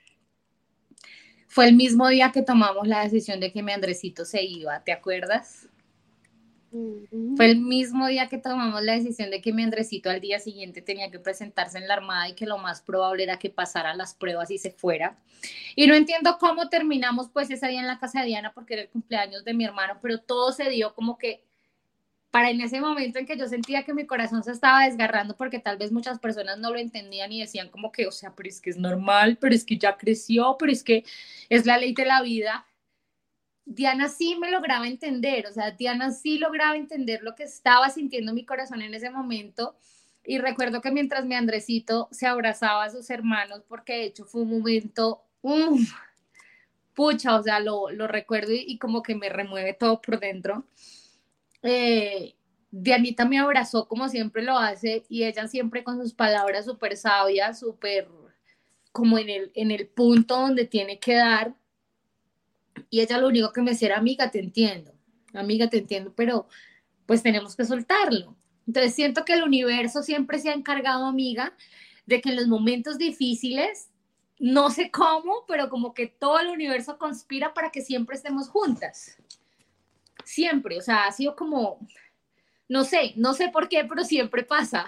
fue 1.49 1.67
el 1.67 1.75
mismo 1.75 2.07
día 2.07 2.31
que 2.31 2.43
tomamos 2.43 2.87
la 2.87 3.03
decisión 3.03 3.39
de 3.39 3.51
que 3.51 3.63
mi 3.63 3.71
Andresito 3.71 4.23
se 4.23 4.43
iba, 4.43 4.83
¿te 4.83 4.91
acuerdas? 4.91 5.67
Fue 7.35 7.49
el 7.49 7.59
mismo 7.59 8.05
día 8.05 8.29
que 8.29 8.37
tomamos 8.37 8.83
la 8.83 8.93
decisión 8.93 9.31
de 9.31 9.41
que 9.41 9.51
mi 9.51 9.63
Andresito 9.63 10.11
al 10.11 10.21
día 10.21 10.39
siguiente 10.39 10.83
tenía 10.83 11.09
que 11.09 11.17
presentarse 11.17 11.79
en 11.79 11.87
la 11.87 11.95
Armada 11.95 12.29
y 12.29 12.35
que 12.35 12.45
lo 12.45 12.59
más 12.59 12.81
probable 12.81 13.23
era 13.23 13.39
que 13.39 13.49
pasara 13.49 13.95
las 13.95 14.13
pruebas 14.13 14.51
y 14.51 14.59
se 14.59 14.69
fuera. 14.69 15.15
Y 15.75 15.87
no 15.87 15.95
entiendo 15.95 16.37
cómo 16.39 16.69
terminamos 16.69 17.29
pues 17.33 17.49
ese 17.49 17.67
día 17.67 17.79
en 17.79 17.87
la 17.87 17.97
casa 17.97 18.19
de 18.19 18.27
Diana 18.27 18.53
porque 18.53 18.75
era 18.75 18.83
el 18.83 18.89
cumpleaños 18.89 19.43
de 19.43 19.55
mi 19.55 19.65
hermano, 19.65 19.97
pero 20.03 20.19
todo 20.19 20.51
se 20.51 20.69
dio 20.69 20.93
como 20.93 21.17
que 21.17 21.43
para 22.31 22.51
en 22.51 22.61
ese 22.61 22.79
momento 22.79 23.19
en 23.19 23.25
que 23.25 23.37
yo 23.37 23.47
sentía 23.47 23.83
que 23.83 23.93
mi 23.93 24.05
corazón 24.05 24.43
se 24.43 24.51
estaba 24.51 24.85
desgarrando 24.85 25.35
porque 25.35 25.59
tal 25.59 25.77
vez 25.77 25.91
muchas 25.91 26.19
personas 26.19 26.59
no 26.59 26.71
lo 26.71 26.77
entendían 26.77 27.31
y 27.31 27.41
decían 27.41 27.69
como 27.69 27.91
que, 27.91 28.07
o 28.07 28.11
sea, 28.11 28.35
pero 28.35 28.49
es 28.49 28.61
que 28.61 28.69
es 28.69 28.77
normal, 28.77 29.37
pero 29.39 29.55
es 29.55 29.65
que 29.65 29.77
ya 29.77 29.97
creció, 29.97 30.55
pero 30.59 30.71
es 30.71 30.83
que 30.83 31.03
es 31.49 31.65
la 31.65 31.77
ley 31.77 31.93
de 31.93 32.05
la 32.05 32.21
vida 32.21 32.65
Diana 33.71 34.09
sí 34.09 34.35
me 34.35 34.49
lograba 34.49 34.87
entender, 34.87 35.45
o 35.45 35.51
sea, 35.51 35.69
Diana 35.69 36.09
sí 36.11 36.39
lograba 36.39 36.75
entender 36.75 37.21
lo 37.21 37.35
que 37.35 37.43
estaba 37.43 37.91
sintiendo 37.91 38.33
mi 38.33 38.43
corazón 38.43 38.81
en 38.81 38.95
ese 38.95 39.11
momento. 39.11 39.75
Y 40.25 40.39
recuerdo 40.39 40.81
que 40.81 40.89
mientras 40.89 41.23
mi 41.25 41.35
Andresito 41.35 42.07
se 42.11 42.25
abrazaba 42.25 42.85
a 42.85 42.89
sus 42.89 43.11
hermanos, 43.11 43.61
porque 43.67 43.93
de 43.93 44.03
hecho 44.05 44.25
fue 44.25 44.41
un 44.41 44.57
momento, 44.57 45.21
pucha, 46.95 47.35
o 47.35 47.43
sea, 47.43 47.59
lo, 47.59 47.91
lo 47.91 48.07
recuerdo 48.07 48.53
y, 48.53 48.79
como 48.79 49.03
que 49.03 49.13
me 49.13 49.29
remueve 49.29 49.75
todo 49.75 50.01
por 50.01 50.19
dentro. 50.19 50.65
Eh, 51.63 52.35
Dianita 52.71 53.25
me 53.25 53.39
abrazó 53.39 53.87
como 53.87 54.09
siempre 54.09 54.43
lo 54.43 54.57
hace 54.57 55.03
y 55.09 55.23
ella 55.23 55.47
siempre 55.47 55.83
con 55.83 55.99
sus 56.01 56.13
palabras 56.13 56.65
súper 56.65 56.95
sabias, 56.97 57.59
súper 57.59 58.07
como 58.91 59.17
en 59.17 59.29
el, 59.29 59.51
en 59.55 59.71
el 59.71 59.87
punto 59.87 60.37
donde 60.37 60.65
tiene 60.65 60.99
que 60.99 61.15
dar 61.15 61.55
y 62.89 63.01
ella 63.01 63.17
lo 63.17 63.27
único 63.27 63.51
que 63.51 63.61
me 63.61 63.71
decía 63.71 63.89
era, 63.89 63.97
amiga, 63.97 64.31
te 64.31 64.39
entiendo, 64.39 64.93
amiga, 65.33 65.69
te 65.69 65.79
entiendo, 65.79 66.13
pero 66.15 66.47
pues 67.05 67.23
tenemos 67.23 67.55
que 67.55 67.65
soltarlo. 67.65 68.35
Entonces 68.67 68.93
siento 68.93 69.25
que 69.25 69.33
el 69.33 69.43
universo 69.43 70.03
siempre 70.03 70.39
se 70.39 70.49
ha 70.49 70.53
encargado, 70.53 71.05
amiga, 71.05 71.55
de 72.05 72.21
que 72.21 72.29
en 72.29 72.35
los 72.35 72.47
momentos 72.47 72.97
difíciles, 72.97 73.89
no 74.39 74.69
sé 74.69 74.91
cómo, 74.91 75.45
pero 75.47 75.69
como 75.69 75.93
que 75.93 76.07
todo 76.07 76.39
el 76.39 76.47
universo 76.47 76.97
conspira 76.97 77.53
para 77.53 77.71
que 77.71 77.81
siempre 77.81 78.15
estemos 78.15 78.47
juntas. 78.49 79.17
Siempre, 80.29 80.77
o 80.77 80.81
sea, 80.81 81.07
ha 81.07 81.11
sido 81.11 81.35
como, 81.35 81.79
no 82.67 82.83
sé, 82.83 83.13
no 83.15 83.33
sé 83.33 83.49
por 83.49 83.67
qué, 83.67 83.83
pero 83.83 84.03
siempre 84.03 84.43
pasa. 84.43 84.85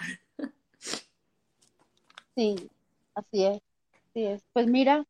Sí, 2.36 2.70
así 3.12 3.44
es, 3.46 3.60
así 3.92 4.24
es. 4.24 4.44
Pues 4.52 4.68
mira, 4.68 5.04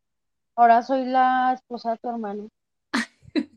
ahora 0.57 0.83
soy 0.83 1.05
la 1.05 1.53
esposa 1.53 1.91
de 1.91 1.99
tu 1.99 2.09
hermano. 2.09 2.49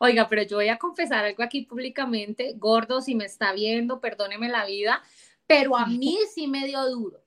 Oiga, 0.00 0.26
pero 0.26 0.42
yo 0.42 0.56
voy 0.56 0.70
a 0.70 0.78
confesar 0.78 1.26
algo 1.26 1.42
aquí 1.42 1.66
públicamente, 1.66 2.54
gordo, 2.56 3.02
si 3.02 3.14
me 3.14 3.26
está 3.26 3.52
viendo, 3.52 4.00
perdóneme 4.00 4.48
la 4.48 4.64
vida, 4.64 5.02
pero 5.46 5.76
a 5.76 5.84
mí 5.84 6.16
sí 6.34 6.46
me 6.46 6.66
dio 6.66 6.82
duro, 6.88 7.20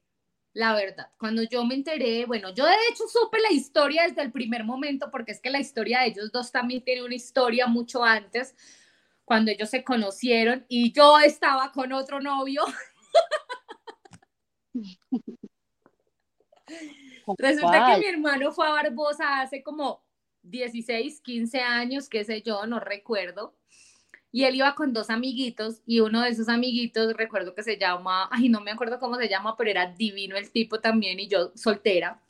la 0.59 0.73
verdad. 0.73 1.09
Cuando 1.17 1.41
yo 1.43 1.63
me 1.63 1.73
enteré, 1.73 2.25
bueno, 2.25 2.49
yo 2.53 2.65
de 2.65 2.75
hecho 2.91 3.07
supe 3.07 3.39
la 3.39 3.49
historia 3.49 4.03
desde 4.03 4.23
el 4.23 4.31
primer 4.33 4.65
momento, 4.65 5.09
porque 5.09 5.31
es 5.31 5.39
que 5.39 5.49
la 5.49 5.61
historia 5.61 6.01
de 6.01 6.07
ellos 6.07 6.33
dos 6.33 6.51
también 6.51 6.83
tiene 6.83 7.01
una 7.01 7.15
historia 7.15 7.65
mucho 7.65 8.03
antes, 8.03 8.53
cuando 9.23 9.51
ellos 9.51 9.69
se 9.69 9.85
conocieron 9.85 10.65
y 10.67 10.91
yo 10.91 11.17
estaba 11.19 11.71
con 11.71 11.93
otro 11.93 12.19
novio. 12.19 12.65
Resulta 17.37 17.93
que 17.93 17.99
mi 17.99 18.07
hermano 18.07 18.51
fue 18.51 18.67
a 18.67 18.71
Barbosa 18.71 19.39
hace 19.39 19.63
como 19.63 20.03
16, 20.41 21.21
15 21.21 21.61
años, 21.61 22.09
qué 22.09 22.25
sé 22.25 22.41
yo, 22.41 22.65
no 22.65 22.81
recuerdo. 22.81 23.55
Y 24.31 24.43
él 24.43 24.55
iba 24.55 24.75
con 24.75 24.93
dos 24.93 25.09
amiguitos 25.09 25.81
y 25.85 26.01
uno 26.01 26.21
de 26.21 26.29
esos 26.29 26.49
amiguitos, 26.49 27.13
recuerdo 27.13 27.55
que 27.55 27.63
se 27.63 27.77
llama, 27.77 28.29
ay, 28.31 28.49
no 28.49 28.61
me 28.61 28.71
acuerdo 28.71 28.99
cómo 28.99 29.15
se 29.17 29.27
llama, 29.29 29.55
pero 29.57 29.71
era 29.71 29.87
divino 29.87 30.37
el 30.37 30.51
tipo 30.51 30.79
también 30.79 31.19
y 31.19 31.27
yo 31.27 31.51
soltera. 31.55 32.21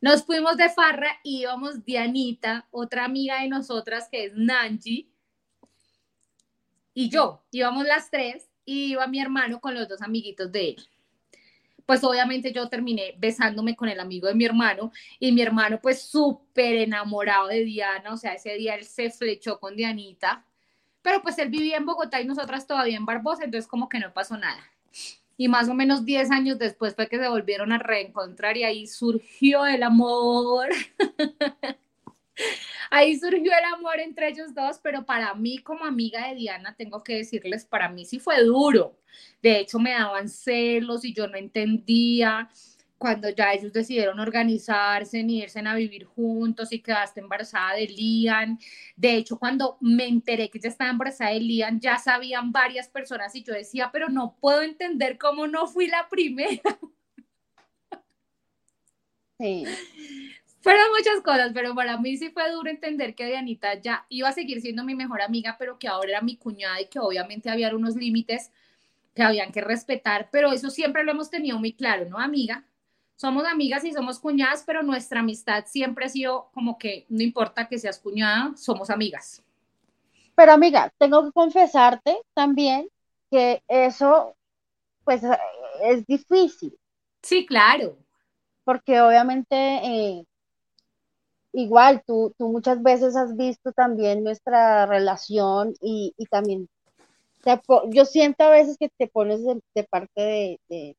Nos 0.00 0.24
fuimos 0.24 0.56
de 0.56 0.68
farra 0.68 1.20
y 1.22 1.42
íbamos 1.42 1.84
Dianita, 1.84 2.66
otra 2.70 3.04
amiga 3.04 3.40
de 3.40 3.48
nosotras 3.48 4.08
que 4.10 4.24
es 4.26 4.32
Nanji, 4.34 5.12
y 6.94 7.08
yo, 7.08 7.42
íbamos 7.50 7.86
las 7.86 8.10
tres 8.10 8.50
y 8.64 8.92
iba 8.92 9.06
mi 9.06 9.20
hermano 9.20 9.60
con 9.60 9.74
los 9.74 9.88
dos 9.88 10.02
amiguitos 10.02 10.52
de 10.52 10.70
él. 10.70 10.88
pues 11.86 12.04
obviamente 12.04 12.52
yo 12.52 12.68
terminé 12.68 13.14
besándome 13.18 13.76
con 13.76 13.88
el 13.88 14.00
amigo 14.00 14.28
de 14.28 14.34
mi 14.34 14.44
hermano 14.44 14.92
y 15.18 15.32
mi 15.32 15.42
hermano 15.42 15.80
pues 15.82 16.02
súper 16.02 16.76
enamorado 16.76 17.48
de 17.48 17.64
Diana, 17.64 18.12
o 18.12 18.16
sea, 18.16 18.34
ese 18.34 18.54
día 18.54 18.74
él 18.76 18.84
se 18.84 19.10
flechó 19.10 19.58
con 19.60 19.76
Dianita, 19.76 20.46
pero 21.02 21.22
pues 21.22 21.38
él 21.38 21.50
vivía 21.50 21.76
en 21.76 21.86
Bogotá 21.86 22.20
y 22.20 22.24
nosotras 22.24 22.66
todavía 22.66 22.96
en 22.96 23.06
Barbosa, 23.06 23.44
entonces 23.44 23.68
como 23.68 23.88
que 23.88 23.98
no 23.98 24.12
pasó 24.12 24.36
nada. 24.36 24.62
Y 25.36 25.48
más 25.48 25.68
o 25.68 25.74
menos 25.74 26.04
10 26.04 26.30
años 26.30 26.58
después 26.58 26.94
fue 26.94 27.08
que 27.08 27.18
se 27.18 27.28
volvieron 27.28 27.72
a 27.72 27.78
reencontrar 27.78 28.56
y 28.56 28.64
ahí 28.64 28.86
surgió 28.86 29.66
el 29.66 29.82
amor. 29.82 30.68
ahí 32.90 33.18
surgió 33.18 33.52
el 33.52 33.64
amor 33.74 33.98
entre 33.98 34.28
ellos 34.28 34.54
dos, 34.54 34.78
pero 34.82 35.04
para 35.04 35.34
mí 35.34 35.58
como 35.58 35.84
amiga 35.84 36.28
de 36.28 36.36
Diana, 36.36 36.74
tengo 36.76 37.02
que 37.02 37.16
decirles, 37.16 37.64
para 37.64 37.88
mí 37.88 38.04
sí 38.04 38.18
fue 38.18 38.44
duro. 38.44 38.96
De 39.42 39.58
hecho, 39.58 39.78
me 39.78 39.92
daban 39.92 40.28
celos 40.28 41.04
y 41.04 41.12
yo 41.12 41.26
no 41.26 41.36
entendía 41.36 42.48
cuando 43.02 43.28
ya 43.30 43.52
ellos 43.52 43.72
decidieron 43.72 44.20
organizarse 44.20 45.18
y 45.18 45.42
irse 45.42 45.58
a 45.58 45.74
vivir 45.74 46.04
juntos 46.04 46.72
y 46.72 46.78
quedaste 46.78 47.18
embarazada 47.18 47.74
de 47.74 47.88
Lian. 47.88 48.60
De 48.94 49.16
hecho, 49.16 49.40
cuando 49.40 49.76
me 49.80 50.06
enteré 50.06 50.48
que 50.48 50.60
ya 50.60 50.68
estaba 50.68 50.88
embarazada 50.88 51.32
de 51.32 51.40
Lian, 51.40 51.80
ya 51.80 51.98
sabían 51.98 52.52
varias 52.52 52.86
personas 52.86 53.34
y 53.34 53.42
yo 53.42 53.54
decía, 53.54 53.90
pero 53.92 54.08
no 54.08 54.36
puedo 54.40 54.62
entender 54.62 55.18
cómo 55.18 55.48
no 55.48 55.66
fui 55.66 55.88
la 55.88 56.08
primera. 56.08 56.62
Sí. 59.38 59.64
Fueron 60.60 60.84
muchas 60.96 61.20
cosas, 61.24 61.50
pero 61.52 61.74
para 61.74 61.98
mí 61.98 62.16
sí 62.16 62.30
fue 62.30 62.48
duro 62.52 62.70
entender 62.70 63.16
que 63.16 63.26
Dianita 63.26 63.74
ya 63.80 64.06
iba 64.08 64.28
a 64.28 64.32
seguir 64.32 64.60
siendo 64.60 64.84
mi 64.84 64.94
mejor 64.94 65.20
amiga, 65.20 65.56
pero 65.58 65.80
que 65.80 65.88
ahora 65.88 66.10
era 66.10 66.20
mi 66.20 66.36
cuñada 66.36 66.80
y 66.80 66.86
que 66.86 67.00
obviamente 67.00 67.50
había 67.50 67.74
unos 67.74 67.96
límites 67.96 68.52
que 69.16 69.22
habían 69.24 69.50
que 69.50 69.60
respetar, 69.60 70.28
pero 70.30 70.52
eso 70.52 70.70
siempre 70.70 71.02
lo 71.02 71.10
hemos 71.10 71.28
tenido 71.28 71.58
muy 71.58 71.72
claro, 71.72 72.08
¿no, 72.08 72.18
amiga? 72.20 72.64
Somos 73.22 73.44
amigas 73.44 73.84
y 73.84 73.92
somos 73.92 74.18
cuñadas, 74.18 74.64
pero 74.66 74.82
nuestra 74.82 75.20
amistad 75.20 75.64
siempre 75.66 76.06
ha 76.06 76.08
sido 76.08 76.50
como 76.52 76.76
que 76.76 77.06
no 77.08 77.22
importa 77.22 77.68
que 77.68 77.78
seas 77.78 78.00
cuñada, 78.00 78.52
somos 78.56 78.90
amigas. 78.90 79.44
Pero 80.34 80.50
amiga, 80.50 80.92
tengo 80.98 81.24
que 81.24 81.30
confesarte 81.30 82.20
también 82.34 82.88
que 83.30 83.62
eso, 83.68 84.34
pues, 85.04 85.22
es 85.84 86.04
difícil. 86.04 86.76
Sí, 87.22 87.46
claro. 87.46 87.96
Porque 88.64 89.00
obviamente 89.00 89.54
eh, 89.56 90.26
igual 91.52 92.02
tú, 92.04 92.34
tú 92.36 92.48
muchas 92.48 92.82
veces 92.82 93.14
has 93.14 93.36
visto 93.36 93.70
también 93.70 94.24
nuestra 94.24 94.84
relación 94.86 95.74
y, 95.80 96.12
también 96.28 96.68
yo 97.90 98.04
siento 98.04 98.42
a 98.42 98.50
veces 98.50 98.76
que 98.76 98.88
te 98.88 99.06
pones 99.06 99.44
de, 99.44 99.84
parte 99.84 100.58
de, 100.68 100.96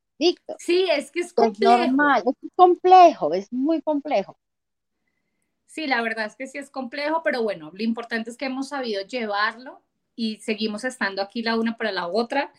Sí, 0.58 0.88
es 0.90 1.10
que 1.10 1.20
es 1.20 1.32
complejo. 1.32 1.74
Es 1.74 1.88
normal, 1.88 2.22
es 2.26 2.50
complejo, 2.54 3.34
es 3.34 3.52
muy 3.52 3.82
complejo. 3.82 4.36
Sí, 5.66 5.86
la 5.86 6.02
verdad 6.02 6.26
es 6.26 6.36
que 6.36 6.46
sí 6.46 6.58
es 6.58 6.70
complejo, 6.70 7.22
pero 7.24 7.42
bueno, 7.42 7.70
lo 7.74 7.82
importante 7.82 8.30
es 8.30 8.36
que 8.36 8.46
hemos 8.46 8.68
sabido 8.68 9.02
llevarlo 9.02 9.82
y 10.14 10.36
seguimos 10.36 10.84
estando 10.84 11.20
aquí 11.20 11.42
la 11.42 11.58
una 11.58 11.76
para 11.76 11.90
la 11.90 12.06
otra, 12.06 12.52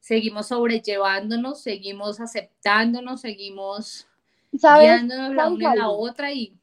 seguimos 0.00 0.48
sobrellevándonos, 0.48 1.60
seguimos 1.62 2.20
aceptándonos, 2.20 3.20
seguimos 3.20 4.08
guiándonos 4.52 5.34
la 5.34 5.48
una 5.48 5.72
a 5.72 5.76
la 5.76 5.88
otra 5.90 6.32
y 6.32 6.56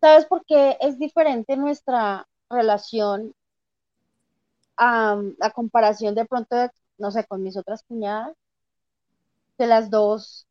¿Sabes 0.00 0.24
por 0.24 0.44
qué 0.46 0.78
es 0.80 0.98
diferente 0.98 1.58
nuestra 1.58 2.26
relación 2.48 3.34
a, 4.78 5.20
comparación 5.54 6.14
de 6.14 6.24
pronto, 6.24 6.56
no 6.96 7.10
sé, 7.10 7.24
con 7.26 7.42
mis 7.42 7.56
otras 7.58 7.82
cuñadas? 7.82 8.34
Que 9.60 9.66
las 9.66 9.90
dos 9.90 10.46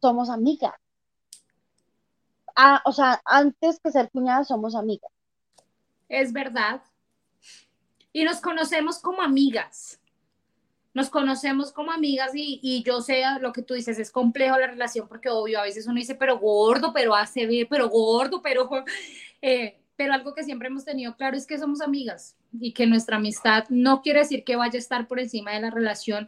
somos 0.00 0.30
amigas. 0.30 0.74
Ah, 2.54 2.80
o 2.84 2.92
sea, 2.92 3.20
antes 3.24 3.80
que 3.80 3.90
ser 3.90 4.10
cuñadas 4.12 4.46
somos 4.46 4.76
amigas. 4.76 5.10
Es 6.08 6.32
verdad. 6.32 6.82
Y 8.12 8.22
nos 8.22 8.40
conocemos 8.40 9.00
como 9.00 9.22
amigas 9.22 9.98
nos 10.96 11.10
conocemos 11.10 11.72
como 11.72 11.92
amigas 11.92 12.30
y, 12.32 12.82
yo 12.82 13.02
sé 13.02 13.22
lo 13.42 13.52
que 13.52 13.60
tú 13.60 13.74
dices, 13.74 13.98
es 13.98 14.10
complejo 14.10 14.56
la 14.56 14.66
relación 14.66 15.06
porque 15.08 15.28
obvio, 15.28 15.60
a 15.60 15.64
veces 15.64 15.86
uno 15.86 15.96
dice, 15.96 16.14
pero 16.14 16.38
gordo, 16.38 16.94
pero 16.94 17.14
hace 17.14 17.44
bien, 17.44 17.66
pero 17.68 17.90
gordo, 17.90 18.40
pero... 18.40 18.70
Eh, 19.42 19.78
pero 19.96 20.14
algo 20.14 20.34
que 20.34 20.44
siempre 20.44 20.68
hemos 20.68 20.84
tenido 20.84 21.14
claro 21.16 21.36
es 21.36 21.46
que 21.46 21.58
somos 21.58 21.80
amigas 21.80 22.36
y 22.58 22.72
que 22.72 22.86
nuestra 22.86 23.16
amistad 23.16 23.64
no 23.68 24.00
quiere 24.00 24.20
decir 24.20 24.44
que 24.44 24.56
vaya 24.56 24.76
a 24.76 24.78
estar 24.78 25.06
por 25.06 25.20
encima 25.20 25.52
de 25.52 25.60
la 25.60 25.70
relación, 25.70 26.26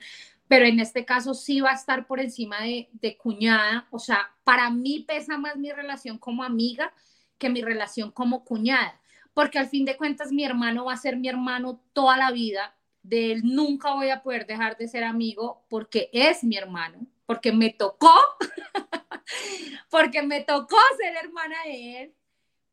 pero 0.49 0.65
en 0.65 0.81
este 0.81 1.05
caso 1.05 1.35
sí 1.35 1.61
va 1.61 1.71
a 1.71 1.75
estar 1.75 2.07
por 2.07 2.21
encima 2.21 2.63
de, 2.63 2.89
de 2.93 3.17
cuñada. 3.17 3.87
O 3.91 3.99
sea, 3.99 4.31
para 4.45 4.71
mí 4.71 5.05
pesa 5.07 5.39
más 5.39 5.57
mi 5.57 5.71
relación 5.71 6.19
como 6.19 6.43
amiga 6.43 6.93
que 7.39 7.49
mi 7.49 7.63
relación 7.63 8.11
como 8.11 8.45
cuñada, 8.45 9.01
porque 9.33 9.59
al 9.59 9.69
fin 9.69 9.85
de 9.85 9.97
cuentas 9.97 10.33
mi 10.33 10.45
hermano 10.45 10.87
va 10.87 10.95
a 10.95 10.97
ser 10.97 11.17
mi 11.17 11.29
hermano 11.29 11.81
toda 11.93 12.17
la 12.17 12.33
vida 12.33 12.75
de 13.09 13.33
él 13.33 13.43
nunca 13.45 13.95
voy 13.95 14.11
a 14.11 14.23
poder 14.23 14.47
dejar 14.47 14.77
de 14.77 14.89
ser 14.89 15.05
amigo 15.05 15.65
porque 15.69 16.11
es 16.13 16.45
mi 16.45 16.57
hermano, 16.57 17.07
porque 17.27 17.53
me 17.53 17.71
tocó, 17.71 18.13
porque 19.91 20.23
me 20.23 20.43
tocó 20.43 20.77
ser 20.99 21.17
hermana 21.17 21.57
de 21.65 22.03
él, 22.03 22.15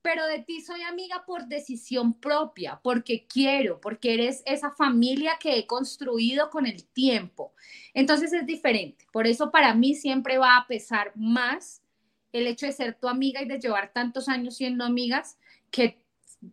pero 0.06 0.28
de 0.28 0.38
ti 0.38 0.62
soy 0.62 0.84
amiga 0.84 1.24
por 1.26 1.48
decisión 1.48 2.14
propia, 2.14 2.80
porque 2.84 3.26
quiero, 3.26 3.82
porque 3.82 4.14
eres 4.14 4.44
esa 4.46 4.70
familia 4.70 5.38
que 5.40 5.58
he 5.58 5.66
construido 5.66 6.52
con 6.52 6.68
el 6.68 6.86
tiempo. 6.86 7.56
Entonces 7.92 8.32
es 8.32 8.46
diferente. 8.46 9.08
Por 9.12 9.26
eso 9.26 9.50
para 9.50 9.74
mí 9.74 9.96
siempre 9.96 10.38
va 10.38 10.58
a 10.58 10.68
pesar 10.68 11.12
más 11.16 11.82
el 12.32 12.46
hecho 12.46 12.68
de 12.68 12.74
ser 12.74 12.94
tu 12.94 13.08
amiga 13.08 13.42
y 13.42 13.48
de 13.48 13.58
llevar 13.58 13.94
tantos 13.94 14.30
años 14.30 14.58
siendo 14.58 14.86
amigas 14.86 15.40
que 15.72 16.06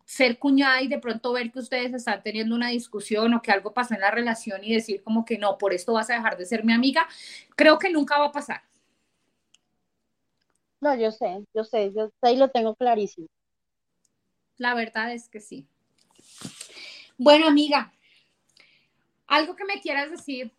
ser 0.07 0.39
cuñada 0.39 0.81
y 0.81 0.89
de 0.89 0.99
pronto 0.99 1.35
ver 1.35 1.53
que 1.53 1.59
ustedes 1.59 1.93
están 1.93 2.23
teniendo 2.23 2.55
una 2.55 2.69
discusión 2.71 3.35
o 3.35 3.43
que 3.43 3.53
algo 3.53 3.75
pasó 3.75 3.93
en 3.93 4.01
la 4.01 4.11
relación 4.11 4.65
y 4.65 4.73
decir 4.73 5.03
como 5.03 5.27
que 5.27 5.37
no, 5.37 5.59
por 5.59 5.75
esto 5.75 5.93
vas 5.93 6.09
a 6.09 6.15
dejar 6.15 6.39
de 6.39 6.47
ser 6.47 6.65
mi 6.65 6.73
amiga, 6.73 7.07
creo 7.55 7.79
que 7.79 7.91
nunca 7.91 8.19
va 8.19 8.29
a 8.29 8.33
pasar. 8.33 8.63
No, 10.81 10.95
yo 10.97 11.11
sé, 11.13 11.45
yo 11.53 11.65
sé, 11.65 11.93
yo 11.95 12.11
ahí 12.23 12.39
lo 12.39 12.49
tengo 12.49 12.75
clarísimo. 12.75 13.29
La 14.59 14.75
verdad 14.75 15.13
es 15.13 15.29
que 15.29 15.41
sí. 15.41 15.67
Bueno, 17.19 17.47
amiga, 17.47 17.93
algo 19.27 19.57
que 19.57 19.65
me 19.65 19.81
quieras 19.81 20.11
decir, 20.11 20.53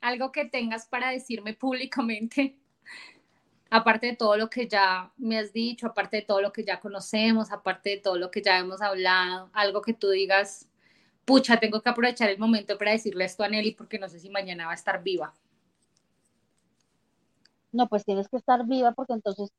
algo 0.00 0.32
que 0.32 0.44
tengas 0.44 0.86
para 0.86 1.10
decirme 1.10 1.54
públicamente 1.54 2.56
aparte 3.70 4.08
de 4.08 4.16
todo 4.16 4.36
lo 4.36 4.50
que 4.50 4.66
ya 4.66 5.12
me 5.16 5.38
has 5.38 5.52
dicho, 5.52 5.86
aparte 5.86 6.18
de 6.18 6.22
todo 6.22 6.40
lo 6.40 6.52
que 6.52 6.64
ya 6.64 6.80
conocemos, 6.80 7.52
aparte 7.52 7.90
de 7.90 7.96
todo 7.98 8.16
lo 8.16 8.30
que 8.30 8.42
ya 8.42 8.58
hemos 8.58 8.82
hablado, 8.82 9.50
algo 9.52 9.80
que 9.80 9.94
tú 9.94 10.10
digas, 10.10 10.68
pucha, 11.24 11.58
tengo 11.58 11.80
que 11.80 11.88
aprovechar 11.88 12.28
el 12.28 12.38
momento 12.38 12.76
para 12.76 12.92
decirle 12.92 13.24
esto 13.24 13.44
a 13.44 13.48
Nelly 13.48 13.72
porque 13.72 13.98
no 13.98 14.08
sé 14.08 14.18
si 14.18 14.28
mañana 14.28 14.66
va 14.66 14.72
a 14.72 14.74
estar 14.74 15.02
viva. 15.02 15.32
No, 17.72 17.88
pues 17.88 18.04
tienes 18.04 18.28
que 18.28 18.36
estar 18.36 18.66
viva 18.66 18.92
porque 18.92 19.12
entonces... 19.12 19.52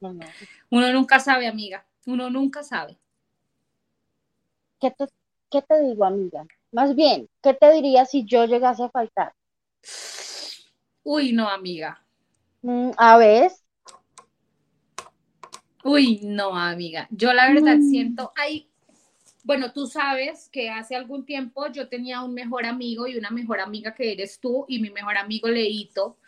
Uno 0.00 0.92
nunca 0.92 1.20
sabe, 1.20 1.46
amiga, 1.46 1.84
uno 2.06 2.30
nunca 2.30 2.62
sabe. 2.62 2.98
¿Qué 4.80 4.90
te, 4.90 5.06
¿Qué 5.50 5.62
te 5.62 5.82
digo, 5.82 6.04
amiga? 6.04 6.46
Más 6.72 6.94
bien, 6.94 7.28
¿qué 7.42 7.54
te 7.54 7.72
diría 7.72 8.04
si 8.04 8.24
yo 8.24 8.44
llegase 8.44 8.84
a 8.84 8.90
faltar? 8.90 9.32
Uy, 11.02 11.32
no, 11.32 11.48
amiga. 11.48 12.02
Mm, 12.62 12.90
a 12.96 13.16
ver. 13.16 13.50
Uy, 15.84 16.20
no, 16.22 16.54
amiga. 16.54 17.08
Yo 17.10 17.32
la 17.32 17.48
verdad 17.48 17.78
mm. 17.78 17.90
siento, 17.90 18.32
ay, 18.36 18.68
bueno, 19.44 19.72
tú 19.72 19.86
sabes 19.86 20.50
que 20.50 20.68
hace 20.68 20.94
algún 20.94 21.24
tiempo 21.24 21.68
yo 21.68 21.88
tenía 21.88 22.22
un 22.22 22.34
mejor 22.34 22.66
amigo 22.66 23.06
y 23.06 23.16
una 23.16 23.30
mejor 23.30 23.60
amiga 23.60 23.94
que 23.94 24.12
eres 24.12 24.38
tú 24.38 24.66
y 24.68 24.80
mi 24.80 24.90
mejor 24.90 25.16
amigo 25.16 25.48
Leito. 25.48 26.18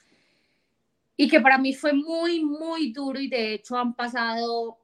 Y 1.20 1.28
que 1.28 1.38
para 1.38 1.58
mí 1.58 1.74
fue 1.74 1.92
muy, 1.92 2.42
muy 2.42 2.94
duro 2.94 3.20
y 3.20 3.28
de 3.28 3.52
hecho 3.52 3.76
han 3.76 3.92
pasado 3.92 4.78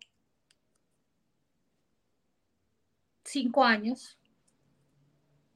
cinco 3.25 3.65
años 3.65 4.19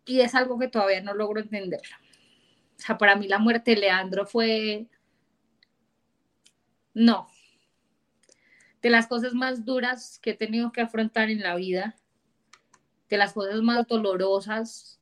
y 0.06 0.20
es 0.20 0.34
algo 0.34 0.58
que 0.58 0.68
todavía 0.68 1.02
no 1.02 1.12
logro 1.12 1.38
entender. 1.38 1.82
O 2.78 2.80
sea, 2.80 2.96
para 2.96 3.14
mí 3.14 3.28
la 3.28 3.38
muerte 3.38 3.72
de 3.72 3.76
Leandro 3.76 4.24
fue 4.24 4.86
no. 6.94 7.28
De 8.80 8.88
las 8.88 9.06
cosas 9.06 9.34
más 9.34 9.66
duras 9.66 10.18
que 10.22 10.30
he 10.30 10.34
tenido 10.34 10.72
que 10.72 10.80
afrontar 10.80 11.28
en 11.28 11.40
la 11.40 11.56
vida, 11.56 11.94
de 13.10 13.18
las 13.18 13.34
cosas 13.34 13.60
más 13.60 13.86
dolorosas, 13.86 14.98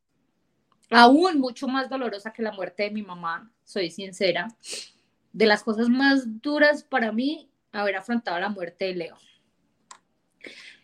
aún 0.90 1.38
mucho 1.38 1.68
más 1.68 1.88
dolorosa 1.88 2.32
que 2.32 2.42
la 2.42 2.50
muerte 2.50 2.82
de 2.82 2.90
mi 2.90 3.02
mamá, 3.02 3.52
soy 3.62 3.92
sincera, 3.92 4.48
de 5.32 5.46
las 5.46 5.62
cosas 5.62 5.88
más 5.88 6.40
duras 6.42 6.84
para 6.84 7.12
mí, 7.12 7.50
haber 7.72 7.96
afrontado 7.96 8.38
la 8.38 8.48
muerte 8.48 8.86
de 8.86 8.94
Leo. 8.94 9.16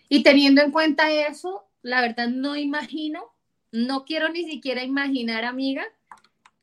Y 0.09 0.23
teniendo 0.23 0.63
en 0.63 0.71
cuenta 0.71 1.11
eso, 1.11 1.67
la 1.83 2.01
verdad 2.01 2.29
no 2.29 2.57
imagino, 2.57 3.33
no 3.73 4.05
quiero 4.05 4.29
ni 4.29 4.45
siquiera 4.45 4.85
imaginar, 4.85 5.45
amiga, 5.45 5.85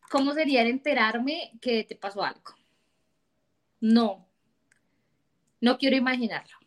¿cómo 0.09 0.33
sería 0.33 0.61
enterarme 0.61 1.51
que 1.61 1.83
te 1.83 1.95
pasó 1.95 2.23
algo? 2.23 2.53
No, 3.79 4.27
no 5.59 5.77
quiero 5.77 5.95
imaginarlo. 5.97 6.57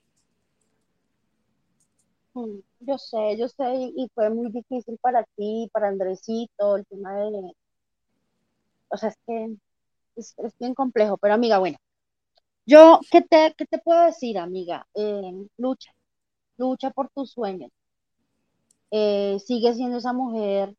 Mm, 2.35 2.59
yo 2.81 2.99
sé, 2.99 3.37
yo 3.39 3.49
sé, 3.49 3.93
y 3.97 4.11
fue 4.15 4.29
muy 4.31 4.51
difícil 4.51 4.99
para 5.01 5.25
ti, 5.37 5.71
para 5.73 5.89
Andresito, 5.89 6.77
el 6.77 6.87
tema 6.87 7.15
de, 7.17 7.53
o 8.89 8.97
sea, 8.97 9.09
es 9.11 9.17
que 9.27 9.57
es, 10.17 10.35
bien 10.59 10.75
complejo, 10.75 11.17
pero 11.19 11.35
amiga, 11.35 11.59
bueno, 11.59 11.79
yo, 12.67 13.01
¿qué 13.11 13.23
te, 13.23 13.55
qué 13.57 13.67
te 13.67 13.79
puedo 13.79 14.05
decir, 14.05 14.39
amiga? 14.39 14.87
Eh, 14.95 15.47
lucha, 15.59 15.93
lucha 16.59 16.91
por 16.91 17.11
tus 17.11 17.33
sueños. 17.33 17.71
Eh, 18.91 19.39
sigue 19.45 19.75
siendo 19.75 19.99
esa 19.99 20.13
mujer 20.13 20.75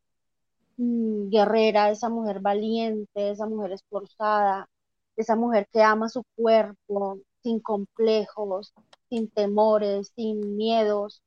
mm, 0.78 1.30
guerrera, 1.30 1.92
esa 1.92 2.10
mujer 2.10 2.40
valiente, 2.42 3.32
esa 3.32 3.46
mujer 3.48 3.74
esforzada, 3.74 4.70
esa 5.18 5.36
mujer 5.36 5.68
que 5.72 5.84
ama 5.84 6.10
su 6.10 6.24
cuerpo, 6.36 7.20
sin 7.44 7.60
complejos, 7.60 8.74
sin 9.10 9.30
temores, 9.30 10.12
sin 10.16 10.58
miedos, 10.58 11.22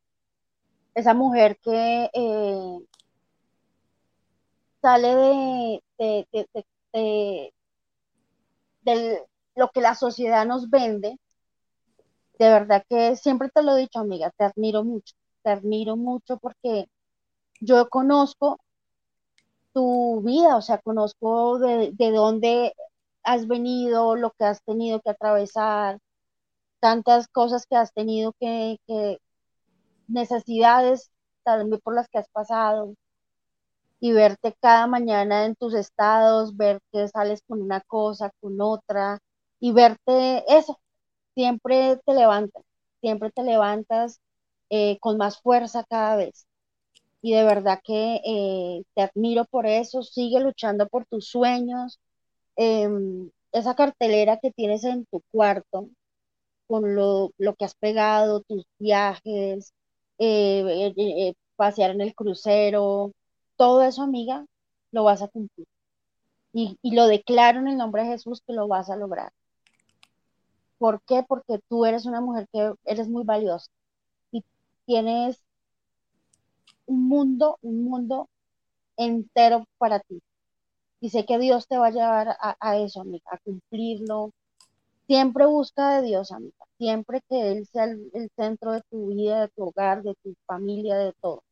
esa 0.95 1.15
mujer 1.15 1.59
que 1.63 2.11
eh, 2.13 2.79
sale 4.83 5.81
de, 5.99 7.53
lo 9.57 9.69
que 9.71 9.81
la 9.81 9.95
sociedad 9.95 10.47
nos 10.47 10.71
vende, 10.71 11.19
de 12.39 12.49
verdad 12.49 12.85
que 12.89 13.17
siempre 13.17 13.51
te 13.51 13.63
lo 13.63 13.77
he 13.77 13.81
dicho, 13.81 13.99
amiga, 13.99 14.31
te 14.37 14.45
admiro 14.45 14.85
mucho, 14.85 15.15
te 15.43 15.51
admiro 15.51 15.97
mucho 15.97 16.39
porque 16.39 16.89
yo 17.61 17.89
conozco 17.89 18.59
tu 19.73 20.23
vida, 20.23 20.57
o 20.57 20.63
sea, 20.63 20.79
conozco 20.79 21.59
de, 21.59 21.93
dónde 22.13 22.75
has 23.25 23.47
venido, 23.47 24.17
lo 24.17 24.31
que 24.33 24.45
has 24.45 24.63
tenido 24.65 25.01
que 25.01 25.11
atravesar, 25.11 25.99
tantas 26.81 27.29
cosas 27.29 27.67
que 27.67 27.77
has 27.77 27.93
tenido 27.93 28.33
que, 28.41 28.79
que 28.87 29.19
necesidades 30.09 31.11
también 31.45 31.81
por 31.83 31.95
las 31.95 32.09
que 32.09 32.19
has 32.19 32.29
pasado 32.31 32.95
y 34.01 34.13
verte 34.13 34.55
cada 34.61 34.87
mañana 34.87 35.45
en 35.47 35.55
tus 35.57 35.75
estados, 35.75 36.57
ver 36.57 36.81
que 36.93 37.09
sales 37.09 37.43
con 37.47 37.63
una 37.63 37.81
cosa, 37.83 38.31
con 38.41 38.61
otra 38.61 39.19
y 39.61 39.73
verte 39.73 40.45
eso, 40.49 40.79
siempre 41.35 41.99
te 42.07 42.15
levantas, 42.15 42.63
siempre 43.01 43.31
te 43.33 43.43
levantas 43.45 44.21
eh, 44.71 44.99
con 45.01 45.19
más 45.19 45.41
fuerza 45.41 45.85
cada 45.89 46.17
vez. 46.17 46.47
Y 47.23 47.33
de 47.35 47.45
verdad 47.45 47.81
que 47.85 48.21
eh, 48.25 48.85
te 48.95 49.03
admiro 49.03 49.45
por 49.47 49.67
eso, 49.67 50.03
sigue 50.03 50.41
luchando 50.41 50.89
por 50.89 51.07
tus 51.07 51.29
sueños. 51.29 52.01
Em, 52.57 53.31
esa 53.53 53.75
cartelera 53.77 54.39
que 54.43 54.53
tienes 54.53 54.85
en 54.85 55.07
tu 55.07 55.23
cuarto, 55.33 55.89
con 56.67 56.95
lo, 56.95 57.33
lo 57.39 57.55
que 57.57 57.65
has 57.67 57.75
pegado, 57.77 58.43
tus 58.43 58.65
viajes, 58.79 59.73
eh, 60.19 61.35
pasear 61.57 61.91
en 61.93 62.01
el 62.03 62.15
crucero, 62.15 63.13
todo 63.59 63.83
eso, 63.83 64.03
amiga, 64.03 64.47
lo 64.93 65.05
vas 65.05 65.23
a 65.23 65.29
cumplir. 65.29 65.67
Y, 66.53 66.79
lo 66.95 67.07
declaro 67.09 67.61
en 67.61 67.69
el 67.69 67.77
nombre 67.79 68.03
de 68.03 68.11
Jesús 68.11 68.43
que 68.47 68.53
lo 68.55 68.69
vas 68.69 68.91
a 68.91 68.97
lograr. 68.97 69.33
¿Por 70.79 71.03
qué? 71.03 71.25
Porque 71.29 71.61
tú 71.69 71.85
eres 71.85 72.07
una 72.07 72.21
mujer 72.21 72.49
que 72.53 72.73
eres 72.85 73.09
muy 73.09 73.25
valiosa 73.25 73.71
y 74.33 74.45
tienes 74.87 75.43
un 76.87 77.09
mundo, 77.09 77.59
un 77.63 77.85
mundo 77.85 78.29
entero 78.97 79.67
para 79.79 80.01
ti. 80.01 80.21
Y 81.01 81.11
sé 81.11 81.27
que 81.27 81.39
Dios 81.39 81.69
te 81.69 81.79
va 81.79 81.89
a 81.89 81.91
llevar 81.91 82.29
a, 82.41 82.57
a 82.61 82.79
eso, 82.79 83.01
amiga, 83.03 83.31
a 83.33 83.39
cumplirlo. 83.39 84.33
Siempre 85.07 85.47
busca 85.47 85.99
de 86.01 86.09
Dios, 86.09 86.33
amiga. 86.33 86.67
Siempre 86.79 87.23
que 87.29 87.53
Él 87.53 87.67
sea 87.67 87.85
el, 87.85 88.11
el 88.15 88.31
centro 88.37 88.73
de 88.73 88.83
tu 88.91 89.09
vida, 89.09 89.43
de 89.43 89.49
tu 89.49 89.65
hogar, 89.65 90.03
de 90.03 90.15
tu 90.23 90.35
familia, 90.47 90.97
de 90.97 91.13
todo. 91.21 91.43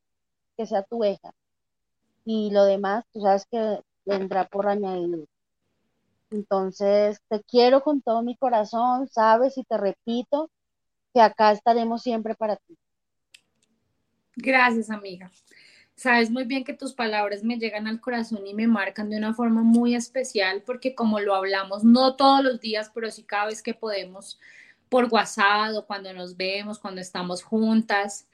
Que 0.56 0.66
sea 0.66 0.82
tu 0.84 1.04
hija 1.04 1.34
y 2.26 2.50
lo 2.50 2.64
demás, 2.64 3.04
tú 3.12 3.20
sabes 3.20 3.46
que 3.50 3.80
vendrá 4.04 4.46
por 4.48 4.68
añadidura. 4.68 5.26
Entonces, 6.30 7.20
te 7.28 7.40
quiero 7.44 7.82
con 7.82 8.02
todo 8.02 8.22
mi 8.22 8.36
corazón, 8.36 9.08
sabes, 9.08 9.56
y 9.56 9.62
te 9.62 9.78
repito 9.78 10.50
que 11.14 11.20
acá 11.20 11.52
estaremos 11.52 12.02
siempre 12.02 12.34
para 12.34 12.56
ti. 12.56 12.76
Gracias, 14.34 14.90
amiga. 14.90 15.30
Sabes 15.94 16.30
muy 16.30 16.44
bien 16.44 16.64
que 16.64 16.74
tus 16.74 16.92
palabras 16.92 17.44
me 17.44 17.58
llegan 17.58 17.86
al 17.86 18.00
corazón 18.00 18.44
y 18.46 18.52
me 18.52 18.66
marcan 18.66 19.08
de 19.08 19.16
una 19.16 19.32
forma 19.32 19.62
muy 19.62 19.94
especial 19.94 20.62
porque 20.66 20.94
como 20.94 21.20
lo 21.20 21.34
hablamos, 21.34 21.84
no 21.84 22.16
todos 22.16 22.44
los 22.44 22.60
días, 22.60 22.90
pero 22.92 23.10
sí 23.10 23.22
cada 23.22 23.46
vez 23.46 23.62
que 23.62 23.72
podemos 23.72 24.38
por 24.90 25.06
WhatsApp 25.10 25.74
o 25.74 25.86
cuando 25.86 26.12
nos 26.12 26.36
vemos, 26.36 26.78
cuando 26.78 27.00
estamos 27.00 27.42
juntas, 27.42 28.26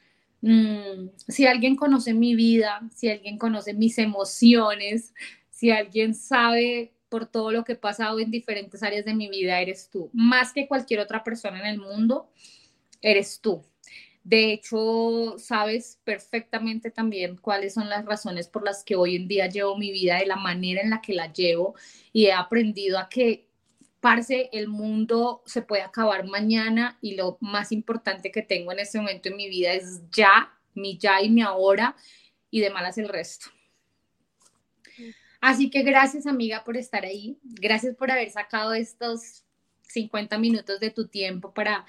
Mm, 0.43 1.11
si 1.29 1.47
alguien 1.47 1.77
conoce 1.77 2.13
mi 2.15 2.35
vida, 2.35 2.83
si 2.95 3.09
alguien 3.09 3.39
conoce 3.39 3.75
mis 3.75 3.97
emociones, 3.99 5.15
si 5.51 5.71
alguien 5.71 6.15
sabe 6.15 6.93
por 7.09 7.27
todo 7.27 7.53
lo 7.53 7.65
que 7.65 7.73
he 7.73 7.77
pasado 7.77 8.19
en 8.19 8.31
diferentes 8.31 8.83
áreas 8.83 9.05
de 9.05 9.15
mi 9.15 9.29
vida, 9.29 9.61
eres 9.61 9.89
tú. 9.91 10.11
Más 10.13 10.53
que 10.53 10.67
cualquier 10.67 11.01
otra 11.01 11.23
persona 11.23 11.61
en 11.61 11.67
el 11.67 11.79
mundo, 11.79 12.31
eres 13.01 13.41
tú. 13.41 13.63
De 14.25 14.53
hecho, 14.53 15.37
sabes 15.39 16.01
perfectamente 16.05 16.91
también 16.91 17.37
cuáles 17.37 17.75
son 17.75 17.89
las 17.89 18.05
razones 18.05 18.49
por 18.49 18.65
las 18.65 18.85
que 18.85 18.97
hoy 18.97 19.17
en 19.17 19.29
día 19.29 19.49
llevo 19.49 19.77
mi 19.77 19.91
vida 19.91 20.19
de 20.19 20.27
la 20.27 20.37
manera 20.37 20.81
en 20.81 20.91
la 20.91 21.01
que 21.01 21.13
la 21.15 21.33
llevo 21.33 21.75
y 22.13 22.27
he 22.27 22.33
aprendido 22.33 22.99
a 22.99 23.09
que 23.09 23.49
el 24.53 24.69
mundo 24.69 25.43
se 25.47 25.63
puede 25.63 25.83
acabar 25.83 26.27
mañana 26.27 26.99
y 27.01 27.15
lo 27.15 27.39
más 27.41 27.71
importante 27.71 28.33
que 28.33 28.43
tengo 28.43 28.73
en 28.73 28.81
este 28.81 28.99
momento 28.99 29.29
en 29.29 29.37
mi 29.37 29.49
vida 29.49 29.73
es 29.73 30.03
ya, 30.11 30.53
mi 30.75 30.99
ya 30.99 31.23
y 31.23 31.31
mi 31.31 31.43
ahora 31.43 31.95
y 32.51 32.61
de 32.61 32.71
malas 32.71 32.99
el 32.99 33.09
resto. 33.09 33.47
Así 35.41 35.71
que 35.71 35.83
gracias 35.83 36.27
amiga 36.27 36.65
por 36.65 36.77
estar 36.77 37.05
ahí, 37.05 37.39
gracias 37.43 37.95
por 37.95 38.11
haber 38.11 38.31
sacado 38.31 38.75
estos 38.75 39.45
50 39.83 40.37
minutos 40.39 40.81
de 40.81 40.91
tu 40.91 41.07
tiempo 41.07 41.55
para 41.55 41.87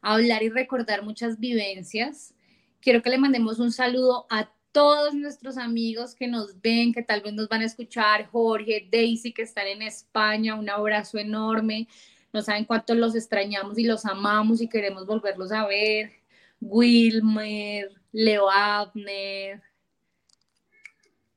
hablar 0.00 0.42
y 0.42 0.50
recordar 0.50 1.02
muchas 1.02 1.40
vivencias. 1.40 2.34
Quiero 2.80 3.02
que 3.02 3.10
le 3.10 3.18
mandemos 3.18 3.58
un 3.58 3.72
saludo 3.72 4.26
a 4.30 4.52
todos 4.76 5.14
nuestros 5.14 5.56
amigos 5.56 6.14
que 6.14 6.28
nos 6.28 6.60
ven, 6.60 6.92
que 6.92 7.02
tal 7.02 7.22
vez 7.22 7.32
nos 7.32 7.48
van 7.48 7.62
a 7.62 7.64
escuchar, 7.64 8.26
Jorge, 8.26 8.86
Daisy, 8.92 9.32
que 9.32 9.40
están 9.40 9.66
en 9.68 9.80
España, 9.80 10.54
un 10.54 10.68
abrazo 10.68 11.16
enorme. 11.16 11.88
No 12.30 12.42
saben 12.42 12.66
cuánto 12.66 12.94
los 12.94 13.14
extrañamos 13.14 13.78
y 13.78 13.84
los 13.84 14.04
amamos 14.04 14.60
y 14.60 14.68
queremos 14.68 15.06
volverlos 15.06 15.50
a 15.50 15.66
ver. 15.66 16.12
Wilmer, 16.60 17.90
Leo 18.12 18.50
Abner, 18.50 19.62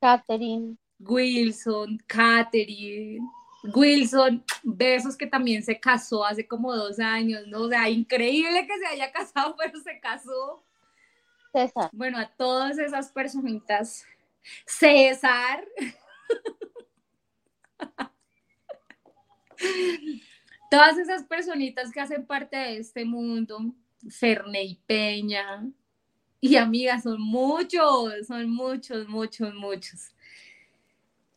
Catherine, 0.02 0.76
Wilson, 1.00 1.98
Catherine, 2.08 3.26
Wilson, 3.74 4.44
besos 4.64 5.16
que 5.16 5.28
también 5.28 5.64
se 5.64 5.80
casó 5.80 6.26
hace 6.26 6.46
como 6.46 6.76
dos 6.76 7.00
años, 7.00 7.48
¿no? 7.48 7.62
O 7.62 7.70
sea, 7.70 7.90
increíble 7.90 8.68
que 8.68 8.78
se 8.80 8.86
haya 8.86 9.10
casado, 9.14 9.56
pero 9.64 9.80
se 9.80 9.98
casó. 10.02 10.62
César. 11.52 11.90
Bueno, 11.94 12.18
a 12.18 12.28
todas 12.28 12.78
esas 12.78 13.12
personitas. 13.12 14.06
César. 14.66 15.66
todas 20.72 20.98
esas 20.98 21.24
personitas 21.24 21.92
que 21.92 22.00
hacen 22.00 22.26
parte 22.26 22.58
de 22.58 22.78
este 22.78 23.06
mundo, 23.06 23.74
Ferney 24.10 24.82
Peña, 24.86 25.64
y 26.42 26.56
amigas, 26.56 27.04
son 27.04 27.22
muchos, 27.22 28.28
son 28.28 28.50
muchos, 28.50 29.08
muchos, 29.08 29.54
muchos. 29.54 30.12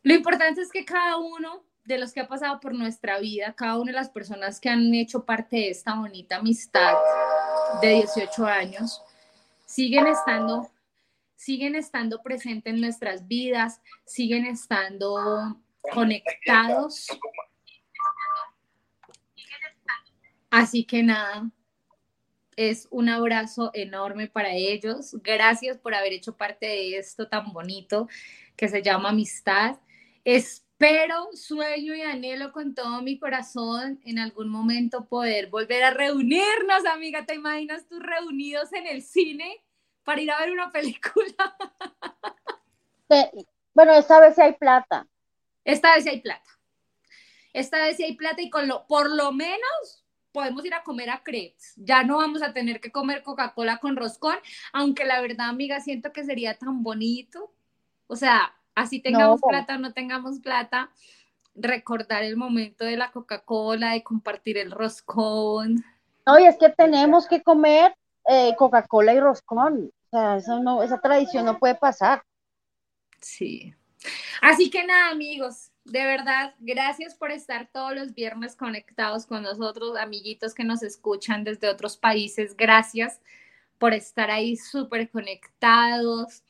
Lo 0.01 0.13
importante 0.13 0.61
es 0.61 0.71
que 0.71 0.85
cada 0.85 1.17
uno 1.17 1.63
de 1.83 1.97
los 1.97 2.13
que 2.13 2.21
ha 2.21 2.27
pasado 2.27 2.59
por 2.59 2.73
nuestra 2.73 3.19
vida, 3.19 3.53
cada 3.53 3.77
una 3.77 3.91
de 3.91 3.97
las 3.97 4.09
personas 4.09 4.59
que 4.59 4.69
han 4.69 4.93
hecho 4.93 5.25
parte 5.25 5.57
de 5.57 5.69
esta 5.71 5.95
bonita 5.95 6.37
amistad 6.37 6.93
de 7.81 7.95
18 7.95 8.45
años, 8.45 9.01
siguen 9.73 10.05
estando, 10.05 10.71
siguen 11.35 11.75
estando 11.75 12.21
presentes 12.21 12.71
en 12.71 12.79
nuestras 12.79 13.27
vidas, 13.27 13.81
siguen 14.05 14.45
estando 14.45 15.59
conectados. 15.91 17.07
Así 20.51 20.83
que 20.83 21.01
nada, 21.01 21.49
es 22.55 22.87
un 22.91 23.09
abrazo 23.09 23.71
enorme 23.73 24.27
para 24.27 24.51
ellos. 24.51 25.15
Gracias 25.23 25.79
por 25.79 25.95
haber 25.95 26.13
hecho 26.13 26.37
parte 26.37 26.67
de 26.67 26.97
esto 26.97 27.27
tan 27.27 27.51
bonito 27.51 28.07
que 28.55 28.67
se 28.67 28.83
llama 28.83 29.09
amistad. 29.09 29.79
Espero, 30.23 31.29
sueño 31.33 31.95
y 31.95 32.01
anhelo 32.01 32.51
con 32.51 32.75
todo 32.75 33.01
mi 33.01 33.17
corazón 33.17 33.99
en 34.05 34.19
algún 34.19 34.49
momento 34.49 35.05
poder 35.05 35.49
volver 35.49 35.83
a 35.83 35.89
reunirnos, 35.89 36.85
amiga. 36.85 37.25
¿Te 37.25 37.33
imaginas 37.33 37.87
tú 37.87 37.99
reunidos 37.99 38.71
en 38.73 38.85
el 38.85 39.01
cine 39.01 39.62
para 40.03 40.21
ir 40.21 40.31
a 40.31 40.39
ver 40.39 40.51
una 40.51 40.71
película? 40.71 41.55
bueno, 43.73 43.93
esta 43.93 44.19
vez 44.19 44.35
sí 44.35 44.41
hay 44.41 44.53
plata. 44.53 45.07
Esta 45.63 45.95
vez 45.95 46.03
sí 46.03 46.09
hay 46.09 46.21
plata. 46.21 46.49
Esta 47.53 47.77
vez 47.79 47.97
sí 47.97 48.03
hay 48.03 48.15
plata 48.15 48.41
y 48.41 48.49
con 48.49 48.67
lo, 48.67 48.85
por 48.87 49.09
lo 49.09 49.31
menos 49.31 50.03
podemos 50.31 50.65
ir 50.65 50.73
a 50.73 50.83
comer 50.83 51.09
a 51.09 51.23
crepes. 51.23 51.73
Ya 51.77 52.03
no 52.03 52.17
vamos 52.17 52.41
a 52.41 52.51
tener 52.51 52.81
que 52.81 52.91
comer 52.91 53.23
Coca-Cola 53.23 53.77
con 53.77 53.95
roscón, 53.95 54.35
aunque 54.73 55.05
la 55.05 55.21
verdad, 55.21 55.47
amiga, 55.47 55.79
siento 55.79 56.11
que 56.11 56.25
sería 56.25 56.57
tan 56.57 56.83
bonito. 56.83 57.53
O 58.07 58.15
sea, 58.15 58.53
así 58.75 58.99
tengamos 58.99 59.39
plata 59.41 59.75
o 59.75 59.79
no 59.79 59.93
tengamos 59.93 60.39
plata, 60.39 60.89
recordar 61.55 62.23
el 62.23 62.35
momento 62.35 62.83
de 62.83 62.97
la 62.97 63.11
Coca-Cola, 63.11 63.91
de 63.91 64.03
compartir 64.03 64.57
el 64.57 64.71
roscón. 64.71 65.85
No, 66.25 66.39
y 66.39 66.45
es 66.45 66.57
que 66.57 66.69
tenemos 66.69 67.27
que 67.27 67.43
comer 67.43 67.95
eh, 68.27 68.55
Coca-Cola 68.57 69.13
y 69.13 69.19
roscón. 69.19 69.91
O 70.05 70.09
sea, 70.09 70.37
eso 70.37 70.59
no, 70.59 70.83
esa 70.83 70.99
tradición 70.99 71.45
no 71.45 71.57
puede 71.57 71.75
pasar. 71.75 72.23
Sí. 73.19 73.73
Así 74.41 74.69
que 74.69 74.83
nada, 74.85 75.09
amigos, 75.09 75.71
de 75.85 76.05
verdad, 76.05 76.53
gracias 76.59 77.15
por 77.15 77.31
estar 77.31 77.69
todos 77.71 77.95
los 77.95 78.13
viernes 78.13 78.55
conectados 78.55 79.25
con 79.25 79.43
nosotros, 79.43 79.97
amiguitos 79.97 80.53
que 80.53 80.63
nos 80.63 80.83
escuchan 80.83 81.43
desde 81.43 81.69
otros 81.69 81.97
países. 81.97 82.55
Gracias 82.55 83.21
por 83.77 83.93
estar 83.93 84.31
ahí 84.31 84.55
súper 84.55 85.09
conectados. 85.09 86.43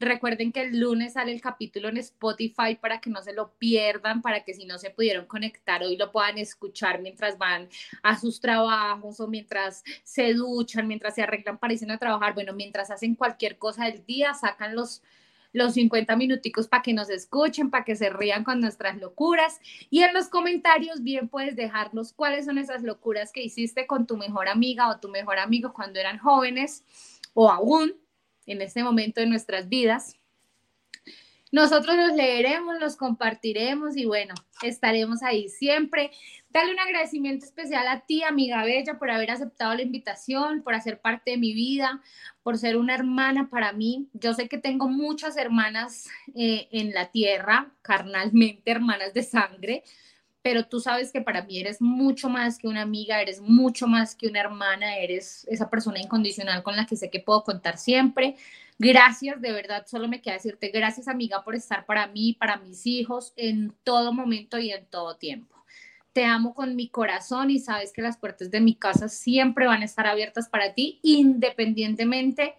Recuerden 0.00 0.50
que 0.50 0.62
el 0.62 0.80
lunes 0.80 1.12
sale 1.12 1.30
el 1.30 1.42
capítulo 1.42 1.90
en 1.90 1.98
Spotify 1.98 2.74
para 2.80 3.02
que 3.02 3.10
no 3.10 3.20
se 3.20 3.34
lo 3.34 3.52
pierdan, 3.58 4.22
para 4.22 4.44
que 4.44 4.54
si 4.54 4.64
no 4.64 4.78
se 4.78 4.88
pudieron 4.88 5.26
conectar 5.26 5.82
hoy 5.82 5.98
lo 5.98 6.10
puedan 6.10 6.38
escuchar 6.38 7.02
mientras 7.02 7.36
van 7.36 7.68
a 8.02 8.18
sus 8.18 8.40
trabajos 8.40 9.20
o 9.20 9.28
mientras 9.28 9.84
se 10.02 10.32
duchan, 10.32 10.88
mientras 10.88 11.14
se 11.14 11.22
arreglan 11.22 11.58
para 11.58 11.74
irse 11.74 11.90
a 11.92 11.98
trabajar. 11.98 12.32
Bueno, 12.32 12.54
mientras 12.54 12.90
hacen 12.90 13.14
cualquier 13.14 13.58
cosa 13.58 13.84
del 13.84 14.04
día, 14.06 14.32
sacan 14.32 14.74
los 14.74 15.02
los 15.52 15.74
50 15.74 16.14
minuticos 16.16 16.68
para 16.68 16.82
que 16.82 16.94
nos 16.94 17.10
escuchen, 17.10 17.70
para 17.70 17.84
que 17.84 17.96
se 17.96 18.08
rían 18.08 18.44
con 18.44 18.60
nuestras 18.60 18.96
locuras. 18.98 19.60
Y 19.90 20.02
en 20.02 20.14
los 20.14 20.28
comentarios 20.28 21.02
bien 21.02 21.28
puedes 21.28 21.56
dejarnos 21.56 22.12
cuáles 22.12 22.44
son 22.46 22.56
esas 22.56 22.82
locuras 22.82 23.32
que 23.32 23.42
hiciste 23.42 23.86
con 23.86 24.06
tu 24.06 24.16
mejor 24.16 24.48
amiga 24.48 24.88
o 24.88 25.00
tu 25.00 25.08
mejor 25.08 25.38
amigo 25.38 25.72
cuando 25.72 25.98
eran 25.98 26.18
jóvenes 26.18 26.84
o 27.34 27.50
aún 27.50 27.99
en 28.50 28.62
este 28.62 28.82
momento 28.82 29.20
de 29.20 29.26
nuestras 29.26 29.68
vidas. 29.68 30.16
Nosotros 31.52 31.96
los 31.96 32.14
leeremos, 32.14 32.78
los 32.78 32.96
compartiremos 32.96 33.96
y 33.96 34.04
bueno, 34.04 34.34
estaremos 34.62 35.22
ahí 35.22 35.48
siempre. 35.48 36.12
Dale 36.48 36.72
un 36.72 36.78
agradecimiento 36.78 37.44
especial 37.44 37.88
a 37.88 38.00
ti, 38.00 38.22
amiga 38.22 38.64
Bella, 38.64 38.98
por 38.98 39.10
haber 39.10 39.32
aceptado 39.32 39.74
la 39.74 39.82
invitación, 39.82 40.62
por 40.62 40.74
hacer 40.74 41.00
parte 41.00 41.32
de 41.32 41.38
mi 41.38 41.52
vida, 41.52 42.02
por 42.44 42.56
ser 42.56 42.76
una 42.76 42.94
hermana 42.94 43.50
para 43.50 43.72
mí. 43.72 44.08
Yo 44.12 44.32
sé 44.32 44.48
que 44.48 44.58
tengo 44.58 44.88
muchas 44.88 45.36
hermanas 45.36 46.08
eh, 46.36 46.68
en 46.70 46.92
la 46.92 47.10
tierra, 47.10 47.72
carnalmente 47.82 48.70
hermanas 48.70 49.12
de 49.12 49.22
sangre, 49.24 49.82
pero 50.42 50.66
tú 50.66 50.80
sabes 50.80 51.12
que 51.12 51.20
para 51.20 51.42
mí 51.42 51.58
eres 51.58 51.82
mucho 51.82 52.28
más 52.28 52.58
que 52.58 52.66
una 52.66 52.82
amiga, 52.82 53.20
eres 53.20 53.40
mucho 53.40 53.86
más 53.86 54.14
que 54.14 54.26
una 54.26 54.40
hermana, 54.40 54.96
eres 54.96 55.46
esa 55.50 55.68
persona 55.68 56.00
incondicional 56.00 56.62
con 56.62 56.76
la 56.76 56.86
que 56.86 56.96
sé 56.96 57.10
que 57.10 57.20
puedo 57.20 57.44
contar 57.44 57.76
siempre. 57.76 58.36
Gracias, 58.78 59.40
de 59.42 59.52
verdad, 59.52 59.84
solo 59.86 60.08
me 60.08 60.22
queda 60.22 60.34
decirte 60.34 60.68
gracias 60.68 61.08
amiga 61.08 61.44
por 61.44 61.54
estar 61.54 61.84
para 61.84 62.06
mí, 62.06 62.32
para 62.32 62.56
mis 62.56 62.86
hijos, 62.86 63.34
en 63.36 63.74
todo 63.84 64.12
momento 64.14 64.58
y 64.58 64.70
en 64.70 64.86
todo 64.86 65.16
tiempo. 65.16 65.56
Te 66.14 66.24
amo 66.24 66.54
con 66.54 66.74
mi 66.74 66.88
corazón 66.88 67.50
y 67.50 67.58
sabes 67.58 67.92
que 67.92 68.02
las 68.02 68.16
puertas 68.16 68.50
de 68.50 68.60
mi 68.60 68.74
casa 68.74 69.08
siempre 69.08 69.66
van 69.66 69.82
a 69.82 69.84
estar 69.84 70.06
abiertas 70.06 70.48
para 70.48 70.72
ti, 70.72 70.98
independientemente 71.02 72.54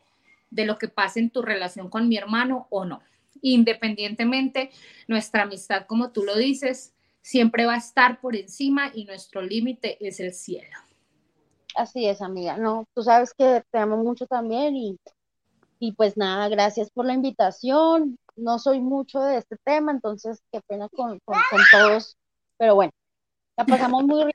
de 0.51 0.65
lo 0.65 0.77
que 0.77 0.87
pase 0.87 1.19
en 1.19 1.31
tu 1.31 1.41
relación 1.41 1.89
con 1.89 2.07
mi 2.07 2.17
hermano 2.17 2.67
o 2.69 2.85
no. 2.85 3.01
Independientemente, 3.41 4.69
nuestra 5.07 5.43
amistad, 5.43 5.87
como 5.87 6.11
tú 6.11 6.23
lo 6.23 6.37
dices, 6.37 6.93
siempre 7.21 7.65
va 7.65 7.75
a 7.75 7.77
estar 7.77 8.19
por 8.19 8.35
encima 8.35 8.91
y 8.93 9.05
nuestro 9.05 9.41
límite 9.41 9.97
es 10.05 10.19
el 10.19 10.33
cielo. 10.33 10.77
Así 11.75 12.05
es, 12.05 12.21
amiga. 12.21 12.57
No, 12.57 12.85
tú 12.93 13.03
sabes 13.03 13.33
que 13.33 13.63
te 13.71 13.77
amo 13.77 13.97
mucho 13.97 14.25
también 14.27 14.75
y 14.75 14.99
y 15.81 15.93
pues 15.93 16.15
nada, 16.15 16.47
gracias 16.47 16.91
por 16.91 17.07
la 17.07 17.13
invitación. 17.13 18.19
No 18.35 18.59
soy 18.59 18.79
mucho 18.79 19.19
de 19.19 19.37
este 19.37 19.57
tema, 19.63 19.91
entonces 19.91 20.39
qué 20.51 20.61
pena 20.67 20.87
con, 20.89 21.19
todos, 21.71 22.17
pero 22.57 22.75
bueno, 22.75 22.91
la 23.57 23.65
pasamos 23.65 24.03
muy. 24.03 24.30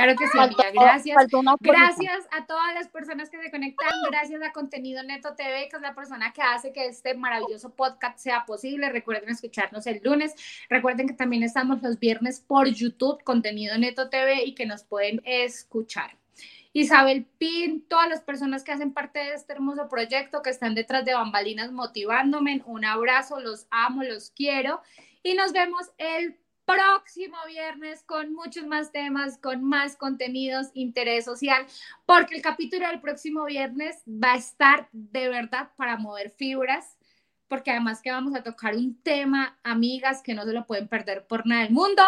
Claro 0.00 0.18
que 0.18 0.26
sí, 0.28 0.38
amiga. 0.38 0.70
Gracias. 0.72 1.16
Gracias 1.60 2.28
a 2.30 2.46
todas 2.46 2.74
las 2.74 2.88
personas 2.88 3.28
que 3.28 3.38
se 3.38 3.50
conectan. 3.50 3.88
Gracias 4.10 4.40
a 4.42 4.50
Contenido 4.52 5.02
Neto 5.02 5.34
TV, 5.34 5.68
que 5.68 5.76
es 5.76 5.82
la 5.82 5.94
persona 5.94 6.32
que 6.32 6.40
hace 6.40 6.72
que 6.72 6.86
este 6.86 7.14
maravilloso 7.14 7.74
podcast 7.74 8.18
sea 8.18 8.46
posible. 8.46 8.88
Recuerden 8.88 9.28
escucharnos 9.28 9.86
el 9.86 10.00
lunes. 10.02 10.34
Recuerden 10.70 11.06
que 11.06 11.12
también 11.12 11.42
estamos 11.42 11.82
los 11.82 11.98
viernes 11.98 12.40
por 12.40 12.66
YouTube, 12.68 13.22
Contenido 13.24 13.76
Neto 13.76 14.08
TV, 14.08 14.44
y 14.44 14.54
que 14.54 14.64
nos 14.64 14.84
pueden 14.84 15.20
escuchar. 15.24 16.16
Isabel 16.72 17.26
Pin, 17.36 17.84
todas 17.86 18.08
las 18.08 18.22
personas 18.22 18.64
que 18.64 18.72
hacen 18.72 18.94
parte 18.94 19.18
de 19.18 19.34
este 19.34 19.52
hermoso 19.52 19.88
proyecto, 19.88 20.40
que 20.40 20.50
están 20.50 20.74
detrás 20.74 21.04
de 21.04 21.12
bambalinas 21.12 21.72
motivándome. 21.72 22.62
Un 22.64 22.86
abrazo, 22.86 23.38
los 23.40 23.66
amo, 23.70 24.02
los 24.02 24.30
quiero 24.30 24.80
y 25.22 25.34
nos 25.34 25.52
vemos 25.52 25.90
el 25.98 26.38
próximo 26.70 27.36
viernes 27.48 28.02
con 28.04 28.32
muchos 28.32 28.66
más 28.66 28.92
temas, 28.92 29.38
con 29.38 29.64
más 29.64 29.96
contenidos, 29.96 30.68
interés 30.74 31.24
social, 31.24 31.66
porque 32.06 32.36
el 32.36 32.42
capítulo 32.42 32.86
del 32.86 33.00
próximo 33.00 33.44
viernes 33.44 34.02
va 34.06 34.34
a 34.34 34.36
estar 34.36 34.88
de 34.92 35.28
verdad 35.28 35.70
para 35.76 35.96
mover 35.96 36.30
fibras, 36.30 36.96
porque 37.48 37.70
además 37.72 38.00
que 38.00 38.12
vamos 38.12 38.34
a 38.34 38.42
tocar 38.42 38.76
un 38.76 39.00
tema, 39.02 39.58
amigas, 39.64 40.22
que 40.22 40.34
no 40.34 40.44
se 40.44 40.52
lo 40.52 40.66
pueden 40.66 40.86
perder 40.86 41.26
por 41.26 41.46
nada 41.46 41.62
del 41.62 41.72
mundo. 41.72 42.02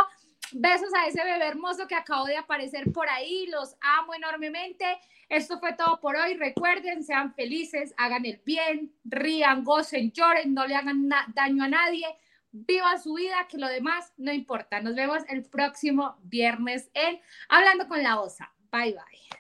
Besos 0.52 0.92
a 0.94 1.06
ese 1.06 1.24
bebé 1.24 1.46
hermoso 1.46 1.88
que 1.88 1.94
acabó 1.94 2.26
de 2.26 2.36
aparecer 2.36 2.92
por 2.92 3.08
ahí. 3.08 3.46
Los 3.46 3.74
amo 3.80 4.14
enormemente. 4.14 4.84
Esto 5.28 5.58
fue 5.58 5.72
todo 5.72 5.98
por 5.98 6.14
hoy. 6.14 6.34
Recuerden, 6.34 7.02
sean 7.02 7.34
felices, 7.34 7.94
hagan 7.96 8.26
el 8.26 8.40
bien, 8.44 8.92
rían, 9.04 9.64
gocen, 9.64 10.12
lloren, 10.12 10.54
no 10.54 10.66
le 10.66 10.76
hagan 10.76 11.08
daño 11.34 11.64
a 11.64 11.68
nadie. 11.68 12.06
Viva 12.54 12.98
su 12.98 13.14
vida, 13.14 13.34
que 13.48 13.56
lo 13.56 13.66
demás 13.66 14.12
no 14.18 14.30
importa. 14.30 14.82
Nos 14.82 14.94
vemos 14.94 15.22
el 15.30 15.42
próximo 15.42 16.16
viernes 16.22 16.90
en 16.92 17.18
Hablando 17.48 17.88
con 17.88 18.02
la 18.02 18.20
Osa. 18.20 18.52
Bye 18.70 18.92
bye. 18.92 19.38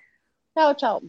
Chao, 0.54 0.72
chao. 0.72 1.02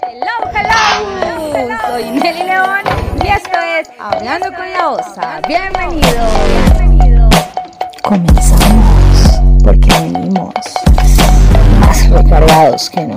Hello, 0.00 0.50
hello. 0.54 1.78
Soy 1.86 2.10
Nelly 2.12 2.44
León 2.44 2.80
y 3.22 3.28
esto 3.28 3.58
es 3.58 3.90
Hablando 3.98 4.46
con 4.56 4.72
la 4.72 4.88
Osa. 4.88 5.42
Bienvenido. 5.46 6.26
Bienvenido. 6.78 7.28
Comenzamos 8.02 9.38
porque 9.62 9.90
venimos 10.00 10.54
más 11.78 12.08
recargados 12.08 12.88
que 12.88 13.02
no. 13.02 13.12